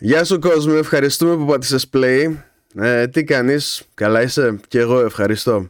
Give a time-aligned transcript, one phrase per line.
[0.00, 0.06] Ba-da-ba-ba-ba.
[0.08, 2.34] Γεια σου κόσμο, ευχαριστούμε που πάτησες play.
[2.74, 5.68] Ε, τι κάνεις, καλά είσαι; Και εγώ ευχαριστώ.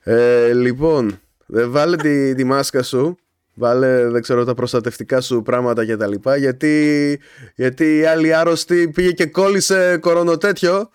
[0.00, 1.20] Ε, λοιπόν,
[1.54, 3.16] ε, βάλε τη, τη μάσκα σου,
[3.54, 7.20] βάλε δεν ξέρω τα προστατευτικά σου πράγματα και τα λοιπά γιατί,
[7.54, 10.90] γιατί η άλλη άρρωστη πήγε και κόλλησε κορονοτέτιο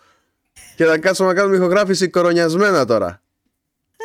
[0.75, 3.22] και θα κάτσουμε να κάνουμε ηχογράφηση κορονιασμένα τώρα.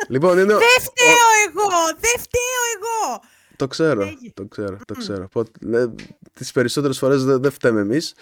[0.07, 0.53] λοιπόν, είναι...
[0.53, 1.69] ο- Δεν φταίω εγώ!
[1.99, 3.21] Δεν φταίω εγώ!
[3.55, 4.31] Το ξέρω, Λέγε.
[4.33, 5.27] το ξέρω, το ξέρω.
[5.31, 5.85] Πότε- ε,
[6.33, 8.13] τις περισσότερες φορές δεν δεν φταίμε εμείς.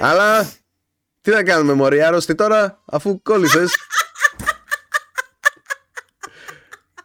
[0.00, 0.50] Αλλά
[1.20, 3.76] τι να κάνουμε μωρή άρρωστη τώρα αφού κόλλησες.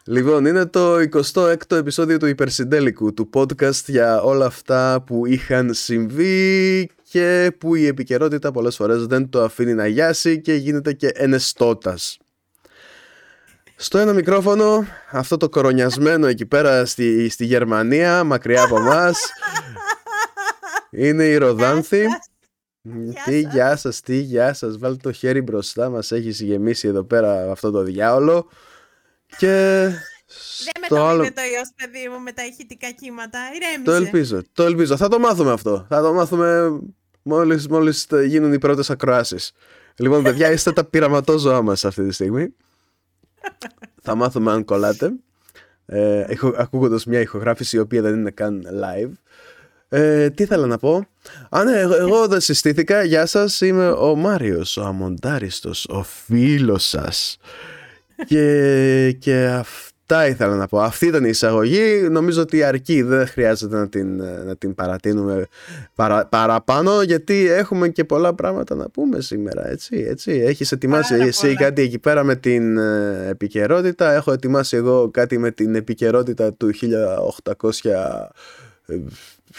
[0.06, 0.96] λοιπόν, είναι το
[1.34, 7.86] 26ο επεισόδιο του Υπερσυντέλικου, του podcast για όλα αυτά που είχαν συμβεί και που η
[7.86, 12.18] επικαιρότητα πολλές φορές δεν το αφήνει να γιάσει και γίνεται και ενεστώτας.
[13.76, 19.30] Στο ένα μικρόφωνο, αυτό το κορονιασμένο εκεί πέρα στη, στη Γερμανία, μακριά από μας,
[20.92, 22.06] είναι η Ροδάνθη.
[23.26, 23.54] Τι σας.
[23.54, 27.72] γεια σας, τι γεια σας, βάλτε το χέρι μπροστά μας, έχεις γεμίσει εδώ πέρα αυτό
[27.72, 28.50] το διάολο.
[29.38, 29.48] Και
[30.74, 31.22] Δεν στο άλλο...
[31.22, 33.40] μεταδίδεται το ιός, παιδί μου, με τα ηχητικά κύματα.
[33.56, 33.84] Ηρέμησε.
[33.84, 34.98] Το ελπίζω, το ελπίζω.
[34.98, 35.86] Θα το μάθουμε αυτό.
[35.90, 36.80] Θα το μάθουμε
[37.24, 39.52] μόλις, μόλις τα γίνουν οι πρώτες ακροάσεις.
[39.96, 42.54] Λοιπόν, παιδιά, είστε τα πειραματόζωά μας αυτή τη στιγμή.
[44.02, 45.14] θα μάθουμε αν κολλάτε.
[45.86, 49.12] Ε, ηχο, ακούγοντας μια ηχογράφηση η οποία δεν είναι καν live.
[49.96, 51.08] Ε, τι ήθελα να πω;
[51.50, 53.04] Α, ναι, εγώ, εγώ δεν συστήθηκα.
[53.04, 57.38] Γεια σας, είμαι ο Μάριος, ο Αμοντάριστος, ο φίλος σας.
[58.28, 60.80] και, και αυτά ήθελα να πω.
[60.80, 62.08] Αυτή ήταν η εισαγωγή.
[62.12, 63.02] Νομίζω ότι αρκεί.
[63.02, 65.48] Δεν χρειάζεται να την, να την παρατείνουμε
[65.96, 69.70] παρα, παραπάνω γιατί έχουμε και πολλά πράγματα να πούμε σήμερα.
[69.70, 70.32] Έτσι, έτσι.
[70.32, 71.60] Έχεις ετοιμάσει Πάρα εσύ πολλά.
[71.60, 74.14] κάτι εκεί πέρα με την ε, επικαιρότητα.
[74.14, 76.72] Έχω ετοιμάσει εγώ κάτι με την επικαιρότητα του
[77.62, 77.70] 1800
[78.86, 78.96] ε,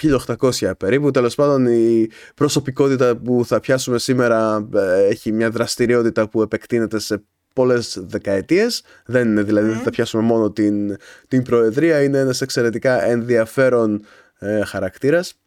[0.02, 1.10] 1800 περίπου.
[1.10, 7.22] Τέλος πάντων, η προσωπικότητα που θα πιάσουμε σήμερα ε, έχει μια δραστηριότητα που επεκτείνεται σε
[7.54, 8.82] πολλές δεκαετίες.
[9.06, 10.96] Δεν είναι δηλαδή, δεν θα πιάσουμε μόνο την,
[11.28, 12.02] την Προεδρία.
[12.02, 14.04] Είναι ένας εξαιρετικά ενδιαφέρον
[14.38, 15.40] ε, χαρακτήρας,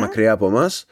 [0.00, 0.86] μακριά από μας.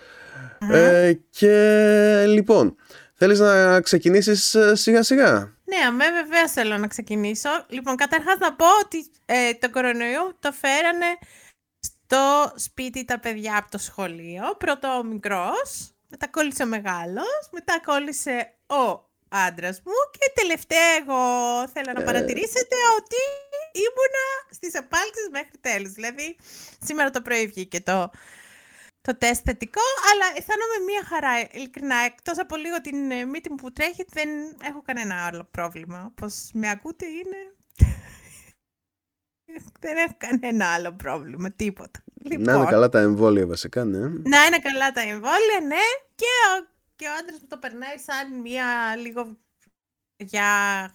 [0.71, 2.77] Ε, και λοιπόν,
[3.15, 5.33] θέλεις να ξεκινήσεις ε, σιγά σιγά.
[5.65, 7.49] Ναι, αμέ βεβαίως θέλω να ξεκινήσω.
[7.69, 11.07] Λοιπόν, καταρχάς να πω ότι ε, το κορονοϊό το φέρανε
[12.13, 14.57] στο σπίτι τα παιδιά από το σχολείο.
[14.59, 21.23] Πρώτο ο μικρός, μετά κόλλησε ο μεγάλος, μετά κόλλησε ο άντρας μου και τελευταία εγώ
[21.69, 23.21] θέλω να παρατηρήσετε ότι
[23.73, 25.93] ήμουνα στις επάλξεις μέχρι τέλους.
[25.93, 26.37] Δηλαδή,
[26.85, 28.11] σήμερα το πρωί βγήκε το,
[29.01, 29.81] το τεστ θετικό,
[30.13, 31.49] αλλά αισθάνομαι μία χαρά.
[31.51, 34.29] Ειλικρινά, εκτός από λίγο την ε, μύτη μου που τρέχει, δεν
[34.63, 36.13] έχω κανένα άλλο πρόβλημα.
[36.15, 37.37] Πώς με ακούτε είναι...
[39.81, 42.03] δεν έχω κανένα άλλο πρόβλημα, τίποτα.
[42.15, 43.99] Να Λοιπόν, είναι καλά τα εμβόλια βασικά, ναι.
[43.99, 45.85] να είναι καλά τα εμβόλια, ναι.
[46.15, 46.27] Και
[46.59, 48.65] ο, και ο άντρας μου το περνάει σαν μία
[48.97, 49.37] λίγο
[50.17, 50.47] για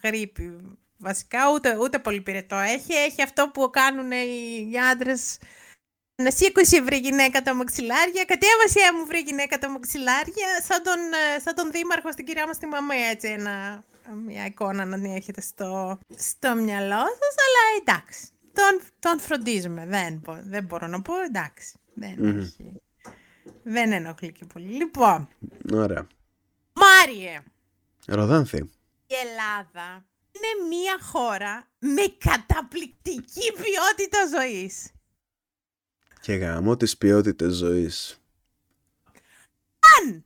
[0.03, 0.77] γρήπη.
[0.97, 2.93] Βασικά ούτε, ούτε πολύ πυρετό έχει.
[2.93, 5.37] Έχει αυτό που κάνουν οι, οι άντρες
[6.23, 10.99] να σήκωσε βρε γυναίκα τα μαξιλάρια, κατέβασε μου βρε γυναίκα τα μαξιλάρια, σαν τον,
[11.35, 13.83] ε, σαν τον δήμαρχο στην κυρία μας τη μαμαία, έτσι ένα,
[14.25, 20.17] μια εικόνα να την έχετε στο, στο μυαλό σας, αλλά εντάξει, τον, τον φροντίζουμε, δεν,
[20.17, 22.39] μπο- δεν μπορώ να πω, εντάξει, δεν, Μμμ.
[22.39, 22.71] έχει,
[23.63, 24.67] δεν ενοχλεί και πολύ.
[24.67, 25.27] Λοιπόν,
[25.73, 26.07] Ωραία.
[26.73, 27.43] Μάριε,
[28.07, 28.57] Ροδάνθη.
[29.07, 34.91] η Ελλάδα είναι μια χώρα με καταπληκτική ποιότητα ζωής.
[36.21, 38.21] Και γαμώ τις ποιότητες ζωής.
[39.99, 40.25] αν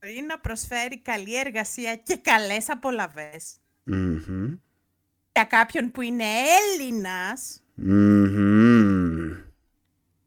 [0.00, 4.54] μπορεί να προσφέρει καλή εργασία και καλές απολαβές Μμμ.
[5.32, 6.24] Για κάποιον που είναι
[6.78, 9.30] Έλληνας, Μμμ.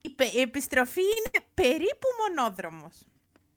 [0.01, 2.94] η, πε- η επιστροφή είναι περίπου μονόδρομος.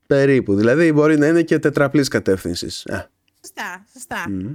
[0.07, 0.55] Περίπου.
[0.55, 2.87] Δηλαδή μπορεί να είναι και τετραπλής κατεύθυνσης.
[2.87, 3.11] Α.
[3.41, 4.25] Σωστά, σωστά.
[4.29, 4.55] μμ.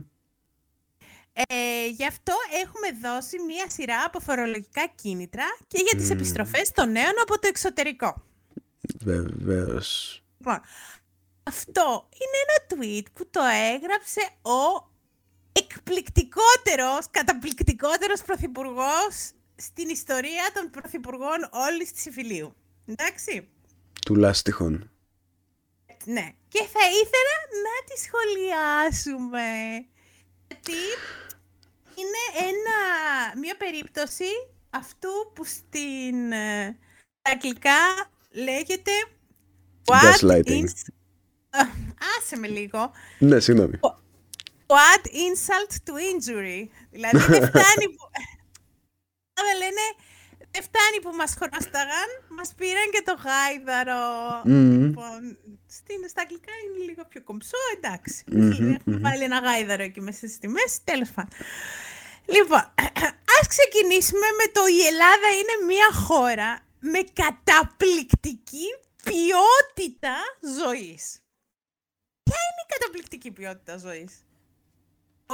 [1.34, 2.34] Ε, γι' αυτό
[2.64, 7.48] έχουμε δώσει μία σειρά από φορολογικά κίνητρα και για τις επιστροφές των νέων από το
[7.48, 8.24] εξωτερικό.
[9.04, 10.22] Βεβαίως.
[10.38, 10.60] Λοιπόν,
[11.44, 13.42] αυτό είναι ένα tweet που το
[13.74, 14.90] έγραψε ο
[15.52, 22.56] εκπληκτικότερος, καταπληκτικότερος πρωθυπουργός στην ιστορία των πρωθυπουργών όλης της Ιφιλίου.
[22.86, 23.48] Εντάξει.
[24.06, 24.92] Τουλάχιστον.
[26.06, 26.30] ναι.
[26.48, 29.48] Και θα ήθελα να τη σχολιάσουμε.
[30.48, 30.80] Γιατί
[31.96, 32.78] είναι ένα,
[33.40, 34.26] μια περίπτωση
[34.70, 36.78] αυτού που στην ε,
[37.22, 38.92] αγγλικά λέγεται
[39.86, 40.64] Gaslighting.
[41.50, 41.62] Α,
[42.20, 42.92] Άσε με λίγο.
[43.18, 43.80] Ναι, συγγνώμη.
[44.72, 46.62] What insult to injury.
[46.92, 48.04] Δηλαδή δεν φτάνει που...
[49.34, 49.86] Δεν λένε,
[50.52, 54.02] δεν φτάνει που μας χρώσταγαν, μας πήραν και το γάιδαρο.
[54.46, 54.84] Μμμ.
[54.86, 55.38] Λοιπόν,
[55.68, 58.24] στην, στα αγγλικά είναι λίγο πιο κομψό, εντάξει.
[58.28, 59.02] Μμμ, Έχουμε μμμ.
[59.02, 61.32] βάλει ένα γάιδαρο εκεί μέσα στη μέση, τέλος πάντων.
[62.26, 62.64] Λοιπόν,
[63.40, 68.68] ας ξεκινήσουμε με το η Ελλάδα είναι μια χώρα με καταπληκτική
[69.04, 70.16] ποιότητα
[70.64, 71.04] ζωής.
[72.24, 74.12] Ποια είναι η καταπληκτική ποιότητα ζωής;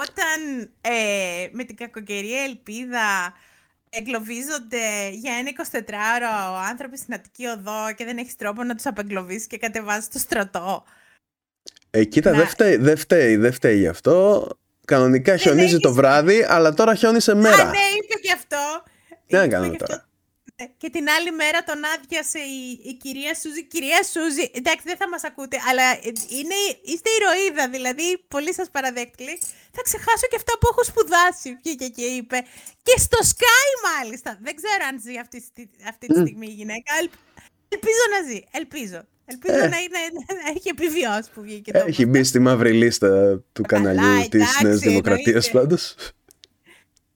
[0.02, 3.34] Όταν ε, με την κακοκαιρία ελπίδα
[3.90, 5.50] εγκλωβίζονται για ένα
[5.82, 10.20] 24ωρο άνθρωποι στην Αττική Οδό και δεν έχεις τρόπο να τους απεγκλωβίσεις και κατεβάζεις στο
[10.20, 10.84] στρατό.
[11.90, 14.48] Ε, κοίτα, Να- δεν φταίει, δεν φταίει, δεν φταίει γι' αυτό.
[14.86, 17.62] Κανονικά χιονίζει το έχεις- βράδυ, αλλά τώρα χιόνισε μέρα.
[17.62, 18.84] Α, ναι, είπε και αυτό.
[19.28, 20.06] Τι να Είπε κάνουμε και τώρα; αυτό.
[20.62, 23.64] Ναι, Και την άλλη μέρα τον άδειασε η, η κυρία Σούζη.
[23.68, 28.70] Κυρία Σούζη, εντάξει δεν θα μας ακούτε, αλλά ε, είναι, είστε ηρωίδα, δηλαδή πολύ σας
[28.72, 29.32] παραδέχτηκε.
[29.78, 32.38] Θα ξεχάσω και αυτά που έχω σπουδάσει, βγήκε και είπε.
[32.88, 34.30] Και στο Sky μάλιστα.
[34.46, 36.26] Δεν ξέρω αν ζει αυτή, στη- αυτή τη Μμ.
[36.26, 36.90] στιγμή η γυναίκα.
[37.00, 37.12] Ελ-
[37.76, 39.02] ελπίζω να ζει, ελπίζω.
[39.26, 39.68] Ελπίζω Ε.
[39.74, 40.00] να, είναι,
[40.44, 43.10] να έχει επιβιώσει που βγήκε το Έχει μπει στη μαύρη λίστα
[43.54, 45.60] του Καλά, καναλιού της εντάξει, Νέας Δημοκρατίας εννοείται.
[45.60, 45.96] πάντως.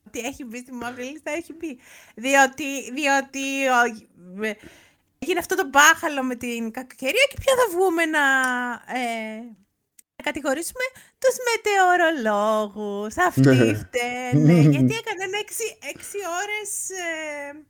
[0.07, 1.79] ότι έχει μπει στη μαύρη λίστα, έχει μπει.
[2.15, 4.53] Διότι, διότι ο- ε,
[5.19, 8.19] έγινε αυτό το μπάχαλο με την κακοκαιρία και πια θα βγούμε να,
[8.99, 9.70] ε, να
[10.21, 10.83] κατηγορήσουμε
[11.19, 13.17] τους μετεωρολόγους.
[13.27, 13.73] Αυτοί Ναι.
[13.73, 14.53] φταίνε.
[14.61, 17.63] γιατί έκαναν έξι, έξι ώρες ε,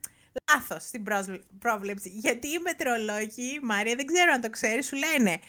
[0.51, 2.09] λάθος στην πρόσλ- πρόβλεψη.
[2.15, 5.39] Γιατί οι μετεωρολόγοι, Μάρια, δεν ξέρω αν το ξέρεις, σου λένε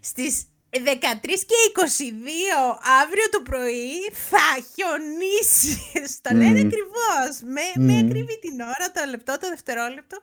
[0.00, 0.78] στις 13
[1.22, 6.14] και 22 αύριο το πρωί θα χιονίσεις.
[6.16, 6.66] Στο λένε Μμμ.
[6.66, 7.40] ακριβώς.
[7.42, 8.06] Με, με Μμμ.
[8.08, 10.16] ακριβή την ώρα, το λεπτό, το δευτερόλεπτο.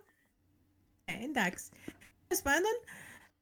[1.06, 1.64] Ε, εντάξει.
[2.28, 2.74] Τέλος πάντων,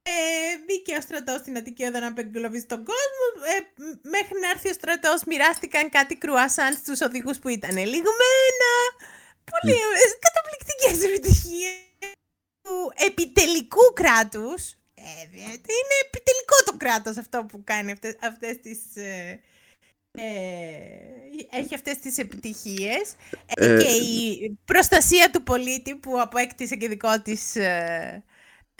[0.04, 3.26] ε, μπήκε ο στρατός στην Αττική Οδό να απεγκλωβίσει τον κόσμο.
[3.56, 8.72] Ε, μ- μέχρι να έρθει ο στρατός, μοιράστηκαν κάτι κρουασάν στους οδηγούς που ήταν λιγμένα.
[9.52, 11.74] Πολύ ε, καταπληκτικές επιτυχίες
[12.62, 14.72] του επιτελικού κράτους.
[14.94, 18.80] Ε, διότι είναι επιτελικό το κράτος αυτό που κάνει αυτές, αυτές τις...
[18.96, 19.40] Ε,
[20.18, 20.28] ε,
[21.52, 23.16] έχει αυτές τις επιτυχίες
[23.56, 28.24] Ε, Ε, και η προστασία του πολίτη που απέκτησε και δικό της ε,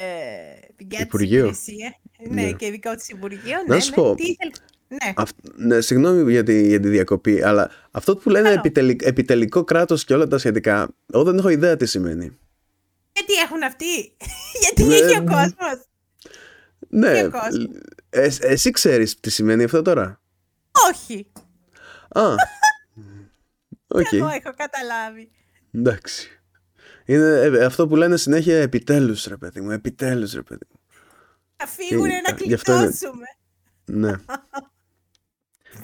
[0.02, 1.40] ε, δικιά της Υπουργείο.
[1.40, 1.96] υπηρεσία.
[2.30, 2.52] Ναι, Ναι.
[2.52, 3.58] και δικό της Υπουργείο.
[3.68, 3.96] Να ναι, σου ναι.
[3.96, 4.16] πω.
[4.16, 4.56] Τι ήθελε-
[4.88, 5.14] Ναι.
[5.16, 8.60] Αυ- ναι, συγγνώμη για τη, για τη διακοπή, αλλά αυτό που λένε Καλό.
[8.60, 12.38] επιτελικ- επιτελικό κράτος και όλα τα σχετικά, εγώ δεν έχω ιδέα τι σημαίνει.
[13.14, 13.86] Γιατί έχουν αυτοί.
[14.62, 15.34] Γιατί Ναι, έχει ο ναι.
[15.34, 15.86] κόσμος.
[16.90, 17.68] Ναι, Και ο κόσμος.
[18.10, 20.22] ε, εσύ ξέρεις τι σημαίνει αυτό τώρα;
[20.92, 21.28] Όχι.
[22.10, 22.22] Α,
[23.88, 25.32] οκ, Εγώ έχω καταλάβει.
[25.72, 26.41] εντάξει.
[27.06, 30.80] Είναι ε, αυτό που λένε συνέχεια επιτέλους ρε παιδί μου, επιτέλους ρε παιδί μου.
[31.56, 33.26] Θα φύγουν Ε, να γι' αυτό είναι- γλιτώσουμε.
[33.86, 34.12] Ναι,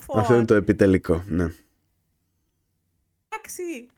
[0.06, 1.46] Πω, αυτό είναι το επιτελικό, ναι.
[3.28, 3.88] Εντάξει.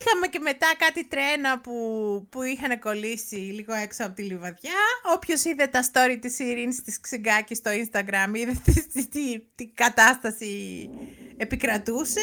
[0.00, 4.72] Είχαμε και μετά κάτι τρένα που, που είχαν κολλήσει λίγο έξω από τη Λιβαδιά.
[5.14, 9.66] Όποιος είδε τα story της Ειρήνης της Ξυγκάκης στο Instagram είδε τι, τι, τι, τι
[9.66, 10.88] κατάσταση
[11.36, 12.20] επικρατούσε.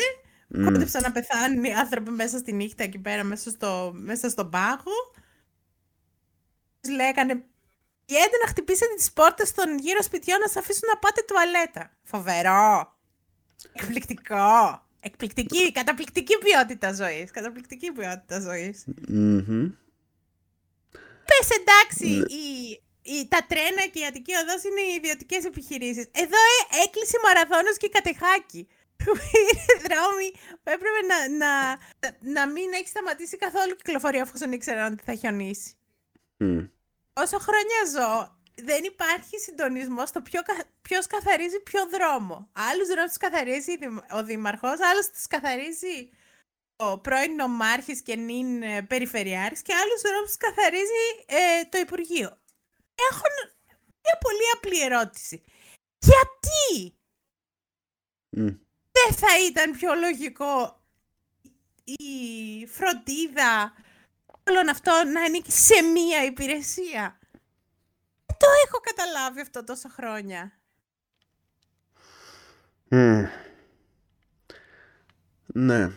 [0.48, 0.64] Μμ.
[0.64, 5.14] Κόντεψαν να πεθάνουν οι άνθρωποι μέσα στη νύχτα εκεί πέρα μέσα, στο, μέσα στον πάγο.
[6.82, 7.44] Τους λέγανε
[8.06, 11.92] Πηγαίνετε να χτυπήσετε τις πόρτες των γύρω σπιτιών να σας αφήσουν να πάτε τουαλέτα.
[12.04, 12.94] Φοβερό.
[13.74, 14.84] Εκπληκτικό.
[15.00, 17.32] Εκπληκτική, καταπληκτική ποιότητα ζωής.
[17.32, 18.84] Καταπληκτική ποιότητα ζωής.
[19.08, 19.70] Μμμ.
[21.30, 22.26] Πες εντάξει, Ναι.
[22.42, 26.06] η, η, τα τρένα και η Αττική Οδός είναι οι ιδιωτικές επιχειρήσεις.
[26.12, 28.68] Εδώ ε, έκλεισε μαραθώνος και κατεχάκι.
[29.04, 31.80] Που είναι δρόμοι που έπρεπε να, να,
[32.20, 35.74] να μην έχει σταματήσει καθόλου κυκλοφορία αφού ήξεραν ότι θα χιονίσει.
[36.38, 36.66] Μμ.
[37.14, 40.42] Όσο χρόνια ζω, δεν υπάρχει συντονισμός στο ποιο,
[40.82, 42.50] ποιος καθαρίζει ποιο δρόμο.
[42.54, 46.10] Άλλους δρόμους τους καθαρίζει η δημ- ο δήμαρχος, άλλους τους καθαρίζει
[46.76, 52.40] ο πρώην νομάρχης και νυν ε, περιφερειάρχης και άλλους δρόμους τους καθαρίζει ε, το Υπουργείο.
[53.12, 53.24] Έχω
[54.04, 55.44] μια πολύ απλή ερώτηση.
[56.00, 56.98] Γιατί
[58.30, 58.48] Μμ.
[58.96, 60.80] Δεν θα ήταν πιο λογικό
[61.84, 63.74] η φροντίδα
[64.50, 67.20] όλων αυτών να ανήκει σε μία υπηρεσία.
[68.26, 70.52] Δεν το έχω καταλάβει αυτό τόσα χρόνια.
[72.88, 73.24] Μμ.
[75.46, 75.92] Ναι.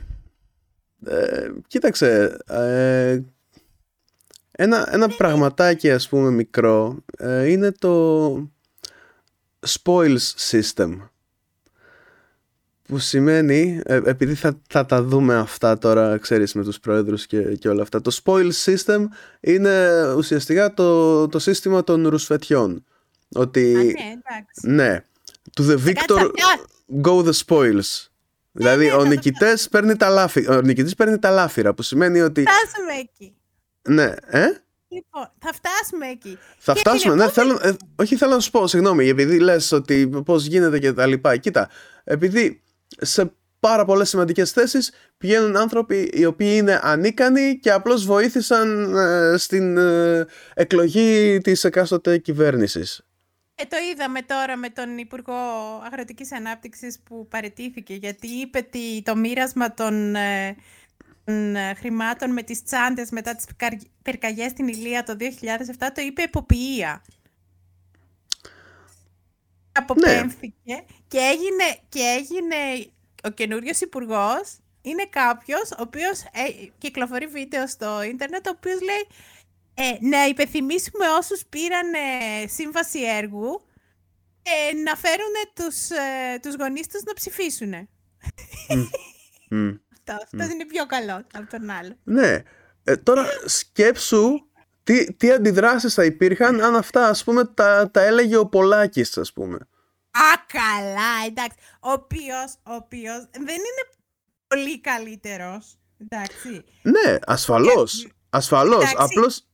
[1.04, 3.20] Ε, κοίταξε, ε,
[4.50, 8.34] Ένα, ένα πραγματάκι ας πούμε μικρό ε, είναι το
[9.66, 11.08] spoils system
[12.88, 17.42] που σημαίνει, ε, επειδή θα, θα τα δούμε αυτά τώρα, ξέρεις, με τους πρόεδρους και,
[17.42, 18.00] και όλα αυτά.
[18.00, 19.04] Το spoil system
[19.40, 22.84] είναι ουσιαστικά το, το σύστημα των ρουσφετιών.
[23.34, 24.60] Ότι, Α, ναι, εντάξει.
[24.70, 25.04] ναι,
[25.56, 26.64] to the victor θα πιάσει.
[27.02, 28.06] go the spoils.
[28.52, 31.82] Δηλαδή, ναι, ο, θα το νικητές παίρνει τα λάφυρα, ο νικητής παίρνει τα λάφυρα, που
[31.82, 32.42] σημαίνει ότι...
[32.42, 33.34] Φτάσουμε εκεί.
[33.88, 34.46] Ναι, ε;
[34.88, 36.38] Λοιπόν, θα φτάσουμε εκεί.
[36.58, 37.14] Θα Και φτάσουμε.
[37.14, 40.78] την Ναι, θέλω, ε, όχι, θέλω να σου πω, συγγνώμη, επειδή λες ότι πώς γίνεται
[40.78, 41.36] και τα λοιπά.
[41.36, 41.68] Κοίτα,
[42.04, 42.62] επειδή
[43.00, 49.36] σε πάρα πολλές σημαντικές θέσεις πηγαίνουν άνθρωποι οι οποίοι είναι ανίκανοι και απλώς βοήθησαν ε,
[49.36, 53.02] στην ε, εκλογή της εκάστοτε κυβέρνησης.
[53.54, 55.32] Ε, το είδαμε τώρα με τον Υπουργό
[55.84, 60.56] Αγροτικής Ανάπτυξης που παρετήθηκε γιατί είπε ότι το μοίρασμα των, ε,
[61.24, 66.02] των, ε, χρημάτων με τις τσάντες μετά τις πυρκα- πυρκαγιές στην Ηλία το 2007 το
[66.02, 67.02] είπε εποποιία.
[69.78, 72.86] Αποπέμφθηκε και, έγινε, και έγινε
[73.22, 79.06] ο καινούριος υπουργός είναι κάποιος ο οποίος ε, κυκλοφορεί βίντεο στο ίντερνετ ο οποίος λέει
[79.74, 83.62] ε, να υπενθυμίσουμε όσους πήραν ε, σύμβαση έργου
[84.42, 87.72] ε, να φέρουν τους, ε, τους γονείς τους να ψηφίσουν.
[89.50, 89.70] Μμ.
[89.92, 91.96] Αυτό, αυτός είναι πιο καλό από τον άλλο.
[92.04, 92.42] Ναι.
[92.84, 94.47] Ε, τώρα σκέψου
[94.88, 99.32] τι, τι αντιδράσεις θα υπήρχαν αν αυτά ας πούμε τα, τα έλεγε ο Πολάκης ας
[99.32, 99.56] πούμε.
[100.10, 101.56] Α, καλά, εντάξει.
[101.80, 103.84] Ο οποίος, ο οποίος δεν είναι
[104.46, 106.64] πολύ καλύτερος, εντάξει.
[106.82, 108.08] Ναι, ασφαλώς.
[108.30, 108.82] Ασφαλώς.
[108.82, 108.96] Εντάξει.
[108.98, 109.44] Απλώς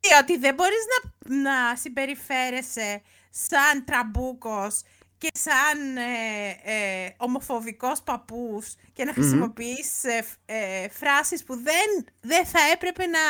[0.00, 4.80] Διότι δεν μπορείς να, να συμπεριφέρεσαι σαν τραμπούκος
[5.18, 12.06] και σαν ε, ε, ομοφοβικός παππούς και να χρησιμοποιείς ε, φ- ε, φράσεις που δεν,
[12.20, 13.20] δεν θα έπρεπε να,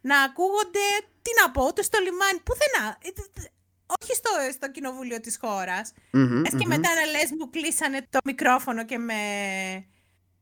[0.00, 0.86] να ακούγονται,
[1.22, 2.98] τι να πω, ούτε στο λιμάνι, πουθενά.
[3.02, 3.52] Ε, τε- τε-
[4.00, 5.92] Όχι στο, στο κοινοβούλιο της χώρας.
[6.12, 9.14] Μμμ, Λες και μετά να λες μου κλείσανε το μικρόφωνο και με,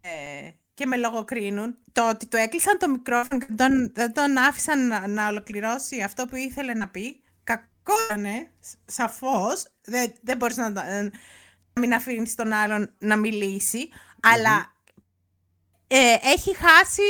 [0.01, 1.77] ε, και με λογοκρίνουν.
[1.93, 6.27] Το ότι του έκλεισαν το μικρόφωνο και τον, δεν τον άφησαν να, να ολοκληρώσει αυτό
[6.27, 7.22] που ήθελε να πει.
[7.83, 9.65] Κακό είναι, σ- σαφώς.
[9.85, 11.03] Δεν, δεν μπορείς να, το- ε,
[11.73, 13.89] να μην αφήνεις τον άλλον να μιλήσει.
[14.21, 14.73] Αλλά
[15.87, 17.03] ε, έχει χάσει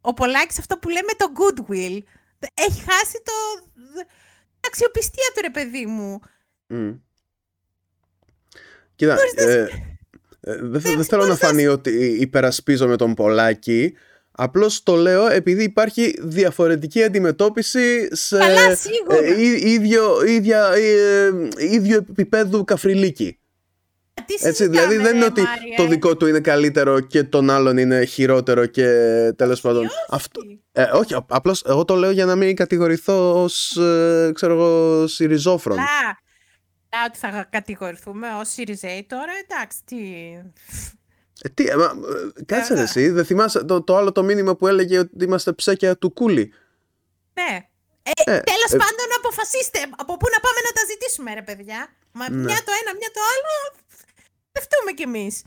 [0.00, 1.98] ο Πολάκης αυτό που λέμε το goodwill.
[2.54, 3.32] Έχει χάσει το...
[3.74, 6.18] την αξιοπιστία του ρε παιδί μου.
[6.66, 6.90] Μμ.
[8.94, 9.60] Κοίτα, ε,
[10.40, 13.94] ε, δεν θε- δεν θέλω να φανεί ότι υπερασπίζομαι τον Πολάκη.
[14.40, 19.24] Απλώς το λέω επειδή υπάρχει διαφορετική αντιμετώπιση σε Καλά, σίγουρα.
[19.24, 21.30] ε, ί- ίδιο, ίδια, ε,
[21.74, 23.38] ίδιο επίπεδου καφριλίκι.
[24.26, 27.22] Τι Έτσι, συζητάμε, δηλαδή δεν είναι ρε, ότι Μάριε; το δικό του είναι καλύτερο και
[27.22, 28.84] τον άλλον είναι χειρότερο και
[29.36, 29.84] τέλος πάντων.
[29.84, 29.94] όχι.
[30.08, 30.40] Αυτό,
[30.72, 35.06] ε, όχι, α- απλώς εγώ το λέω για να μην κατηγορηθώ ως, ε, ξέρω εγώ,
[35.06, 35.76] Συριζόφρον.
[35.76, 36.18] Καλά.
[36.88, 39.96] Καλά ότι θα κατηγορηθούμε ως Σιριζέοι τώρα, εντάξει, τι...
[41.42, 42.82] Ε, τι, ε, μα, ε, κάτσε ρε Βέβαια.
[42.82, 46.52] εσύ, δεν θυμάσαι το, το άλλο το μήνυμα που έλεγε ότι είμαστε ψέκια του κούλι;
[47.32, 47.68] Ναι.
[48.02, 51.88] Ε, Ε, τέλος ε, πάντων, αποφασίστε από πού να πάμε να τα ζητήσουμε, ρε παιδιά;
[52.12, 52.36] Μα Ναι.
[52.36, 53.76] μια το ένα, μια το άλλο,
[54.52, 55.42] δευτούμε κι εμείς.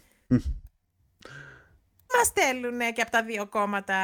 [2.18, 3.96] Μας στέλνουν και από τα δύο κόμματα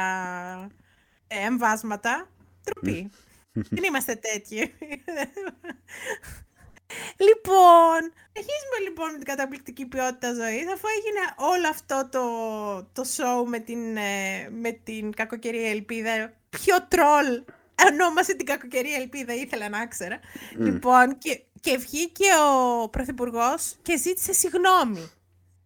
[1.26, 2.28] ε, εμβάσματα.
[2.64, 3.10] Τροπή.
[3.52, 4.74] Δεν είμαστε τέτοιοι.
[7.16, 8.00] Λοιπόν,
[8.36, 12.22] αρχίζουμε λοιπόν με την καταπληκτική ποιότητα ζωής, αφού έγινε όλο αυτό το,
[12.92, 16.32] το show με την, ε, με την κακοκαιρία ελπίδα.
[16.50, 17.42] Ποιο τρόλ
[17.88, 20.20] ονόμασε την κακοκαιρία ελπίδα, ήθελα να ξέρα.
[20.56, 22.26] Λοιπόν, και, και βγήκε
[22.82, 25.10] ο Πρωθυπουργός και ζήτησε συγγνώμη.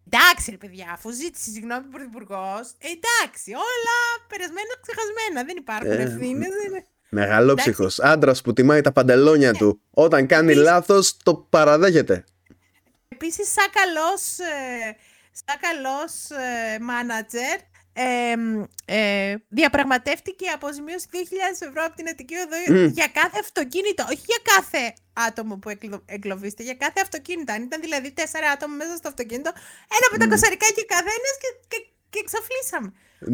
[0.05, 5.43] Εντάξει, ρε παιδιά, αφού ζήτησε συγγνώμη ο Πρωθυπουργός, εντάξει, όλα περασμένα, ξεχασμένα.
[5.43, 6.49] Δεν υπάρχουν Ε, ευθύνες.
[6.49, 6.85] Δεν...
[7.13, 7.99] Μεγαλόψυχος.
[7.99, 9.81] Άντρας που τιμάει τα παντελόνια του.
[9.89, 12.23] Όταν κάνει λάθος, το παραδέχεται.
[13.07, 14.95] Επίσης, σαν καλός, ε,
[15.31, 17.55] σαν καλός ε, manager,
[17.93, 18.35] ε,
[18.85, 24.93] ε, διαπραγματεύτηκε αποζημίωση 2.000 ευρώ από την Αττική Οδό για κάθε αυτοκίνητο, όχι για κάθε
[25.27, 27.53] άτομο που εκλο, εγκλωβίστε, για κάθε αυτοκίνητο.
[27.53, 29.51] Αν ήταν δηλαδή τέσσερα άτομα μέσα στο αυτοκίνητο,
[29.97, 31.79] ένα από τα κοσαρικά και καθένας και, και,
[32.09, 32.89] και εξαφλήσαμε.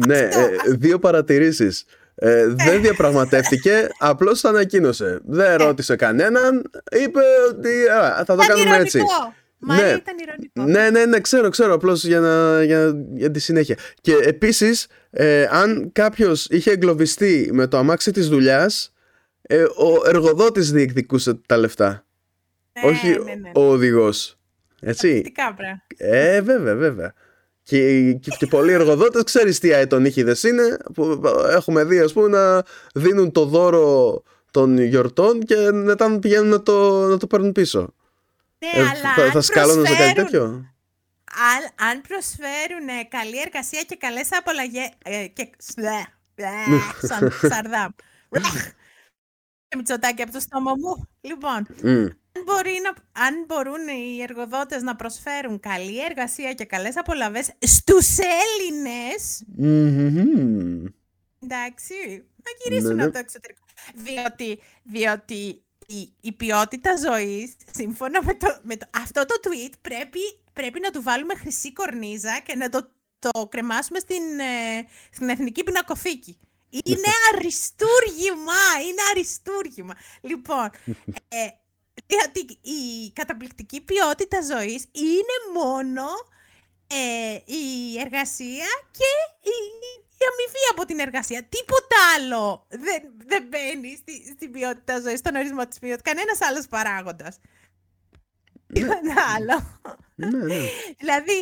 [0.06, 1.84] Ναι, Αυτό, ε, δύο παρατηρήσεις.
[2.22, 5.20] Ε, δεν διαπραγματεύτηκε, απλώς ανακοίνωσε.
[5.24, 6.70] Δεν ρώτησε κανέναν,
[7.02, 8.96] είπε ότι α, θα το Ήταν κάνουμε έτσι.
[8.98, 9.34] ηρωνικό.
[9.58, 9.80] Μα Ναι.
[9.88, 10.80] ήταν ηρωνικό.
[10.80, 11.74] Ναι, ναι, ναι, ξέρω, ξέρω.
[11.74, 13.76] Απλώς για, να, για, για τη συνέχεια.
[14.00, 18.92] Και επίσης, ε, αν κάποιος είχε εγκλωβιστεί με το αμάξι της δουλειάς,
[19.42, 22.06] ε, ο εργοδότης διεκδικούσε τα λεφτά.
[22.82, 23.50] Ναι, όχι ναι, ναι, ναι.
[23.54, 24.38] ο οδηγός.
[24.80, 25.20] Έτσι.
[25.20, 25.86] Τι κάπρα.
[25.96, 27.14] Ε, βέβαια, βέβαια.
[27.70, 32.62] Και, και, και πολλοί εργοδότες ξέρεις τι αετονίχιδες είναι που έχουμε δει ας πούμε να
[32.94, 37.94] δίνουν το δώρο των γιορτών και μετά να πηγαίνουν να το, να το παίρνουν πίσω.
[38.58, 43.40] Ναι, αλλά θα, αν θα σκαλώνουν σε κάτι προσφέρουν- τέτοιο; αν, αν προσφέρουν ε, καλή
[43.46, 46.00] εργασία και καλές απολαγές ε, και σλε,
[46.34, 47.90] ε, σαν σαρδάμ.
[49.70, 51.08] Και Μητσοτάκη από το στόμα μου.
[51.20, 52.04] Λοιπόν, Μμ.
[52.36, 58.16] αν, μπορεί να, αν μπορούν οι εργοδότες να προσφέρουν καλή εργασία και καλές απολαβές στους
[58.18, 60.84] Έλληνες, Μμμ.
[61.42, 61.94] εντάξει,
[62.36, 63.02] να γυρίσουν Ναι, ναι.
[63.02, 63.64] από το εξωτερικό.
[63.94, 68.86] Διότι, διότι η, η ποιότητα ζωής, σύμφωνα με το, με το...
[69.02, 70.20] Αυτό το tweet πρέπει,
[70.52, 75.64] πρέπει να του βάλουμε χρυσή κορνίζα και να το, το κρεμάσουμε στην, ε, στην Εθνική
[75.64, 76.38] Πινακοθήκη.
[76.70, 78.62] Είναι αριστούργημα!
[78.88, 79.94] Είναι αριστούργημα!
[80.20, 80.70] Λοιπόν,
[81.28, 81.46] ε,
[82.06, 86.06] διότι η καταπληκτική ποιότητα ζωής είναι μόνο
[86.86, 89.10] ε, η εργασία και
[89.40, 89.56] η,
[90.18, 91.44] η αμοιβή από την εργασία.
[91.48, 96.14] Τίποτα άλλο δεν, δεν μπαίνει στη, στην ποιότητα ζωής, στον ορισμό της ποιότητας.
[96.14, 97.38] Κανένας άλλος παράγοντας.
[98.72, 99.80] Τίποτα άλλο.
[100.26, 100.60] Ναι, ναι.
[101.02, 101.38] Δηλαδή,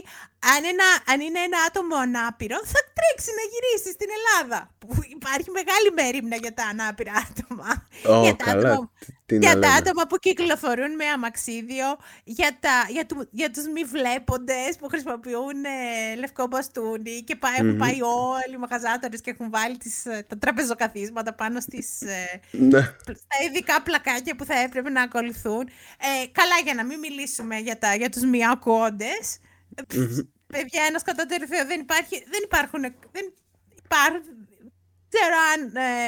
[0.52, 4.58] αν, ένα, αν είναι ένα άτομο ανάπηρο, θα τρέξει να γυρίσει στην Ελλάδα.
[4.78, 7.68] Που υπάρχει μεγάλη μέρημνα για τα ανάπηρα άτομα.
[8.18, 8.70] Ω, για τα καλά.
[8.73, 9.73] άτομα- Τι- Τι να για τα λέμε.
[9.75, 11.88] άτομα που κυκλοφορούν με αμαξίδιο,
[12.25, 17.54] για, τα, για, του, για τους μη βλέποντες που χρησιμοποιούν ε, λευκό μπαστούνι και πάει,
[17.54, 17.78] έχουν Μμμ.
[17.78, 22.80] πάει όλοι οι μαγαζάτορες και έχουν βάλει τις, ε, τα τραπεζοκαθίσματα πάνω στις, ε, Ναι.
[23.04, 25.68] στα ειδικά πλακάκια που θα έπρεπε να ακολουθούν.
[25.99, 29.38] Ε, καλά, για να μην μιλήσουμε για, τα, για τους μη ακούοντες.
[29.75, 33.32] Ε, πφ, Παιδιά, ένας κατώτερο Θεό δεν υπάρχει, δεν υπάρχουν, δεν
[33.84, 36.06] υπάρχουν, δεν ξέρω αν, ε,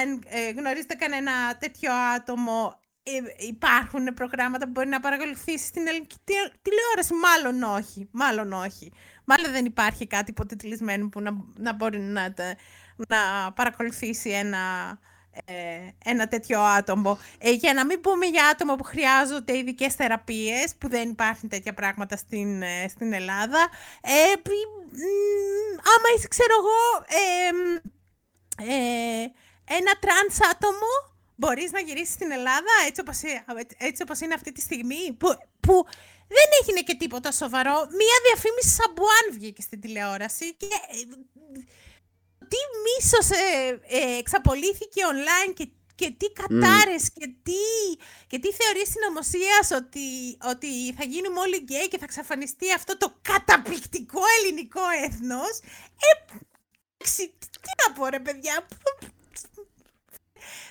[0.00, 3.10] αν ε, γνωρίζετε κανένα τέτοιο άτομο, ε,
[3.46, 8.92] υπάρχουν προγράμματα που μπορεί να παρακολουθήσει στην ελληνική τε- τηλεόραση, μάλλον όχι, μάλλον όχι.
[9.24, 12.56] Μάλλον δεν υπάρχει κάτι υποτιτλισμένο που να, να μπορεί να, τα-
[13.08, 14.58] να παρακολουθήσει ένα,
[14.98, 15.09] ε,
[16.04, 17.18] ένα τέτοιο άτομο.
[17.38, 21.74] Ε, για να μην πούμε για άτομα που χρειάζονται ειδικές θεραπείες, που δεν υπάρχουν τέτοια
[21.74, 23.68] πράγματα στην, ε, στην Ελλάδα.
[24.02, 27.76] Ε, πι- μ, άμα είσαι, ξέρω εγώ, ε, μ,
[28.70, 29.32] ε,
[29.78, 30.92] ένα τρανς άτομο,
[31.36, 33.44] μπορείς να γυρίσεις στην Ελλάδα έτσι όπως, ε-
[33.78, 35.28] έτσι όπως είναι αυτή τη στιγμή, που,
[35.60, 35.86] που
[36.28, 37.72] δεν έγινε και τίποτα σοβαρό.
[37.72, 40.96] Μία διαφήμιση σαμπουάν βγήκε στην τηλεόραση και ε,
[42.50, 47.62] τι μίσος ε, ε, εξαπολύθηκε online και, και τι κατάρες και τι,
[48.30, 50.06] και τι θεωρείς συνωμοσία ότι,
[50.52, 55.54] ότι θα γίνουμε όλοι γκέι και θα εξαφανιστεί αυτό το καταπληκτικό ελληνικό έθνος.
[56.06, 56.10] Ε,
[56.96, 57.22] εντάξει,
[57.62, 58.54] τι να πω ρε παιδιά.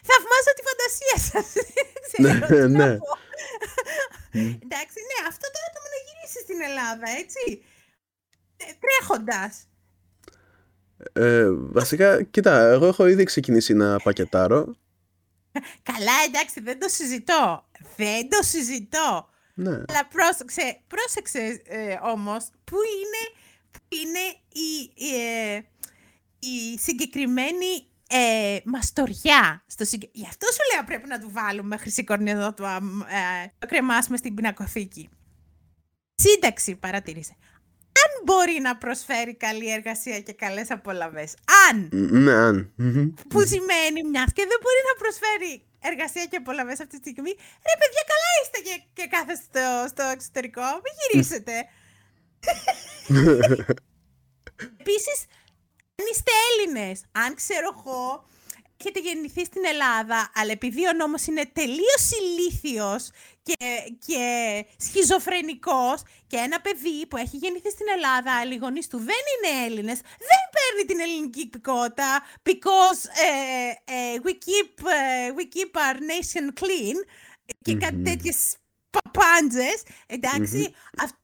[0.07, 1.47] Θαυμάζω τη φαντασία σας.
[2.23, 2.97] Δεν ξέρω τι να Ναι.
[2.97, 3.11] πω.
[4.65, 7.63] Εντάξει, ναι, αυτό το άτομο να γυρίσει στην Ελλάδα, έτσι.
[8.57, 9.53] Ε, Τρέχοντας.
[11.13, 14.75] Ε, βασικά, κοίτα, εγώ έχω ήδη ξεκινήσει να πακετάρω.
[15.83, 17.67] Καλά, εντάξει, δεν το συζητώ.
[17.95, 19.29] Δεν το συζητώ.
[19.53, 19.69] Ναι.
[19.69, 23.39] Αλλά πρόσεξε, πρόσεξε ε, όμως, πού είναι,
[23.71, 24.19] πού είναι
[24.51, 25.61] η, η, ε,
[26.39, 29.63] η συγκεκριμένη ε, μαστοριά.
[29.67, 30.09] Στο συγκε...
[30.11, 33.67] Γι' αυτό σου λέω πρέπει να του βάλουμε χρυσή κορνή εδώ, το, αμ, ε, το
[33.67, 35.09] κρεμάσουμε στην πινακοθήκη.
[36.15, 37.35] Σύνταξη, παρατήρησε.
[38.19, 41.33] Αν μπορεί να προσφέρει καλή εργασία και καλές απολαβές.
[41.69, 42.71] Αν Ναι, αν.
[42.75, 43.13] Μμμ.
[43.29, 47.33] που σημαίνει μια και δεν μπορεί να προσφέρει εργασία και απολαυέ αυτή τη στιγμή.
[47.69, 50.61] Ρε παιδιά, καλά είστε και, και κάθεστε στο, στο εξωτερικό.
[50.61, 51.53] Μην γυρίσετε.
[54.79, 55.17] Επίσης,
[55.95, 58.28] αν είστε Έλληνες, αν ξέρω εγώ,
[58.79, 63.09] έχετε γεννηθεί στην Ελλάδα, αλλά επειδή ο νόμος είναι τελείως ηλίθιος
[63.43, 63.55] και,
[64.05, 64.23] και
[64.77, 69.65] σχιζοφρενικός και ένα παιδί που έχει γεννηθεί στην Ελλάδα, αλλά οι γονείς του δεν είναι
[69.65, 75.97] Έλληνες, δεν παίρνει την ελληνική υπηκότητα because ε, ε, we, keep, ε, we keep our
[76.13, 76.97] nation clean
[77.61, 78.57] και κάτι τέτοιες
[78.89, 81.17] παπάντζες, εντάξει, αυτό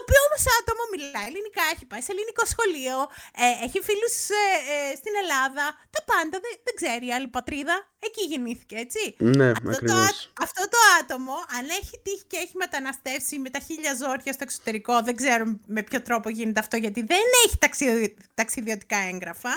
[0.00, 2.96] το οποίο όμως άτομο μιλάει ελληνικά, έχει πάει σε ελληνικό σχολείο,
[3.44, 7.76] ε, έχει φίλους ε, ε, στην Ελλάδα, τα πάντα, δεν, δεν ξέρει άλλη πατρίδα,
[8.08, 9.02] εκεί γεννήθηκε, έτσι.
[9.38, 10.08] Ναι, Αυτό το, ακριβώς.
[10.08, 14.44] ά- αυτό το άτομο, αν έχει τύχει και έχει μεταναστεύσει με τα χίλια ζόρια στο
[14.48, 19.54] εξωτερικό, δεν ξέρω με ποιο τρόπο γίνεται αυτό, γιατί δεν έχει ταξιδι- ταξιδιωτικά έγγραφα.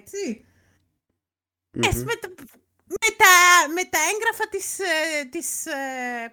[0.00, 0.44] Έτσι.
[1.88, 2.34] Ες, με, το-
[3.00, 3.34] με τα,
[3.76, 5.80] με τα έγγραφα της, ε, της ε,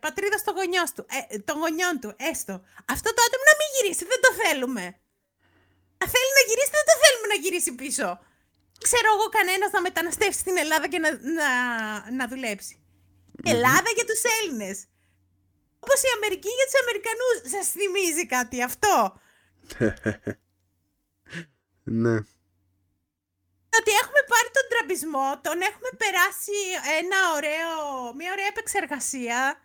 [0.04, 2.56] πατρίδας των, γονιός του, ε, των γονιών του, έστω.
[2.96, 4.86] Αυτό το άτομο να μην γυρίσει, δεν το θέλουμε.
[6.00, 8.08] Να θέλει να γυρίσει, δεν το θέλουμε να γυρίσει πίσω.
[8.86, 11.50] Ξέρω εγώ κανένας να μεταναστεύσει στην Ελλάδα και να, να,
[12.20, 12.76] να δουλέψει.
[13.54, 14.78] Ελλάδα για τους Έλληνες.
[15.80, 17.36] Όπως η Αμερική για τους Αμερικανούς.
[17.54, 18.96] Σας θυμίζει κάτι αυτό.
[22.04, 22.16] ναι.
[23.78, 26.58] Ότι έχουμε πάρει τον τραμπισμό, τον έχουμε περάσει
[27.02, 27.74] ένα ωραίο,
[28.16, 29.60] μια ωραία επεξεργασία,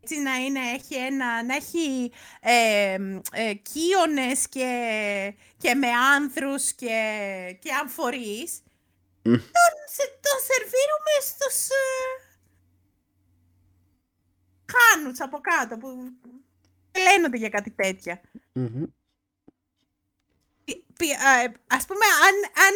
[0.00, 2.96] έτσι να είναι, έχει ένα, να έχει ε,
[3.32, 4.70] ε, κύονες και,
[5.58, 6.96] και με άνθρους και,
[7.62, 8.62] και αμφορείς.
[9.22, 11.84] Τον, σε, τον σερβίρουμε στους ε,
[14.72, 15.88] χάνους από κάτω που
[16.98, 18.20] λένε για κάτι τέτοια.
[21.66, 22.34] Ας πούμε, αν,
[22.66, 22.74] αν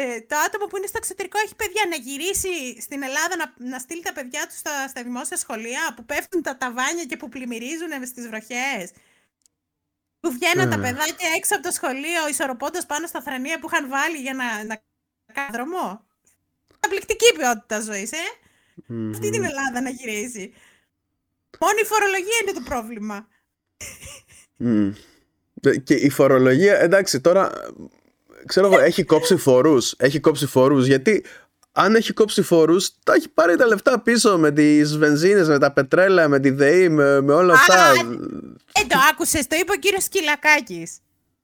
[0.00, 3.78] ε, το άτομο που είναι στο εξωτερικό έχει παιδιά να γυρίσει στην Ελλάδα να, να
[3.78, 8.06] στείλει τα παιδιά τους στα, στα δημόσια σχολεία που πέφτουν τα ταβάνια και που πλημμυρίζουν
[8.06, 8.90] στις βροχές
[10.20, 14.16] που βγαίνουν τα παιδάκια έξω από το σχολείο ισορροπώντας πάνω στα θρανία που είχαν βάλει
[14.16, 14.82] για να, να
[15.32, 16.04] κάνουν δρομό.
[16.80, 18.24] Καταπληκτική ποιότητα ζωής, ε!
[19.10, 20.54] Αυτή την Ελλάδα να γυρίσει.
[21.60, 23.28] Μόνο η φορολογία είναι το πρόβλημα.
[25.84, 27.50] Και η φορολογία, εντάξει, τώρα
[28.46, 29.94] ξέρω εγώ, έχει κόψει φόρους.
[29.98, 31.24] Έχει κόψει φόρους γιατί
[31.72, 35.72] αν έχει κόψει φόρους, τα έχει πάρει τα λεφτά πίσω με τις βενζίνες, με τα
[35.72, 37.92] πετρέλαια, με τη ΔΕΗ, με, με όλα αυτά.
[38.72, 40.98] Ε, το άκουσες, το είπε ο κύριος Σκυλακάκης.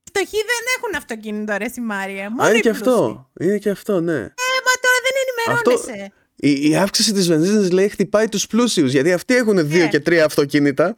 [0.05, 2.35] φτωχοί δεν έχουν αυτοκίνητο, ρε Μάρια.
[2.39, 3.29] Α, είναι και αυτό.
[3.41, 4.13] Είναι και αυτό, ναι.
[4.13, 6.03] Ε, μα τώρα δεν ενημερώνεσαι.
[6.03, 6.15] Αυτό...
[6.37, 9.89] Η, η αύξηση της βενζίνης λέει χτυπάει τους πλούσιους γιατί αυτοί έχουν δύο ναι.
[9.89, 10.97] και τρία αυτοκίνητα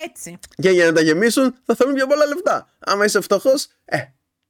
[0.00, 0.38] έτσι.
[0.56, 2.68] Και για να τα γεμίσουν θα θέλουν πιο πολλά λεφτά.
[2.78, 3.98] Άμα είσαι φτωχός, ε,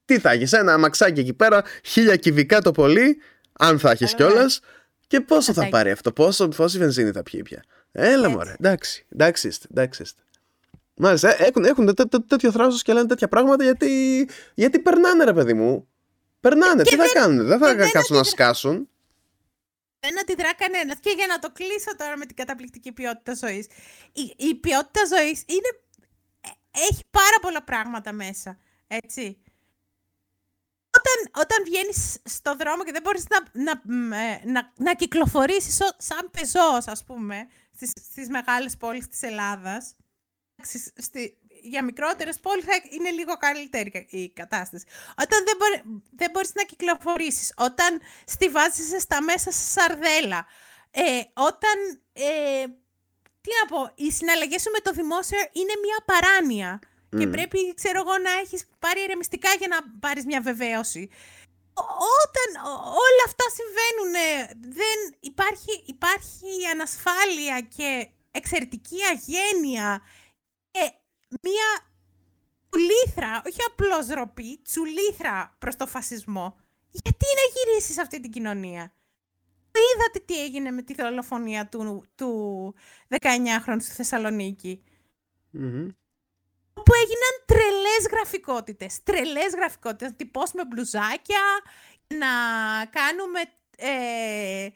[0.04, 3.16] τι θα έχεις, ένα αμαξάκι εκεί πέρα, χίλια κυβικά το πολύ,
[3.52, 4.60] αν θα έχεις κιόλας.
[5.06, 7.64] Και πόσο θα, πάρει αυτό, πόσο, πόση βενζίνη θα πιει πια.
[7.92, 10.22] Έλα μωρέ, εντάξει, εντάξει είστε, εντάξει είστε.
[10.94, 11.94] Μάλιστα, ε, έχουν, έχουν
[12.26, 15.88] τέτοιο θράσος και λένε τέτοια πράγματα γιατί, γιατί περνάνε ρε παιδί μου.
[16.40, 18.88] Περνάνε, τι θα κάνουν, δεν θα κάτσουν να σκάσουν
[20.00, 20.98] δεν αντιδρά κανένας.
[21.00, 23.66] Και για να το κλείσω τώρα με την καταπληκτική ποιότητα ζωής.
[24.12, 25.70] Η, η ποιότητα ζωής είναι.
[26.40, 26.48] Ε,
[26.90, 28.58] έχει πάρα πολλά πράγματα μέσα.
[28.86, 29.42] Έτσι.
[30.98, 36.30] Όταν, όταν βγαίνεις στο δρόμο και δεν μπορείς να, να, ε, να, να κυκλοφορήσεις σαν
[36.30, 39.96] πεζός, ας πούμε, στις, στις μεγάλες πόλεις της Ελλάδας,
[40.96, 44.84] στη, για μικρότερες πόλεις θα είναι λίγο καλύτερη η κατάσταση.
[45.22, 50.46] Όταν δεν, μπορεί, δεν μπορείς να κυκλοφορήσεις, όταν στηβάζεσαι στα μέσα σε σαρδέλα,
[50.90, 51.76] ε, όταν,
[52.12, 52.64] ε,
[53.40, 56.80] τι να πω, οι συναλλαγές σου με το δημόσιο είναι μια παράνοια
[57.18, 61.10] και πρέπει, ξέρω εγώ, να έχεις πάρει ερεμιστικά για να πάρεις μια βεβαίωση.
[62.22, 62.48] Όταν
[63.06, 64.12] όλα αυτά συμβαίνουν,
[64.80, 70.02] δεν υπάρχει, υπάρχει ανασφάλεια και εξαιρετική αγένεια
[71.42, 71.88] μία
[72.70, 76.56] τσουλήθρα, όχι απλώς ροπή, τσουλήθρα προς το φασισμό.
[76.90, 78.92] Γιατί να γυρίσεις αυτή την κοινωνία;
[79.72, 82.74] Είδατε τι έγινε με τη δολοφονία του, του
[83.08, 84.82] 19χρονου στη θεσσαλονικη
[86.72, 89.02] Που έγιναν τρελές γραφικότητες.
[89.02, 90.08] Τρελές γραφικότητες.
[90.08, 91.42] Να τυπώσουμε μπλουζάκια,
[92.06, 92.26] να
[92.90, 93.40] κάνουμε...
[93.76, 94.68] Ε,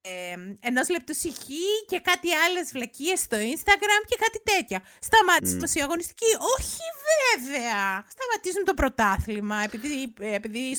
[0.00, 4.82] ε, ενός λεπτού συχή και κάτι άλλες βλακίες στο Instagram και κάτι τέτοια.
[4.98, 5.78] Σταμάτησε mm.
[5.78, 6.30] η αγωνιστική.
[6.56, 6.84] Όχι,
[7.18, 8.04] βέβαια.
[8.14, 10.78] Σταματήσουν το πρωτάθλημα επειδή, επειδή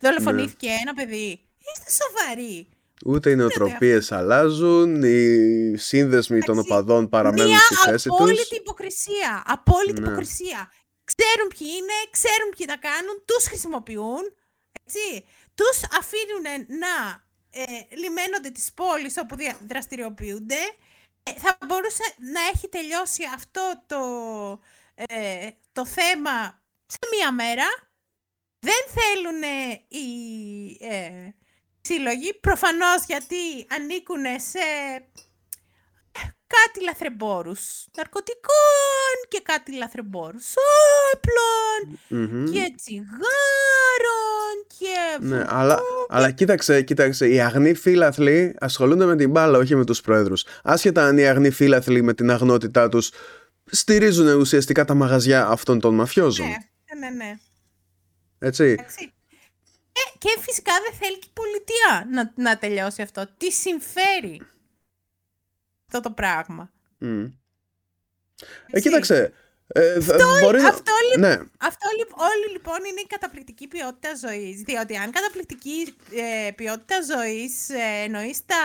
[0.00, 0.78] δολοφονήθηκε ναι.
[0.80, 1.40] ένα παιδί.
[1.58, 2.68] Είστε σοβαροί.
[3.06, 8.18] Ούτε οι νοοτροπίες αλλάζουν, οι σύνδεσμοι των οπαδών παραμένουν στη θέση τους.
[8.18, 9.42] Απόλυτη υποκρισία.
[9.46, 10.06] Απόλυτη ναι.
[10.06, 10.72] υποκρισία.
[11.04, 14.24] Ξέρουν ποιοι είναι, ξέρουν ποιοι τα κάνουν, τους χρησιμοποιούν.
[14.84, 15.24] Έτσι.
[15.54, 16.46] Τους αφήνουν
[16.82, 16.94] να
[17.50, 19.36] ε, λιμένονται τις πόλεις όπου
[19.66, 20.58] δραστηριοποιούνται,
[21.22, 24.02] ε, θα μπορούσε να έχει τελειώσει αυτό το,
[24.94, 27.64] ε, το θέμα σε μία μέρα.
[28.58, 29.42] Δεν θέλουν
[29.88, 30.06] οι
[30.80, 31.28] ε,
[31.80, 34.60] σύλλογοι, προφανώς γιατί ανήκουν σε
[36.56, 40.46] κάτι λαθρεμπόρους ναρκωτικών και κάτι λαθρεμπόρους
[42.52, 49.58] και τσιγάρων και Ναι, αλλά, αλλά κοίταξε, κοίταξε, οι αγνοί φίλαθλοι ασχολούνται με την μπάλα,
[49.58, 50.44] όχι με τους πρόεδρους.
[50.62, 53.10] Άσχετα αν οι αγνοί φίλαθλοι με την αγνότητά τους
[53.64, 56.46] στηρίζουν ουσιαστικά τα μαγαζιά αυτών των μαφιόζων.
[56.46, 56.54] Ναι,
[56.98, 57.34] ναι, ναι.
[58.38, 58.64] Έτσι.
[59.92, 63.26] Ε, και φυσικά δεν θέλει και η πολιτεία να, να τελειώσει αυτό.
[63.36, 64.40] Τι συμφέρει;
[65.90, 66.70] Αυτό το πράγμα.
[67.00, 67.30] Mm.
[68.70, 69.32] Ε, κοίταξε.
[69.72, 70.60] Ε, αυτό, μπορεί...
[70.60, 71.32] αυτό, ναι.
[71.58, 74.60] αυτό όλη λοιπόν είναι η καταπληκτική ποιότητα ζωής.
[74.60, 78.64] Διότι αν καταπληκτική ε, ποιότητα ζωής ε, εννοείς τα,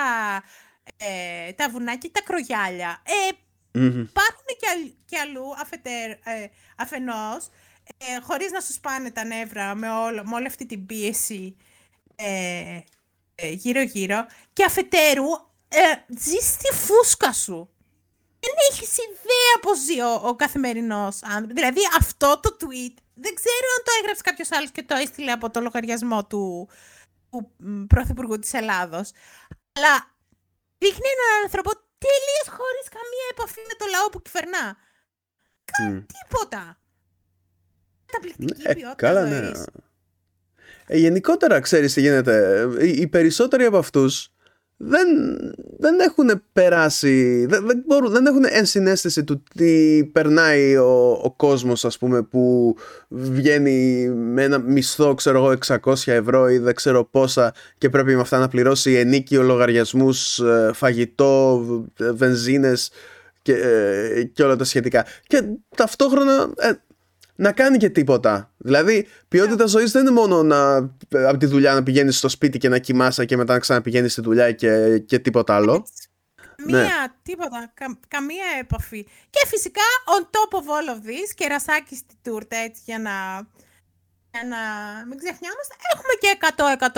[0.97, 3.29] ε, τα βουνά και τα κρογιάλια, ε,
[3.73, 4.05] mm-hmm.
[4.09, 7.49] υπάρχουν και, και αλλού αφετέρ, ε, αφενός,
[7.97, 11.57] ε, χωρίς να σου σπάνε τα νεύρα με, όλο, με όλη αυτή την πίεση
[12.15, 12.79] ε,
[13.35, 15.25] ε, γύρω-γύρω και αφετέρου
[15.67, 17.69] ε, ζεις στη φούσκα σου.
[18.39, 21.53] δεν έχεις ιδέα πώς ζει ο, ο καθημερινός άνθρωπος.
[21.53, 25.49] Δηλαδή αυτό το tweet δεν ξέρω αν το έγραψε κάποιος άλλος και το έστειλε από
[25.49, 26.69] το λογαριασμό του,
[27.29, 29.11] του μ, Πρωθυπουργού της Ελλάδος.
[29.73, 29.93] Αλλά
[30.77, 34.77] δείχνει έναν άνθρωπο τελείως χωρίς καμία επαφή με το λαό που κυβερνά.
[35.83, 35.99] Μμ.
[36.05, 36.79] Τίποτα.
[38.05, 39.35] Καταπληκτική Ε, ποιότητα καλά, ναι.
[39.45, 39.65] ζωής.
[40.87, 42.67] Ε, γενικότερα, ξέρεις τι γίνεται.
[42.79, 44.29] Οι, οι περισσότεροι από αυτούς
[44.77, 45.07] δεν,
[45.77, 51.85] δεν έχουν περάσει, δεν, δεν, μπορούν, δεν έχουν ενσυναίσθηση του τι περνάει ο, ο κόσμος,
[51.85, 52.75] ας πούμε, που
[53.07, 58.21] βγαίνει με ένα μισθό, ξέρω εγώ, 600 ευρώ ή δεν ξέρω πόσα και πρέπει με
[58.21, 61.65] αυτά να πληρώσει ενίκιο λογαριασμούς, ε, φαγητό,
[61.99, 62.91] ε, βενζίνες
[63.41, 65.05] και, ε, και όλα τα σχετικά.
[65.27, 65.41] Και
[65.75, 66.71] ταυτόχρονα ε,
[67.35, 68.53] να κάνει και τίποτα.
[68.57, 70.75] Δηλαδή, ποιότητα ζωής δεν είναι μόνο να,
[71.27, 74.21] από τη δουλειά να πηγαίνεις στο σπίτι και να κοιμάσαι και μετά να ξαναπηγαίνεις στη
[74.21, 75.85] δουλειά και, και τίποτα άλλο.
[76.67, 76.87] Μία, Ναι.
[77.23, 79.03] τίποτα, κα- καμία επαφή.
[79.29, 79.81] Και φυσικά,
[80.17, 83.11] on top of all of this, και ρασάκι στη τούρτα, έτσι, για να,
[84.31, 84.59] για να
[85.07, 86.37] μην ξεχνιόμαστε, έχουμε και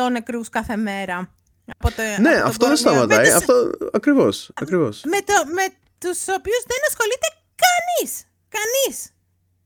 [0.07, 1.31] 100-100 νεκρούς κάθε μέρα.
[1.77, 3.05] Από το, ναι, από τον αυτό δεν κορονοϊό.
[3.07, 3.17] σταματάει.
[3.17, 5.01] Με, τους- Αυτό, ακριβώς, ακριβώς.
[5.05, 5.65] με, το, με
[5.97, 7.27] τους οποίους δεν ασχολείται
[7.65, 8.11] κανείς.
[8.57, 9.11] Κανείς.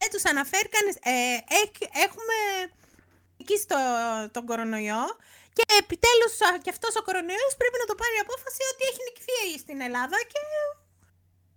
[0.01, 0.95] Δεν τους αναφέρει κανείς.
[1.13, 2.37] Ε, έχ- έχουμε
[3.41, 3.77] εκεί στο
[4.35, 5.03] τον κορονοϊό
[5.57, 9.41] και επιτέλους α, και αυτός ο κορονοϊός πρέπει να το πάρει απόφαση ότι έχει νικηθεί
[9.63, 10.39] στην Ελλάδα και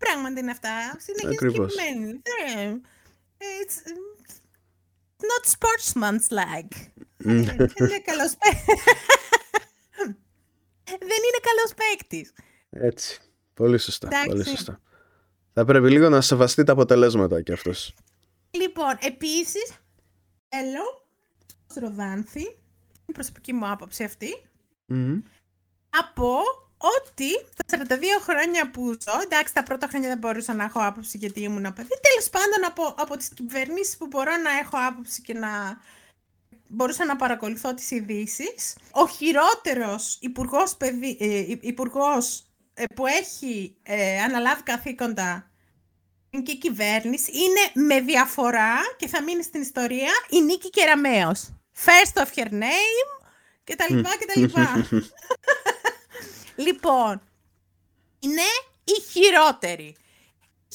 [0.03, 0.75] πράγματι είναι αυτά.
[1.07, 1.69] Συνεχίζει και Ακριβώς.
[1.75, 2.07] επιμένει.
[2.31, 2.81] Δεν-
[3.61, 3.77] It's
[5.31, 6.75] not sportsman's like.
[7.25, 7.43] Μμ.
[7.45, 8.65] Δεν είναι καλός παί-
[11.11, 12.33] Δεν είναι καλός παίκτης.
[12.71, 13.21] Έτσι.
[13.55, 14.07] Πολύ σωστά.
[14.07, 14.29] Εντάξει.
[14.29, 14.81] Πολύ σωστά.
[15.53, 17.95] Θα πρέπει λίγο να σεβαστεί τα αποτελέσματα κι αυτός.
[18.55, 19.73] Λοιπόν, επίσης,
[20.49, 21.07] θέλω,
[21.71, 22.57] ως Ροδάνθη,
[23.07, 24.29] η προσωπική μου άποψη αυτή,
[24.87, 25.19] Μμ.
[25.91, 26.39] από
[27.01, 27.31] ότι
[27.67, 31.41] τα 42 χρόνια που ζω, εντάξει τα πρώτα χρόνια δεν μπορούσα να έχω άποψη γιατί
[31.41, 35.79] ήμουν παιδί, τέλος πάντων από, από τις κυβερνήσεις που μπορώ να έχω άποψη και να
[36.69, 38.55] μπορούσα να παρακολουθώ τις ειδήσει.
[38.91, 41.17] Ο χειρότερος υπουργός, παιδι...
[41.21, 45.51] ε, υ- υπουργός ε, που έχει ε, αναλάβει καθήκοντα
[46.35, 51.41] ελληνική κυβέρνηση είναι με διαφορά και θα μείνει στην ιστορία η Νίκη Κεραμέως.
[51.85, 53.11] First of her name
[53.65, 54.67] και τα λοιπά και τα λοιπά.
[56.67, 57.23] λοιπόν,
[58.19, 58.49] είναι
[58.85, 59.97] η χειρότερη.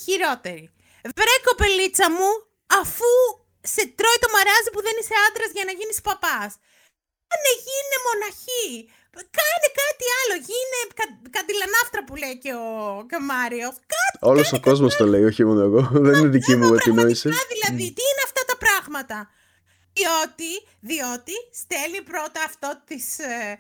[0.03, 0.71] Χειρότερη.
[1.17, 2.29] Βρε κοπελίτσα μου,
[2.81, 3.11] αφού
[3.73, 6.51] σε τρώει το μαράζι που δεν είσαι άντρας για να γίνεις παπάς.
[7.29, 8.69] Κάνε γίνε μοναχή.
[9.37, 10.35] Κάνε κάτι άλλο.
[10.49, 12.67] Γίνε κα, καντιλανάφτρα που λέει και ο,
[13.09, 13.75] και ο Μάριος.
[13.93, 15.81] Κάτι Όλος ο κόσμος το λέει, όχι μόνο εγώ.
[15.91, 17.27] Δεν είναι δική μου επινόηση.
[17.29, 19.17] πραγματικά δηλαδή, τι είναι αυτά τα πράγματα;
[19.97, 20.51] Διότι,
[20.89, 23.59] διότι στέλνει πρώτα αυτό τις, ε,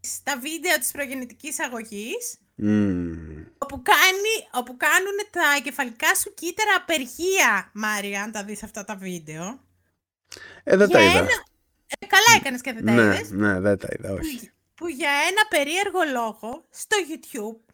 [0.00, 2.22] τις- τα βίντεο της προγεννητικής αγωγής,
[2.54, 3.42] Μμ.
[3.64, 8.94] όπου, κάνει, όπου κάνουν τα εγκεφαλικά σου κύτταρα απεργία, Μάρια, αν τα δεις αυτά τα
[8.96, 9.44] βίντεο.
[10.64, 11.18] Ε, δεν τα Για είδα.
[11.18, 11.42] ένα-
[11.98, 13.30] Ε, καλά έκανες και δεν τα Ναι, είδες.
[13.30, 14.50] ναι, δεν τα είδα, όχι.
[14.78, 17.72] Που, που για ένα περίεργο λόγο στο YouTube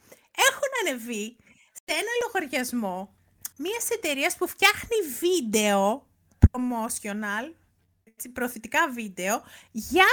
[0.48, 1.36] έχουν ανεβεί
[1.72, 3.14] σε ένα λογαριασμό
[3.56, 6.06] μιας εταιρείας που φτιάχνει βίντεο
[6.50, 7.52] promotional,
[8.04, 10.06] έτσι, προωθητικά βίντεο για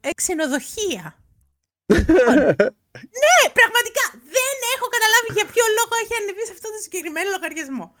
[0.00, 1.14] ε, ξενοδοχεία.
[3.22, 7.94] ναι, πραγματικά δεν έχω καταλάβει για ποιο λόγο έχει ανεβεί σε αυτό το συγκεκριμένο λογαριασμό.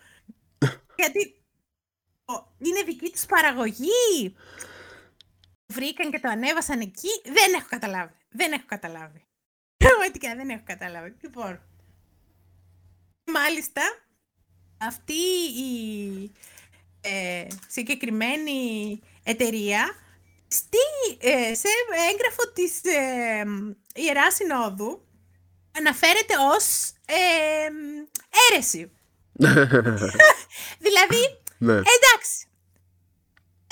[0.96, 1.42] Γιατί
[2.24, 4.36] ο- είναι δική τους παραγωγή,
[5.66, 7.08] βρήκαν και το ανέβασαν εκεί.
[7.24, 8.14] Δεν έχω καταλάβει.
[8.30, 9.24] Δεν έχω καταλάβει.
[9.84, 11.14] Πραγματικά δεν έχω καταλάβει.
[11.20, 11.60] Λοιπόν.
[13.24, 13.82] Μάλιστα,
[14.78, 15.22] αυτή
[15.58, 16.32] η
[17.00, 19.94] ε, συγκεκριμένη εταιρεία
[20.48, 20.78] στη,
[21.18, 21.68] ε, σε
[22.10, 23.44] έγγραφο της ε,
[23.94, 25.04] Ιεράς Συνόδου
[25.78, 27.68] αναφέρεται ως ε,
[28.52, 28.90] αίρεση.
[30.86, 31.22] δηλαδή,
[31.58, 31.72] Ναι.
[31.72, 32.49] Εντάξει.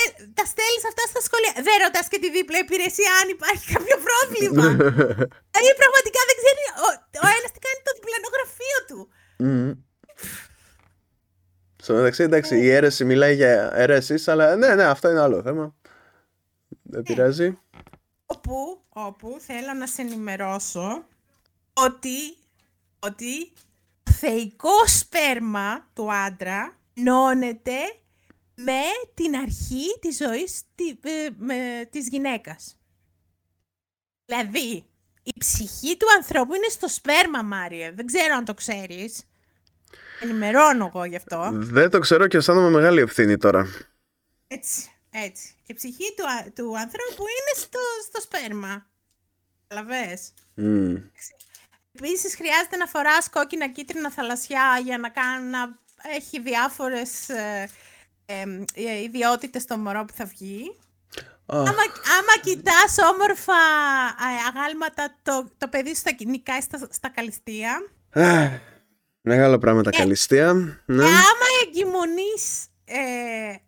[0.03, 0.05] Ε,
[0.39, 1.53] τα στέλνεις αυτά στα σχόλια.
[1.67, 4.67] Δεν ρωτάς και τη δίπλα υπηρεσία αν υπάρχει κάποιο πρόβλημα.
[5.53, 6.87] δηλαδή πραγματικά δεν ξέρει ο,
[7.25, 8.99] ο ένας τι κάνει το διπλανό γραφείο του.
[9.45, 9.73] Μμμ.
[11.83, 15.75] Στο μεταξύ, εντάξει, η αίρεση μιλάει για αιρέσεις, αλλά ναι, ναι, αυτό είναι άλλο θέμα.
[16.83, 17.59] Δεν πειράζει.
[18.27, 21.05] Όπου, όπου θέλω να σε ενημερώσω
[21.73, 22.37] ότι,
[22.99, 23.53] ότι
[24.03, 27.77] το θεϊκό σπέρμα του άντρα νώνεται
[28.61, 28.81] με
[29.15, 32.77] την αρχή της ζωής τη- ε, με, της γυναίκας.
[34.25, 34.85] Δηλαδή,
[35.23, 37.91] η ψυχή του ανθρώπου είναι στο σπέρμα, Μάριε.
[37.93, 39.23] Δεν ξέρω αν το ξέρεις.
[40.21, 41.51] Ενημερώνω εγώ γι' αυτό.
[41.53, 43.67] Δεν το ξέρω και αισθάνομαι μεγάλη ευθύνη τώρα.
[44.47, 45.55] Έτσι, έτσι.
[45.67, 48.87] Η ψυχή του, α- του ανθρώπου είναι στο, στο σπέρμα.
[49.69, 50.95] Καταλαβες; Μμ.
[51.93, 57.69] Επίσης χρειάζεται να φοράς κόκκινα κίτρινα θαλασσιά για να, κάνει, να έχει διάφορες ε,
[58.31, 58.43] ε,
[58.75, 60.77] ε, ιδιότητες στο μωρό που θα βγει.
[61.47, 61.69] Άμα,
[62.19, 67.71] άμα κοιτάς όμορφα ε, αγάλματα, το, το παιδί σου θα νικάει στα, στα καλλιστεία.
[69.21, 70.53] Μεγάλο πράγμα τα Ε, καλλιστεία.
[70.87, 71.03] Ναι.
[71.05, 73.01] Και άμα εγκυμονείς ε,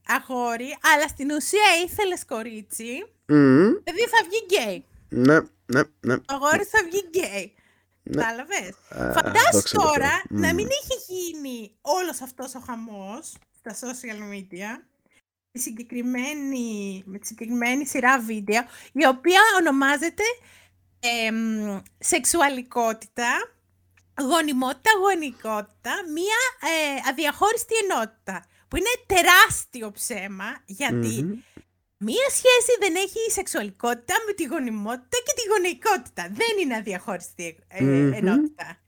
[0.06, 3.72] αγόρι, αλλά στην ουσία ήθελες κορίτσι, Μμμ.
[3.72, 4.84] το παιδί θα βγει γκέι.
[5.08, 6.16] Ναι, ναι, ναι.
[6.18, 7.54] Το αγόρι θα βγει γκέι.
[8.02, 8.22] Ναι.
[8.22, 10.38] Κατάλαβες; Α, Φαντάσου δόξα τω τώρα Θεώ.
[10.40, 10.54] να Μμ.
[10.54, 14.84] μην είχε γίνει όλος αυτός ο χαμός στα social media
[15.52, 20.22] τη συγκεκριμένη, με τη συγκεκριμένη σειρά βίντεο η οποία ονομάζεται
[21.00, 23.54] εμ, σεξουαλικότητα,
[24.20, 31.38] γονιμότητα, γονικότητα, μία ε, αδιαχώριστη ενότητα που είναι τεράστιο ψέμα γιατί Μμμ.
[32.02, 36.28] Μία σχέση δεν έχει η σεξουαλικότητα με τη γονιμότητα και τη γονεϊκότητα.
[36.30, 38.12] Δεν είναι αδιαχώριστη ε, Μμμ.
[38.12, 38.78] ενότητα.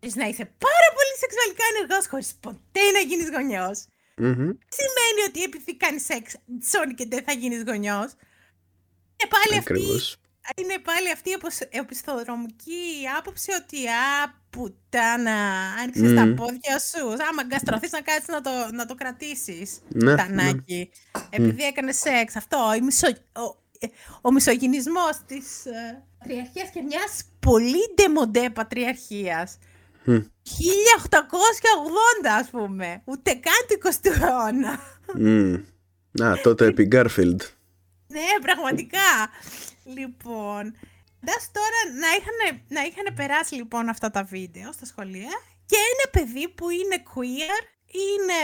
[0.00, 3.86] Μπορείς να είσαι πάρα πολύ σεξουαλικά ενεργός χωρίς ποτέ να γίνεις γονιός.
[4.20, 4.50] Μμμ.
[4.78, 6.36] Σημαίνει ότι επειδή κάνεις σεξ,
[6.70, 8.10] σώνει και δεν θα γίνεις γονιός;
[9.16, 10.16] Είναι πάλι αυτή, Ακριβώς.
[10.56, 12.82] είναι πάλι αυτή η οπισ- οπισθοδρομική
[13.18, 15.36] άποψη ότι α, πουτάνα,
[15.82, 16.34] άνοιξες τα Μμμ.
[16.34, 17.06] πόδια σου.
[17.12, 19.78] Άμα αγκαστρωθείς να κάτσεις να το, να το κρατήσεις.
[19.88, 20.90] Ναι, Τανάκι.
[21.30, 22.36] Επειδή έκανες σεξ.
[22.36, 23.86] Αυτό, η μισο, ο, ε,
[24.20, 29.58] ο μισογυνισμός της ε, πατριαρχίας και μιας πολύ ντεμοντέ πατριαρχίας.
[30.04, 30.18] Μμ.
[30.58, 33.02] 1880 ας πούμε.
[33.04, 34.80] Ούτε καν του 20ου αιώνα.
[35.14, 35.54] Μμ.
[36.22, 37.42] Α, τότε επί Γκάρφιλντ.
[38.06, 39.10] Ναι, πραγματικά.
[39.84, 40.62] Λοιπόν,
[41.20, 45.34] φαντάσου τώρα να είχαν, να είχαν περάσει λοιπόν αυτά τα βίντεο στα σχολεία
[45.66, 47.56] και ένα παιδί που είναι queer,
[48.04, 48.40] είναι,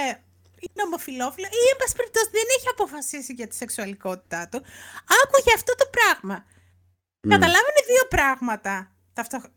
[0.64, 4.58] είναι ομοφιλόφιλο ή εν πάση περιπτώσει δεν έχει αποφασίσει για τη σεξουαλικότητά του,
[5.22, 6.44] άκουγε αυτό το πράγμα.
[7.28, 8.74] Καταλάβαινε δύο πράγματα
[9.12, 9.54] ταυτόχρονα.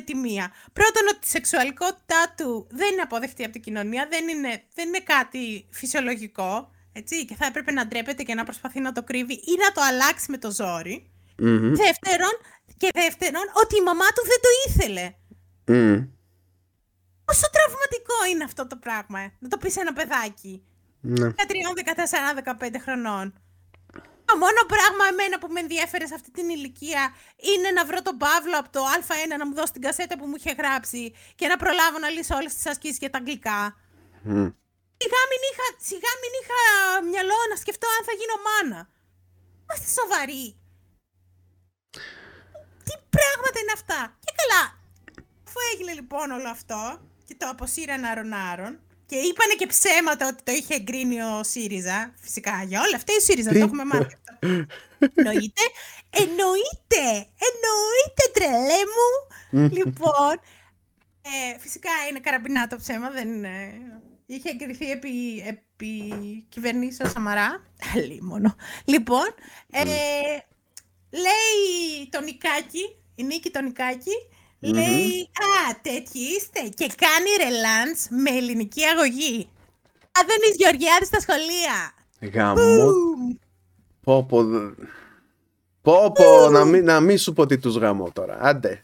[0.00, 0.52] Με τη μία.
[0.72, 5.00] Πρώτον, ότι η σεξουαλικότητά του δεν είναι αποδεκτή από την κοινωνία, δεν είναι, δεν είναι
[5.00, 9.54] κάτι φυσιολογικό, έτσι, και θα έπρεπε να ντρέπεται και να προσπαθεί να το κρύβει ή
[9.64, 11.10] να το αλλάξει με το ζόρι.
[11.38, 11.74] Μμμ.
[11.74, 12.34] Δεύτερον,
[12.76, 15.06] και δεύτερον, ότι η μαμά του δεν το ήθελε.
[15.64, 15.98] Μμ.
[17.24, 20.62] Πόσο τραυματικό είναι αυτό το πράγμα, ε, να το πεις σε ένα παιδάκι.
[21.00, 21.28] Ναι.
[21.28, 21.34] 13,
[21.74, 23.34] 14, 15 χρονών.
[24.30, 27.02] Το μόνο πράγμα εμένα που με ενδιέφερε σε αυτή την ηλικία
[27.50, 30.36] είναι να βρω τον Παύλο από το Α1 να μου δώσει την κασέτα που μου
[30.38, 31.02] είχε γράψει
[31.38, 33.60] και να προλάβω να λύσω όλες τις ασκήσεις για τα αγγλικά.
[34.22, 34.48] Μμ.
[35.02, 36.60] Σιγά μην είχα, σιγά μην είχα
[37.10, 38.80] μυαλό να σκεφτώ αν θα γίνω μάνα.
[39.62, 40.46] Είμαστε σοβαροί.
[42.86, 44.00] Τι πράγματα είναι αυτά.
[44.24, 44.62] Και καλά,
[45.46, 46.80] αφού έγινε λοιπόν όλο αυτό
[47.26, 48.72] και το αποσύραν άρον-άρον
[49.10, 53.20] και είπανε και ψέματα ότι το είχε εγκρίνει ο ΣΥΡΙΖΑ, φυσικά για όλα αυτά η
[53.20, 54.46] ΣΥΡΙΖΑ, το έχουμε μάθει αυτό.
[55.14, 55.62] Εννοείται,
[56.10, 57.04] εννοείται,
[57.48, 59.08] εννοείται τρελέ μου.
[59.76, 60.34] λοιπόν,
[61.22, 63.72] ε, φυσικά είναι καραμπινά το ψέμα, δεν είναι...
[64.26, 66.14] Είχε εγκριθεί επί, επί
[66.48, 67.62] κυβερνήσεως Σαμαρά.
[67.94, 68.56] Αλίμονο.
[68.84, 69.34] Λοιπόν,
[69.70, 69.84] ε,
[71.10, 74.12] λέει το Νικάκι, η Νίκη το Νικάκι,
[74.60, 75.30] λέει
[75.70, 79.48] «Α, τέτοιοι είστε» και κάνει ρελάντς με ελληνική αγωγή.
[80.02, 81.94] Α, δεν είσαι Γεωργιάδης στα σχολεία.
[82.34, 82.92] Γαμώ.
[84.02, 84.44] Πω πω.
[84.44, 84.70] δε-
[85.82, 88.38] Πω πω, να μην, να μην σου πω τι τους γαμώ τώρα.
[88.40, 88.82] Άντε.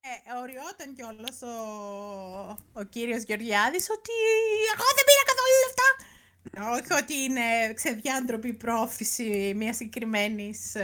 [0.00, 1.54] Ε, οριόταν κιόλας ο,
[2.72, 4.12] ο κύριος Γεωργιάδης ότι
[4.74, 5.88] εγώ δεν πήρα καθόλου λεφτά.
[6.76, 10.74] Όχι ότι είναι ξεδιάντροπη πρόθεση μιας συγκεκριμένης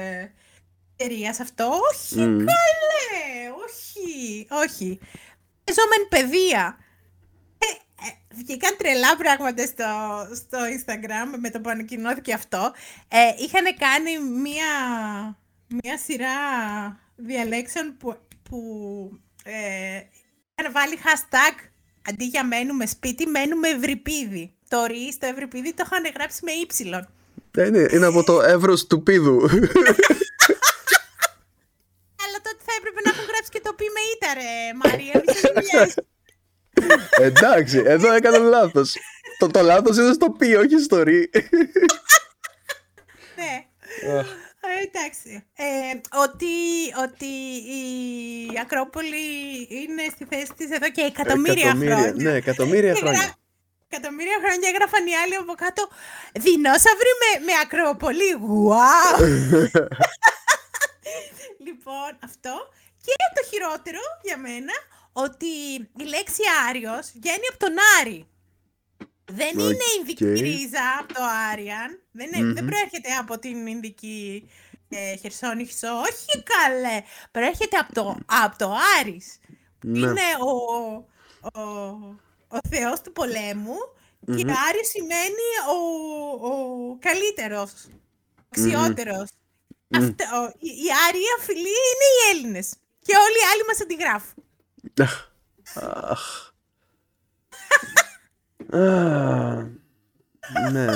[0.96, 2.36] εταιρείας αυτό; Όχι, Μμμ.
[2.38, 4.98] καλέ, όχι, όχι.
[5.74, 6.76] Ζώμεν παιδεία.
[7.58, 7.66] Ε,
[8.06, 9.86] ε, βγήκαν τρελά πράγματα στο,
[10.34, 12.72] στο Instagram με το που ανακοινώθηκε αυτό.
[13.08, 14.70] Ε, είχαν κάνει μία,
[15.82, 16.30] μία σειρά
[17.16, 18.58] διαλέξεων που, που
[19.44, 20.00] ε,
[20.54, 21.70] είχαν βάλει hashtag
[22.08, 24.54] αντί για μένουμε σπίτι, μένουμε ευρυπίδι.
[24.68, 27.08] Το ρί στο ευρυπίδι το είχαν γράψει με ύψιλον.
[27.56, 29.36] Ε, Είναι, είναι από το εύρος του πίδου.
[32.22, 35.22] Αλλά τότε θα έπρεπε να έχουν γράψει και το πι με ήττα, ρε Μαρία.
[35.26, 35.94] Μη σε δουλειές.
[37.18, 38.96] Εντάξει, εδώ έκανα λάθος.
[39.38, 41.30] Το, το λάθος είναι στο πι, όχι στο ρί.
[43.36, 43.64] Ναι.
[44.04, 45.44] Ε, εντάξει.
[45.54, 45.64] Ε,
[46.24, 46.54] ότι,
[47.02, 47.26] ότι
[47.78, 49.26] η Ακρόπολη
[49.68, 52.12] είναι στη θέση της εδώ και εκατομμύρια, χρόνια.
[52.16, 53.34] Ναι, εκατομμύρια Και γρα- χρόνια.
[53.88, 55.88] Εκατομμύρια χρόνια έγραφαν οι άλλοι από κάτω
[56.32, 58.30] Δεινόσαυροι με, με Ακρόπολη.
[58.68, 59.18] Wow!
[61.66, 62.68] λοιπόν, αυτό.
[63.04, 64.72] Και το χειρότερο για μένα,
[65.12, 65.46] ότι
[65.96, 68.26] η λέξη Άριος βγαίνει από τον Άρη.
[69.32, 69.96] Δεν είναι Οκ.
[69.98, 71.20] Ινδική ρίζα από το
[71.52, 72.02] Aryan.
[72.12, 74.50] Δεν, είναι- δεν προέρχεται από την Ινδική
[74.88, 75.88] ε, Χερσόνησο.
[76.00, 77.02] Όχι καλέ.
[77.30, 79.38] Προέρχεται από το, από το Άρης.
[79.84, 79.98] Ναι.
[79.98, 80.50] Είναι ο,
[81.52, 81.60] ο,
[82.48, 83.76] ο θεός του πολέμου
[84.26, 84.32] και
[84.68, 87.72] Άρης σημαίνει ο, ο καλύτερος,
[88.48, 89.28] αξιότερος.
[89.94, 92.72] Αυτό, ο- η, η Άρια φιλή είναι οι Έλληνες.
[93.02, 94.44] Και όλοι οι άλλοι μας αντιγράφουν.
[96.10, 96.50] Αχ.
[98.70, 99.70] Α,
[100.72, 100.86] Ναι.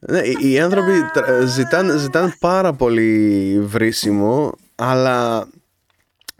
[0.00, 5.48] Ναι, οι- οι άνθρωποι τρα- ζητάνε, ζητάνε πάρα πολύ βρίσιμο, αλλά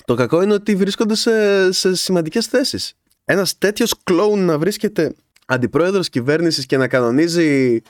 [0.04, 2.94] το κακό είναι ότι βρίσκονται σε, σε σημαντικές θέσεις.
[3.24, 5.14] Ένας τέτοιος κλόουν να βρίσκεται
[5.46, 7.80] αντιπρόεδρος κυβέρνησης και να κανονίζει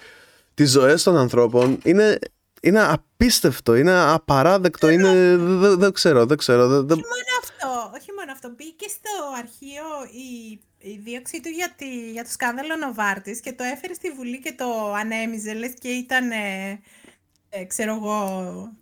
[0.54, 2.18] τις ζωές των ανθρώπων είναι,
[2.60, 5.36] είναι απίστευτο, είναι απαράδεκτο, είναι...
[5.36, 6.68] Δεν δεν ξέρω, δεν ξέρω.
[6.68, 8.48] δεν- δεν- Όχι μόνο αυτό, όχι μόνο αυτό.
[8.56, 13.64] Μπήκε στο αρχείο η, η δίωξή του για, τη, για το σκάνδαλο Νοβάρτης και το
[13.64, 16.80] έφερε στη Βουλή και το ανέμιζε, λες και ήταν, ε,
[17.48, 18.72] ε, ξέρω εγώ,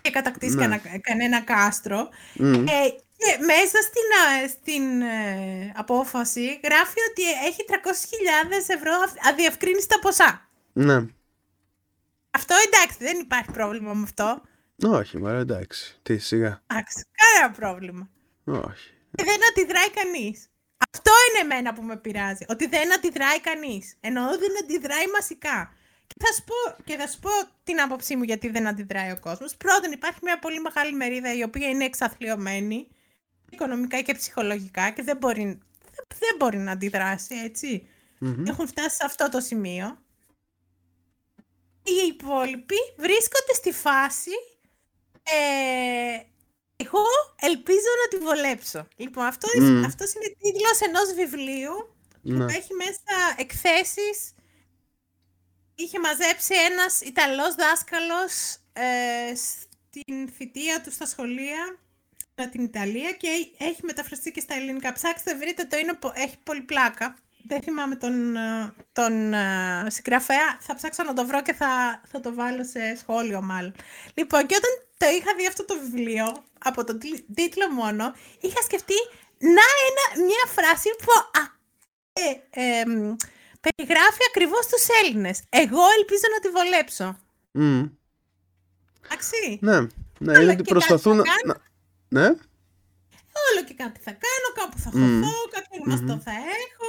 [0.00, 0.62] και κατακτήσει Ναι.
[0.62, 2.08] κανα- κανένα κάστρο.
[2.34, 2.52] Μμ.
[2.54, 2.88] Ε,
[3.22, 10.48] και μέσα στην, α, στην ε, απόφαση γράφει ότι έχει 300.000 ευρώ αυ- αδιευκρίνηστα ποσά.
[10.72, 10.96] Ναι.
[12.30, 14.42] Αυτό εντάξει, δεν υπάρχει πρόβλημα με αυτό.
[14.82, 15.98] Όχι, μωρέ, εντάξει.
[16.02, 16.62] Τι, σιγά.
[16.66, 18.08] Εντάξει, κανένα πρόβλημα.
[18.44, 18.90] Όχι.
[19.14, 20.48] Και δεν αντιδράει κανείς.
[20.94, 22.44] Αυτό είναι εμένα που με πειράζει.
[22.48, 23.96] Ότι δεν αντιδράει κανείς.
[24.00, 25.72] Εννοώ δεν αντιδράει μασικά.
[26.06, 27.30] Και θα, σου πω, και θα σου πω
[27.62, 29.56] την άποψή μου γιατί δεν αντιδράει ο κόσμος.
[29.56, 32.88] Πρώτον, υπάρχει μια πολύ μεγάλη μερίδα η οποία είναι εξαθλειωμένη
[33.50, 37.88] οικονομικά και ψυχολογικά και δεν μπορεί, δεν, δεν μπορεί να αντιδράσει, έτσι.
[38.46, 39.98] Έχουν φτάσει σε αυτό το σημείο.
[41.82, 44.30] Οι υπόλοιποι βρίσκονται στη φάση
[45.22, 46.20] ε,
[46.76, 47.02] εγώ
[47.40, 48.88] ελπίζω να τη βολέψω.
[48.96, 49.84] Λοιπόν, αυτό, Μμμ.
[49.84, 52.44] αυτός είναι τίτλος ενός βιβλίου Ναι.
[52.44, 54.34] που έχει μέσα εκθέσεις.
[55.74, 61.78] Είχε μαζέψει ένας Ιταλός δάσκαλος ε, στην θητεία του στα σχολεία
[62.34, 63.28] με την Ιταλία και
[63.58, 64.92] έχει μεταφραστεί και στα ελληνικά.
[64.92, 67.16] Ψάξτε, βρείτε το, είναι, πο- έχει πολύ πλάκα.
[67.46, 70.58] Δεν θυμάμαι τον, ε, τον ε, συγγραφέα.
[70.60, 73.74] Θα ψάξω να το βρω και θα, θα το βάλω σε σχόλιο μάλλον.
[74.14, 78.62] Λοιπόν, και όταν το είχα δει αυτό το βιβλίο, από τον τί- τίτλο μόνο, είχα
[78.62, 78.94] σκεφτεί
[79.38, 81.42] να ένα, μια φράση που α,
[82.12, 83.16] ε, ε, μ,
[83.60, 85.42] περιγράφει ακριβώς τους Έλληνες.
[85.48, 87.18] Εγώ ελπίζω να τη βολέψω.
[87.50, 87.82] Μμ.
[89.04, 89.58] Εντάξει.
[89.60, 89.80] Ναι.
[90.18, 91.54] Ναι, Αλλά είναι ότι και προσπαθούν κάτι να...
[91.54, 91.60] θα
[92.08, 92.26] να- Ναι.
[93.50, 95.22] Όλο και κάτι θα κάνω, κάπου θα Μμμ.
[95.22, 96.88] χωθώ, κάποιο γνωστό θα έχω,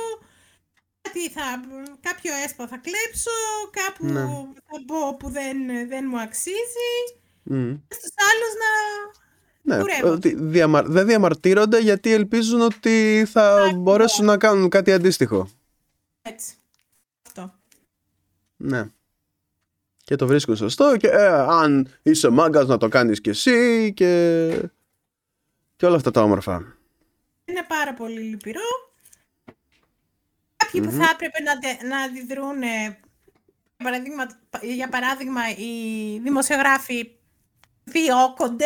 [1.13, 1.41] κάτι θα,
[2.01, 3.31] κάποιο έσπα θα κλέψω,
[3.71, 4.19] κάπου Ναι.
[4.55, 5.57] θα μπω που δεν,
[5.87, 6.93] δεν μου αξίζει,
[7.43, 7.73] Μμ.
[7.87, 8.69] στους άλλους να...
[9.63, 10.11] Ναι, Κουρεύω.
[10.11, 15.49] ότι διαμα- δεν διαμαρτύρονται γιατί ελπίζουν ότι θα μπορέσουν να κάνουν κάτι αντίστοιχο.
[16.21, 16.53] Έτσι.
[17.27, 17.53] Αυτό.
[18.57, 18.87] Ναι.
[20.03, 24.49] Και το βρίσκουν σωστό και ε, αν είσαι μάγκας να το κάνεις κι εσύ και...
[25.75, 26.75] και όλα αυτά τα όμορφα.
[27.45, 28.90] Είναι πάρα πολύ λυπηρό.
[30.71, 32.99] Κάποιοι που θα έπρεπε να, τε- να αντιδρούν, ε,
[33.77, 34.23] για παράδειγμα,
[34.61, 37.11] για παράδειγμα, οι δημοσιογράφοι
[37.83, 38.65] διώκονται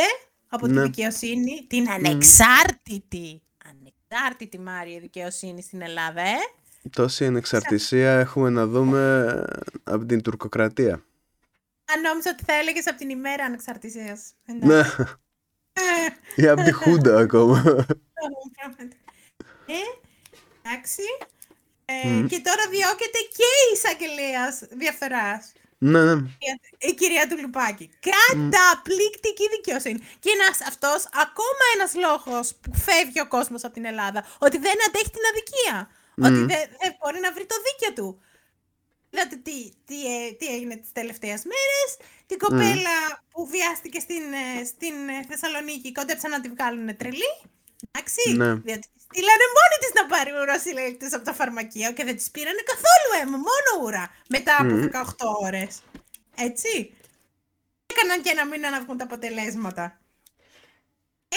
[0.49, 0.81] από τη Ναι.
[0.81, 6.33] δικαιοσύνη, την ανεξάρτητη, ανεξάρτητη Μάρια δικαιοσύνη στην Ελλάδα, ε.
[6.91, 9.25] Τόση ανεξαρτησία έχουμε να δούμε
[9.83, 10.93] από την τουρκοκρατία.
[11.93, 14.33] Αν νόμιζα ότι θα έλεγες από την ημέρα ανεξαρτησίας.
[14.45, 14.79] Ναι,
[15.73, 17.61] Ε, ή από τη Χούντα ακόμα.
[18.55, 18.97] Πράγματι.
[19.65, 19.73] Ε,
[20.69, 21.01] εντάξει.
[21.85, 25.51] Ε, Και τώρα διώκεται και η εισαγγελέας διαφθοράς.
[25.77, 26.21] ναι, ναι.
[26.77, 27.89] Η κυρία του Λουπάκη.
[28.09, 29.99] Καταπληκτική δικαιοσύνη.
[30.19, 34.25] Και ένας αυτός ακόμα ένας λόγος που φεύγει ο κόσμος από την Ελλάδα.
[34.37, 35.77] Ότι δεν αντέχει την αδικία.
[36.27, 38.19] Ότι δεν, δεν μπορεί να βρει το δίκιο του.
[39.09, 41.89] Είδατε τι, τι, ε, τι έγινε τις τελευταίες μέρες.
[42.25, 42.97] Την κοπέλα
[43.31, 47.31] που βιάστηκε στην, ε, στην ε, Θεσσαλονίκη κόντεψαν να τη βγάλουν τρελή.
[47.91, 48.23] Εντάξει.
[48.41, 48.51] Ναι.
[48.67, 52.61] Διότι τη στείλανε μόνη της να πάρει ουροσυλλέκτες από το φαρμακείο και δεν της πήρανε
[52.71, 54.03] καθόλου αίμα, μόνο ούρα.
[54.35, 54.73] Μετά από
[55.17, 55.71] 18 ώρες.
[56.47, 56.71] Έτσι.
[57.91, 59.83] Έκαναν και ένα μήνα να βγουν τα αποτελέσματα.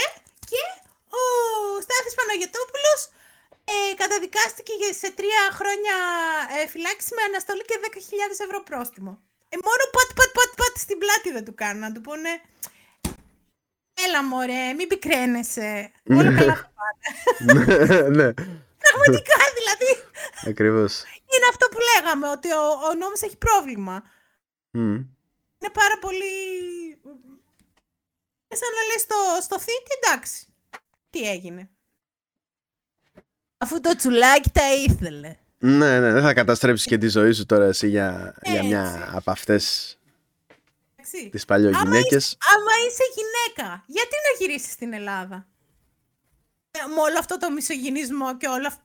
[0.03, 0.05] Ε,
[0.51, 0.61] και
[1.19, 1.21] ο
[1.85, 3.01] Στάθης Παναγιωτόπουλος
[3.73, 5.95] ε, καταδικάστηκε για- σε τρία χρόνια
[6.57, 9.13] ε, φυλάξη με αναστολή και 10.000 ευρώ πρόστιμο.
[9.53, 11.81] Ε, μόνο πατ, πατ, πατ, πατ στην πλάτη δεν του κάνουν.
[11.87, 12.31] Να του πούνε
[14.07, 15.91] Έλα μωρέ, μην πικραίνεσαι.
[16.11, 18.09] Όλα καλά θα πάνε.
[18.19, 18.33] ναι,
[18.85, 19.91] Πραγματικά δηλαδή.
[20.47, 21.03] ακριβώς.
[21.03, 24.03] Είναι αυτό που λέγαμε, ότι ο, ο νόμος έχει πρόβλημα.
[24.71, 24.95] Μμ.
[25.61, 26.33] Είναι πάρα πολύ...
[28.49, 30.47] Ε, Σαν να λες στο, στο θήτη, εντάξει.
[31.11, 31.69] Τι έγινε.
[33.59, 35.37] Αφού το τσουλάκι τα ήθελε.
[35.59, 39.17] Ναι, ναι, δεν θα καταστρέψεις και τη ζωή σου τώρα εσύ για, για μια Έτσι.
[39.17, 39.98] από αυτές.
[41.13, 41.31] Εντάξει.
[41.31, 42.37] τις παλιογυναίκες.
[42.55, 45.47] Άμα είσαι γυναίκα, γιατί να γυρίσεις στην Ελλάδα;
[46.71, 48.83] Ε, με όλο αυτό το μισογυνισμό και όλο αυτό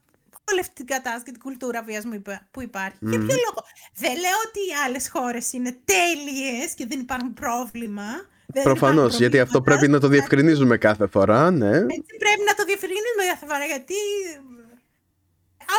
[0.52, 2.22] όλη αυτή την κατάσταση και την κουλτούρα βιασμού
[2.52, 2.98] που υπάρχει.
[3.00, 3.62] Για ποιο λόγο;
[3.96, 8.32] Δεν λέω ότι οι άλλες χώρες είναι τέλειες και δεν υπάρχουν πρόβλημα.
[8.64, 11.78] Προφανώς, γιατί αυτό πρέπει να το διευκρινίζουμε κάθε φορά, ναι.
[11.78, 13.94] Έτσι πρέπει να το διευκρινίζουμε κάθε φορά, γιατί.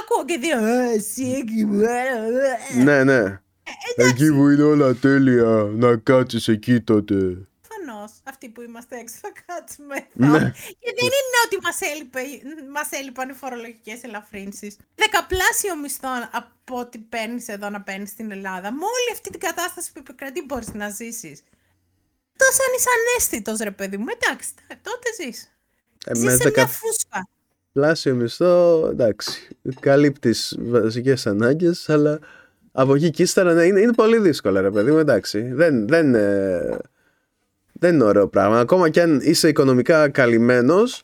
[0.00, 0.66] Ακούω και δύο.
[0.66, 1.64] «Ε, εσύ εκεί
[2.74, 3.40] Ναι, ναι.
[3.96, 7.14] Ε, εκεί που είναι όλα τέλεια, να κάτσεις εκεί τότε.
[7.14, 8.12] Προφανώς.
[8.24, 10.38] Αυτοί που είμαστε έξω θα κάτσουμε εδώ.
[10.38, 10.50] Ναι.
[10.78, 11.78] Και δεν είναι ότι μας
[12.72, 14.76] μας έλειπαν οι φορολογικές ελαφρύνσεις.
[14.94, 18.72] Δεκαπλάσιο μισθό από ό,τι παίρνεις εδώ να παίρνεις στην Ελλάδα.
[18.72, 21.42] Με όλη αυτή την κατάσταση που επικρατεί μπορείς να ζήσεις.
[22.36, 24.04] Τόσο αν είσαι ανέστητο, ρε παιδί μου.
[24.20, 25.50] Εντάξει, τότε ζεις.
[26.06, 27.28] Ε, Ζεις μες σε δεκα- μια φούσκα.
[27.72, 29.48] Πλάσιο μισθό, εντάξει.
[29.80, 32.18] Καλύπτεις βασικές ανάγκες, αλλά
[32.76, 35.40] από εκεί και ύστερα ναι, είναι, είναι πολύ δύσκολο, ρε παιδί μου, εντάξει.
[35.52, 36.78] Δεν, δεν, ε,
[37.72, 38.58] δεν είναι ωραίο πράγμα.
[38.58, 41.02] Ακόμα και αν είσαι οικονομικά καλυμμένος,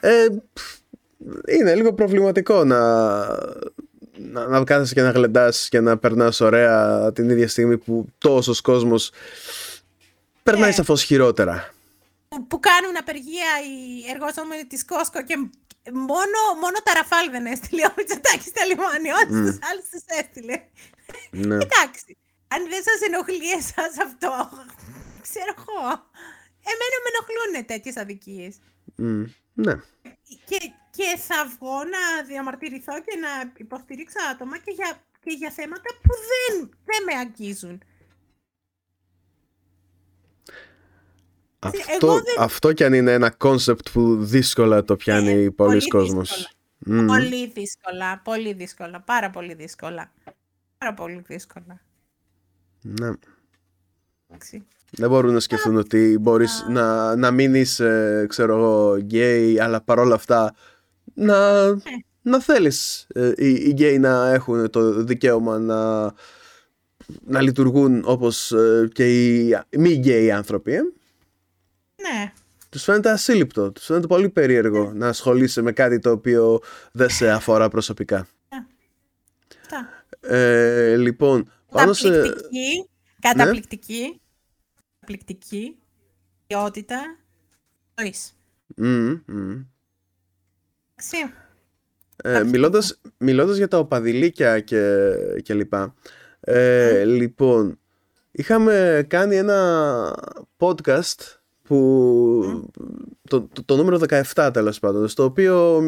[0.00, 0.76] ε, πφ,
[1.58, 2.78] είναι λίγο προβληματικό να,
[4.18, 8.60] να, να κάθεσαι και να γλεντάς και να περνάς ωραία την ίδια στιγμή που τόσος
[8.60, 9.10] κόσμος
[10.42, 10.74] περνάει Ναι.
[10.74, 11.70] σαφώς χειρότερα.
[12.28, 15.36] Που, που κάνουν απεργία οι εργαζόμενοι της Κόσκο και
[15.92, 19.14] μόνο, μόνο τα ραφάλ δεν έστειλε ο Μητσοτάκης στα λιμάνια.
[19.20, 20.56] Ό,τι τους άλλους τους έστειλε.
[21.30, 21.54] Ναι.
[21.54, 22.16] Εντάξει.
[22.48, 24.48] Αν δεν σας ενοχλεί εσάς αυτό,
[25.22, 25.82] ξέρω εγώ.
[26.72, 28.56] Εμένα με ενοχλούν τέτοιες αδικίες.
[28.96, 29.74] Μμ, ναι.
[30.44, 30.58] Και,
[30.90, 36.14] και θα βγω να διαμαρτυρηθώ και να υποστηρίξω άτομα και για, και για θέματα που
[36.30, 37.82] δεν, δεν με αγγίζουν.
[41.58, 45.52] Αυτό, εγώ δεν- αυτό κι αν είναι ένα concept που δύσκολα το πιάνει Ε, πολλοί
[45.52, 46.28] πολύ κόσμος.
[46.28, 47.02] δύσκολα.
[47.02, 47.06] Μμ.
[47.06, 50.12] Πολύ δύσκολα, πολύ δύσκολα, πάρα πολύ δύσκολα.
[50.78, 51.80] Πάρα πολύ δύσκολα.
[52.82, 53.10] Ναι.
[54.28, 54.66] Εντάξει.
[54.90, 60.14] Δεν μπορούν να σκεφτούν ότι μπορείς να, να μην είσαι, ξέρω εγώ, γκέι, αλλά παρόλα
[60.14, 60.54] αυτά
[61.14, 61.74] να, Ε.
[62.22, 66.02] να θέλεις ε, οι, οι γκέι να έχουν το δικαίωμα να,
[67.24, 70.72] να λειτουργούν όπως ε, και οι μη γκέι άνθρωποι.
[70.72, 70.80] Ε.
[72.02, 72.32] Ναι.
[72.68, 76.60] Τους φαίνεται ασύλληπτο, τους φαίνεται πολύ περίεργο να ασχολείσαι με κάτι το οποίο
[76.92, 78.26] δεν σε αφορά προσωπικά.
[80.22, 80.36] Αυτά.
[80.36, 82.08] Ε, λοιπόν, πάνω σε...
[82.08, 82.88] Καταπληκτική,
[83.20, 84.20] καταπληκτική,
[85.00, 85.76] καταπληκτική
[86.46, 87.00] ποιότητα
[88.00, 88.32] ζωής.
[88.76, 89.62] Μμμ, μμμ.
[90.94, 91.32] Εντάξει.
[92.22, 95.12] Ε, μιλώντας, μιλώντας για τα οπαδηλίκια και,
[95.42, 95.94] και λοιπά
[96.40, 97.78] ε, λοιπόν
[98.30, 100.14] είχαμε κάνει ένα
[100.58, 102.70] podcast που
[103.28, 104.00] το, το, το νούμερο
[104.34, 105.82] 17 τέλος πάντων στο οποίο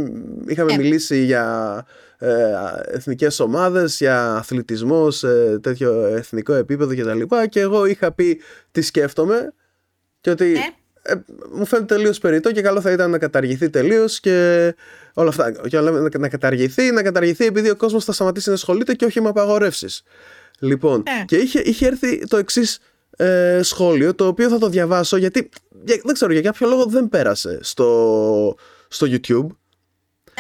[0.47, 0.77] είχαμε Ε.
[0.77, 1.87] μιλήσει για
[2.23, 2.53] ε,
[2.85, 8.41] εθνικές ομάδες για αθλητισμό σε τέτοιο εθνικό επίπεδο και τα λοιπά και εγώ είχα πει
[8.71, 9.53] τι σκέφτομαι
[10.21, 10.53] και ότι
[11.03, 11.13] Ε.
[11.13, 11.15] ε,
[11.53, 14.75] μου φαίνεται τελείως περιττό και καλό θα ήταν να καταργηθεί τελείως και
[15.15, 15.51] όλα αυτά.
[15.69, 19.05] Και όλα, να, να καταργηθεί, να καταργηθεί επειδή ο κόσμος θα σταματήσει να ασχολείται και
[19.05, 20.03] όχι με απαγορεύσεις.
[20.59, 21.25] Λοιπόν, Ε.
[21.25, 22.79] και είχε, είχε έρθει το εξής
[23.17, 25.49] ε, σχόλιο, το οποίο θα το διαβάσω γιατί
[25.85, 28.57] για- δεν ξέρω για κάποιο λόγο δεν πέρασε στο,
[28.89, 29.47] στο YouTube.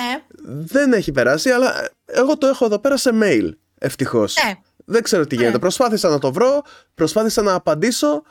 [0.01, 0.23] Ναι,
[0.63, 3.51] Δεν έχει περάσει, αλλά εγώ το έχω εδώ πέρα σε mail.
[3.79, 4.37] Ευτυχώς.
[4.47, 4.55] ναι.
[4.85, 5.53] Δεν ξέρω τι γίνεται.
[5.53, 5.59] Ναι.
[5.59, 6.63] Προσπάθησα να το βρω,
[6.95, 8.23] προσπάθησα να απαντήσω,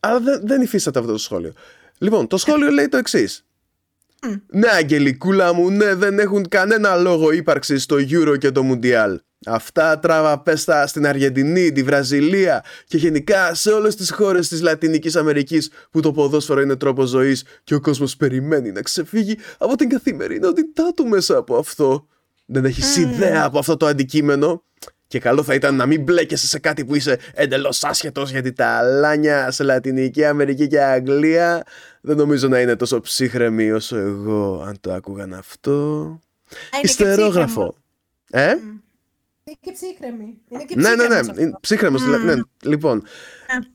[0.00, 1.52] αλλά δεν, δεν υφίσταται αυτό το σχόλιο.
[1.98, 3.45] Λοιπόν, το σχόλιο λέει το εξής.
[4.46, 9.16] Ναι, Αγγελικούλα μου, ναι, δεν έχουν κανένα λόγο ύπαρξη στο Euro και το Mundial.
[9.46, 15.16] Αυτά τράβα πέστα στην Αργεντινή, τη Βραζιλία και γενικά σε όλες τις χώρες της Λατινικής
[15.16, 19.88] Αμερικής που το ποδόσφαιρο είναι τρόπος ζωής και ο κόσμος περιμένει να ξεφύγει από την
[19.88, 22.06] καθημερινότητά του μέσα από αυτό.
[22.46, 24.64] Δεν έχεις ιδέα από αυτό το αντικείμενο.
[25.08, 28.66] Και καλό θα ήταν να μην μπλέκεσαι σε κάτι που είσαι εντελώς άσχετος γιατί τα
[28.66, 31.62] αλάνια σε Λατινική Αμερική και Αγγλία
[32.06, 35.72] δεν νομίζω να είναι τόσο ψύχρεμοι όσο εγώ αν το άκουγαν αυτό.
[35.72, 37.74] Α, είναι και Ιστερόγραφο.
[38.30, 38.80] Ε; ψύχρεμο.
[39.44, 40.38] Είναι και ψύχρεμη.
[40.48, 41.20] Είναι και Ναι, ναι, ναι.
[41.20, 41.38] ψύχρεμος αυτός.
[41.42, 42.34] Είναι Ψύχρεμος, δηλα- ναι.
[42.62, 43.02] Λοιπόν, Α.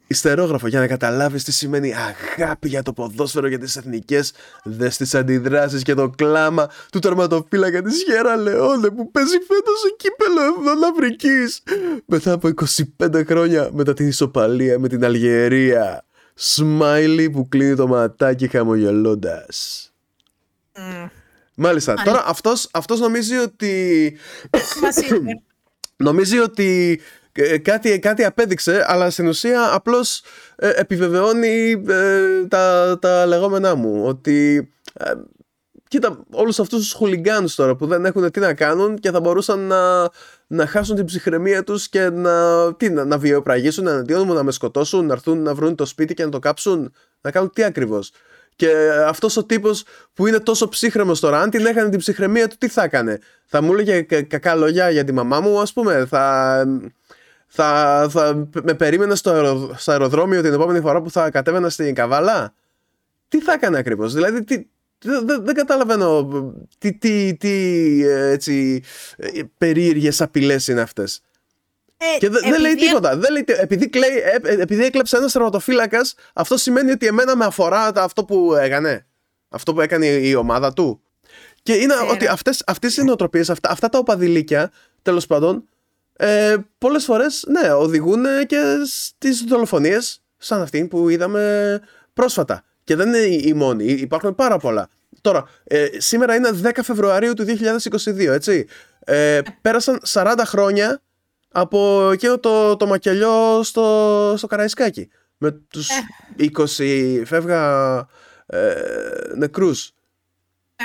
[0.08, 5.16] ιστερόγραφο για να καταλάβεις τι σημαίνει αγάπη για το ποδόσφαιρο για τις εθνικές δες τις
[5.16, 10.84] αντιδράσεις και το κλάμα του τερματοφύλακα της Σιέρα Λεόνε που παίζει φέτος σε κύπελο Εθνών
[10.84, 11.64] Αφρικής
[12.06, 12.50] μετά από
[13.00, 16.06] 25 χρόνια μετά την ισοπαλία με την Αλγερία.
[16.44, 19.86] Σμάιλι που κλείνει το ματάκι χαμογελώντας.
[20.78, 21.08] Μμ.
[21.56, 24.18] Μάλιστα, τώρα αυτός, αυτός νομίζει ότι
[24.82, 25.20] Μας είπε.
[26.08, 30.24] νομίζει ότι ε, κάτι, κάτι απέδειξε, αλλά στην ουσία απλώς
[30.56, 34.06] ε, επιβεβαιώνει ε, τα, τα λεγόμενά μου.
[34.06, 35.12] Ότι ε,
[35.88, 39.60] κοίτα όλους αυτούς τους χουλιγκάνους τώρα που δεν έχουν τι να κάνουν και θα μπορούσαν
[39.60, 40.10] να,
[40.54, 44.52] να χάσουν την ψυχραιμία τους και να, τι, να, να βιοπραγήσουν εναντίον μου, να με
[44.52, 48.12] σκοτώσουν, να έρθουν να βρουν το σπίτι και να το κάψουν, να κάνουν τι ακριβώς.
[48.56, 48.72] Και
[49.06, 49.84] αυτός ο τύπος
[50.14, 53.62] που είναι τόσο ψύχρεμος τώρα, αν την έκανε την ψυχραιμία του, τι θα έκανε; Θα
[53.62, 56.66] μου έλεγε κακά λόγια για τη μαμά μου, ας πούμε; Θα,
[57.48, 59.32] θα, θα με περίμενε στο,
[59.86, 62.54] αεροδρόμιο την επόμενη φορά που θα κατέβαινα στην Καβάλα;
[63.28, 64.66] Τι θα έκανε ακριβώς; Δηλαδή, τι,
[65.02, 66.30] δεν, δεν καταλαβαίνω
[66.78, 67.52] τι, τι, τι
[68.08, 68.84] έτσι,
[69.58, 71.22] περίεργες απειλές είναι αυτές.
[71.98, 73.18] Ε, και δεν, δεν λέει τίποτα.
[73.18, 76.02] Δεν λέει, επειδή, κλαίει, ε, επειδή έκλεψε ένας τερματοφύλακα,
[76.34, 79.06] αυτό σημαίνει ότι εμένα με αφορά αυτό που έκανε.
[79.50, 81.02] Αυτό που έκανε η ομάδα του.
[81.64, 84.72] Και είναι ότι αυτές, αυτές οι νοοτροπίες, αυτά, αυτά τα οπαδηλίκια,
[85.02, 85.70] τέλος πάντων,
[86.14, 91.80] ε, πολλές φορές, ναι, οδηγούν και στις δολοφονίες, σαν αυτή που είδαμε
[92.14, 92.64] πρόσφατα.
[92.84, 94.90] Και δεν είναι η μόνη, υπάρχουν πάρα πολλά.
[95.22, 98.68] Τώρα, ε, σήμερα είναι 10 Φεβρουαρίου του 2022, έτσι.
[99.00, 101.02] Ε, πέρασαν 40 χρόνια
[101.52, 105.10] από εκείνο το, το μακελιό στο, στο Καραϊσκάκι.
[105.38, 105.90] Με τους
[106.40, 107.26] 20 ε.
[107.26, 107.98] φεύγα
[108.46, 108.74] ε,
[109.36, 109.92] νεκρούς.
[110.76, 110.84] Ε.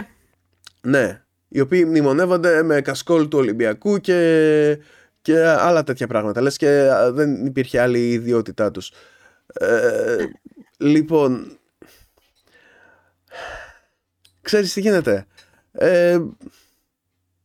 [0.81, 4.79] Ναι, οι οποίοι μνημονεύονται με κασκόλ του Ολυμπιακού και,
[5.23, 6.41] και άλλα τέτοια πράγματα.
[6.41, 8.93] Λες και δεν υπήρχε άλλη ιδιότητά τους.
[9.47, 10.17] Ε,
[10.77, 11.59] λοιπόν,
[14.47, 15.27] ξέρεις τι γίνεται.
[15.73, 16.19] Ε,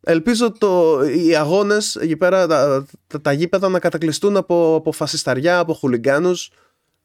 [0.03, 5.59] ελπίζω το, οι αγώνες εκεί πέρα, τα, τα, τα γήπεδα να κατακλειστούν από, από φασισταριά,
[5.59, 6.51] από χουλιγκάνους,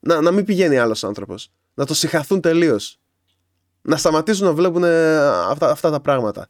[0.00, 1.52] να, να μην πηγαίνει άλλος άνθρωπος.
[1.74, 3.00] Να το συχαθούν τελείως.
[3.82, 6.48] Να σταματήσουν να βλέπουν αυτά, αυτά τα πράγματα.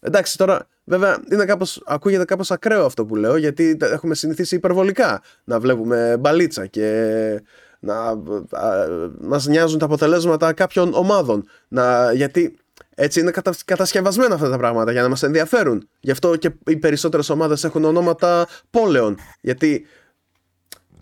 [0.00, 5.22] Εντάξει, τώρα βέβαια είναι κάπως, ακούγεται κάπως ακραίο αυτό που λέω γιατί έχουμε συνηθίσει υπερβολικά
[5.44, 7.42] να βλέπουμε μπαλίτσα και
[7.80, 8.86] να α,
[9.20, 11.44] μας νοιάζουν τα αποτελέσματα κάποιων ομάδων.
[11.68, 12.58] Να, γιατί
[13.00, 13.54] έτσι είναι κατα...
[13.64, 15.88] κατασκευασμένα αυτά τα πράγματα για να μας ενδιαφέρουν.
[16.00, 19.18] Γι' αυτό και οι περισσότερες ομάδες έχουν ονόματα πόλεων.
[19.40, 19.86] Γιατί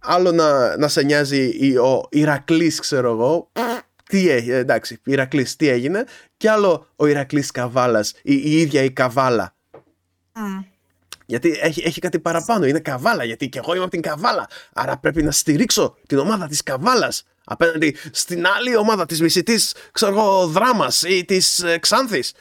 [0.01, 3.51] άλλο να, να σε νοιάζει ο Ηρακλής ξέρω εγώ
[4.09, 6.05] τι έγινε, εντάξει, Ηρακλής τι έγινε
[6.37, 9.57] και άλλο ο Ηρακλής Καβάλας ή η ίδια η Καβάλα.
[11.27, 14.49] Γιατί έχει, έχει κάτι παραπάνω, είναι Καβάλα, γιατί και εγώ είμαι από την Καβάλα.
[14.73, 20.13] Άρα πρέπει να στηρίξω την ομάδα της Καβάλας απέναντι στην άλλη ομάδα της μισητής, ξέρω
[20.13, 22.33] εγώ, δράμας ή της ε, Ξάνθης.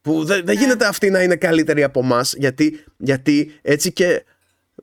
[0.00, 0.62] Που δεν, δεν ναι.
[0.62, 4.24] γίνεται αυτή να είναι καλύτερη από εμάς, γιατί, γιατί έτσι και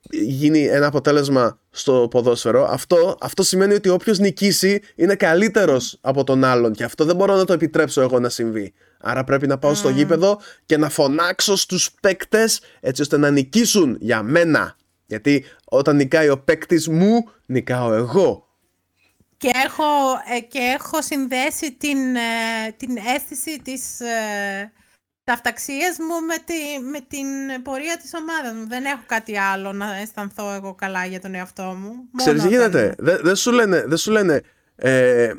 [0.09, 6.43] γίνει ένα αποτέλεσμα στο ποδόσφαιρο, αυτό, αυτό σημαίνει ότι όποιος νικήσει είναι καλύτερος από τον
[6.43, 8.73] άλλον και αυτό δεν μπορώ να το επιτρέψω εγώ να συμβεί.
[8.99, 13.97] Άρα πρέπει να πάω στο γήπεδο και να φωνάξω στους παίκτες έτσι ώστε να νικήσουν
[13.99, 14.75] για μένα.
[15.05, 18.47] Γιατί όταν νικάει ο παίκτης μου, νικάω εγώ.
[19.43, 19.83] Και έχω,
[20.35, 24.71] ε, και έχω συνδέσει την, ε, την αίσθηση της ε,
[25.23, 28.67] ταυταξίας μου με, τη, με την πορεία της ομάδας μου.
[28.67, 31.93] Δεν έχω κάτι άλλο να αισθανθώ εγώ καλά για τον εαυτό μου.
[32.15, 34.41] Ξέρεις τι γίνεται; Δεν δε σου λένε, δεν σου λένε
[34.75, 35.33] ε,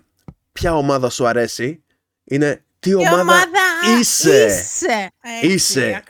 [0.52, 1.84] ποια ομάδα σου αρέσει.
[2.24, 3.60] Είναι τι ομάδα, ομάδα
[4.00, 4.44] είσαι.
[4.44, 5.10] Είσαι.
[5.42, 6.02] Έτσι, είσαι.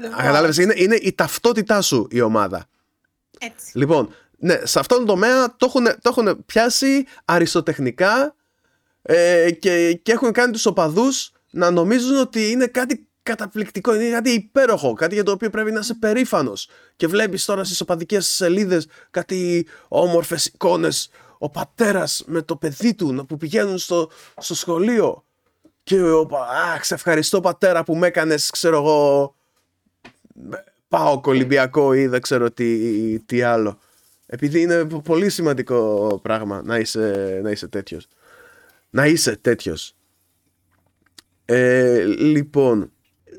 [0.63, 2.67] είναι, είναι η ταυτότητά σου η ομάδα.
[3.39, 3.79] Έτσι.
[3.79, 4.15] Λοιπόν,
[4.45, 8.35] ναι, σε αυτόν τον τομέα το έχουν, το έχουν πιάσει αριστοτεχνικά
[9.03, 14.31] ε, και, και έχουν κάνει τους οπαδούς να νομίζουν ότι είναι κάτι καταπληκτικό, είναι κάτι
[14.31, 16.69] υπέροχο, κάτι για το οποίο πρέπει να είσαι περήφανος.
[16.97, 23.25] Και βλέπεις τώρα στις οπαδικές σελίδες κάτι όμορφες εικόνες, ο πατέρας με το παιδί του
[23.29, 25.25] που πηγαίνουν στο, στο σχολείο
[25.83, 26.29] και ο,
[26.75, 29.35] αχ, σε ευχαριστώ πατέρα που με έκανες, ξέρω εγώ,
[30.89, 33.79] πάω κολυμπιακό ή δεν ξέρω τι, τι άλλο.
[34.35, 38.07] Επειδή είναι πολύ σημαντικό πράγμα να είσαι, να είσαι τέτοιος.
[38.91, 39.95] Να είσαι τέτοιος.
[41.45, 42.93] Ε, λοιπόν,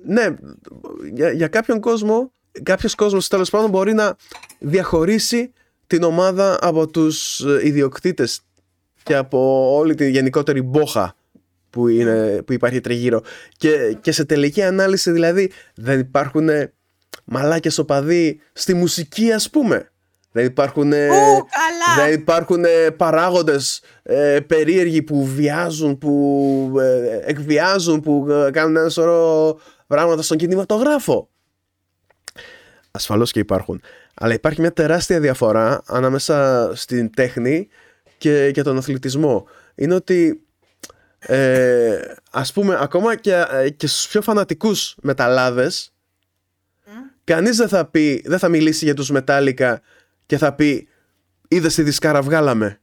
[0.05, 0.35] ναι,
[1.13, 2.31] για, για κάποιον κόσμο,
[2.63, 4.15] κάποιος κόσμος τέλος πάντων μπορεί να
[4.59, 5.51] διαχωρίσει
[5.87, 8.41] την ομάδα από τους ιδιοκτήτες
[9.03, 11.15] και από όλη τη γενικότερη μπόχα
[11.69, 13.21] που, είναι, που υπάρχει τριγύρω.
[13.57, 16.49] Και, και σε τελική ανάλυση δηλαδή δεν υπάρχουν
[17.25, 19.89] μαλάκες οπαδοί στη μουσική ας πούμε.
[20.35, 20.89] Δεν υπάρχουν,
[21.97, 22.63] δεν υπάρχουν
[22.97, 30.37] παράγοντες ε, περίεργοι που βιάζουν, που ε, εκβιάζουν, που ε, κάνουν ένα σωρό πράγματα στον
[30.37, 31.29] κινηματογράφο.
[32.91, 33.81] Ασφαλώς και υπάρχουν.
[34.13, 37.67] Αλλά υπάρχει μια τεράστια διαφορά ανάμεσα στην τέχνη
[38.17, 39.47] και, και τον αθλητισμό.
[39.75, 40.45] Είναι ότι
[41.19, 41.99] ε,
[42.31, 43.45] ας πούμε ακόμα και,
[43.77, 45.93] και στους πιο φανατικούς μεταλλάδες
[46.85, 46.89] μμ.
[47.23, 49.81] κανείς δεν θα πει, δεν θα μιλήσει για τους Metallica
[50.25, 50.87] και θα πει
[51.47, 52.79] είδες τη δισκάρα βγάλαμε.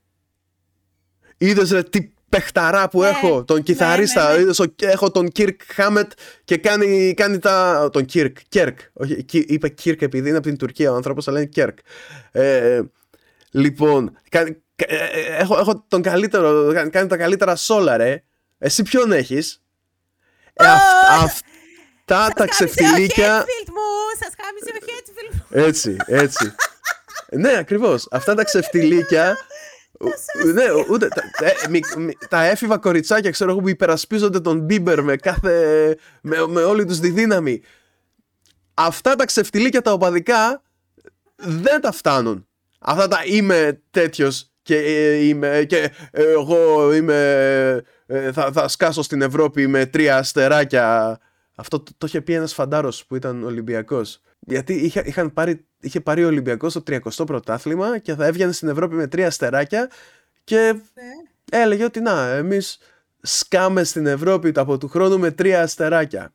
[1.39, 4.41] Είδες ρε τι παιχταρά που Ναι, έχω, τον ναι, κιθαρίστα, ναι, ναι.
[4.43, 6.13] είδες, ο- έχω τον Kirk Hammett
[6.45, 7.89] και κάνει, κάνει τα...
[7.93, 11.39] Τον Κιρκ, Kirk, όχι, Κι- είπε Κιρκ επειδή είναι από την Τουρκία ο άνθρωπος, αλλά
[11.41, 11.79] είναι Kirk.
[12.33, 12.81] Ε,
[13.51, 18.23] λοιπόν, κάνει- κα- ε, ε, έχω, έχω τον καλύτερο, κάνει, κάνει τα καλύτερα σόλα ρε.
[18.59, 19.63] Εσύ ποιον έχεις;
[20.53, 23.35] Ε, αυ- αυτά τα ξεφτιλίκια...
[23.35, 24.19] ο Χέτφιλτ μου!
[24.21, 25.47] Σας χάμισε ο Χέτφιλτ μου!
[25.67, 26.55] Έτσι, έτσι.
[27.37, 28.07] ναι, ακριβώς.
[28.11, 29.37] Αυτά τα ξεφτιλίκια...
[30.01, 34.59] ου- ναι, ούτε, τα, ε, μη- μη- τα έφηβα κοριτσάκια, ξέρω εγώ, που υπερασπίζονται τον
[34.59, 37.63] Μπίμπερ με, κάθε, με, με όλη τους τη δύναμη.
[38.75, 40.63] Αυτά τα ξεφτιλίκια τα οπαδικά
[41.37, 42.47] δεν τα φτάνουν.
[42.79, 49.03] Αυτά τα είμαι τέτοιος και, ε, είμαι, και ε, εγώ είμαι, ε, θα, θα σκάσω
[49.03, 51.19] στην Ευρώπη με τρία αστεράκια.
[51.55, 54.21] Αυτό το, το είχε πει ένας φαντάρος που ήταν Ολυμπιακός.
[54.47, 58.69] Γιατί είχε, είχαν πάρει, είχε πάρει ο Ολυμπιακός το 30ο πρωτάθλημα και θα έβγαινε στην
[58.69, 59.91] Ευρώπη με τρία αστεράκια
[60.45, 60.75] και
[61.51, 62.79] έλεγε ότι να, εμείς
[63.23, 66.33] σκάμε στην Ευρώπη από του χρόνου με τρία αστεράκια.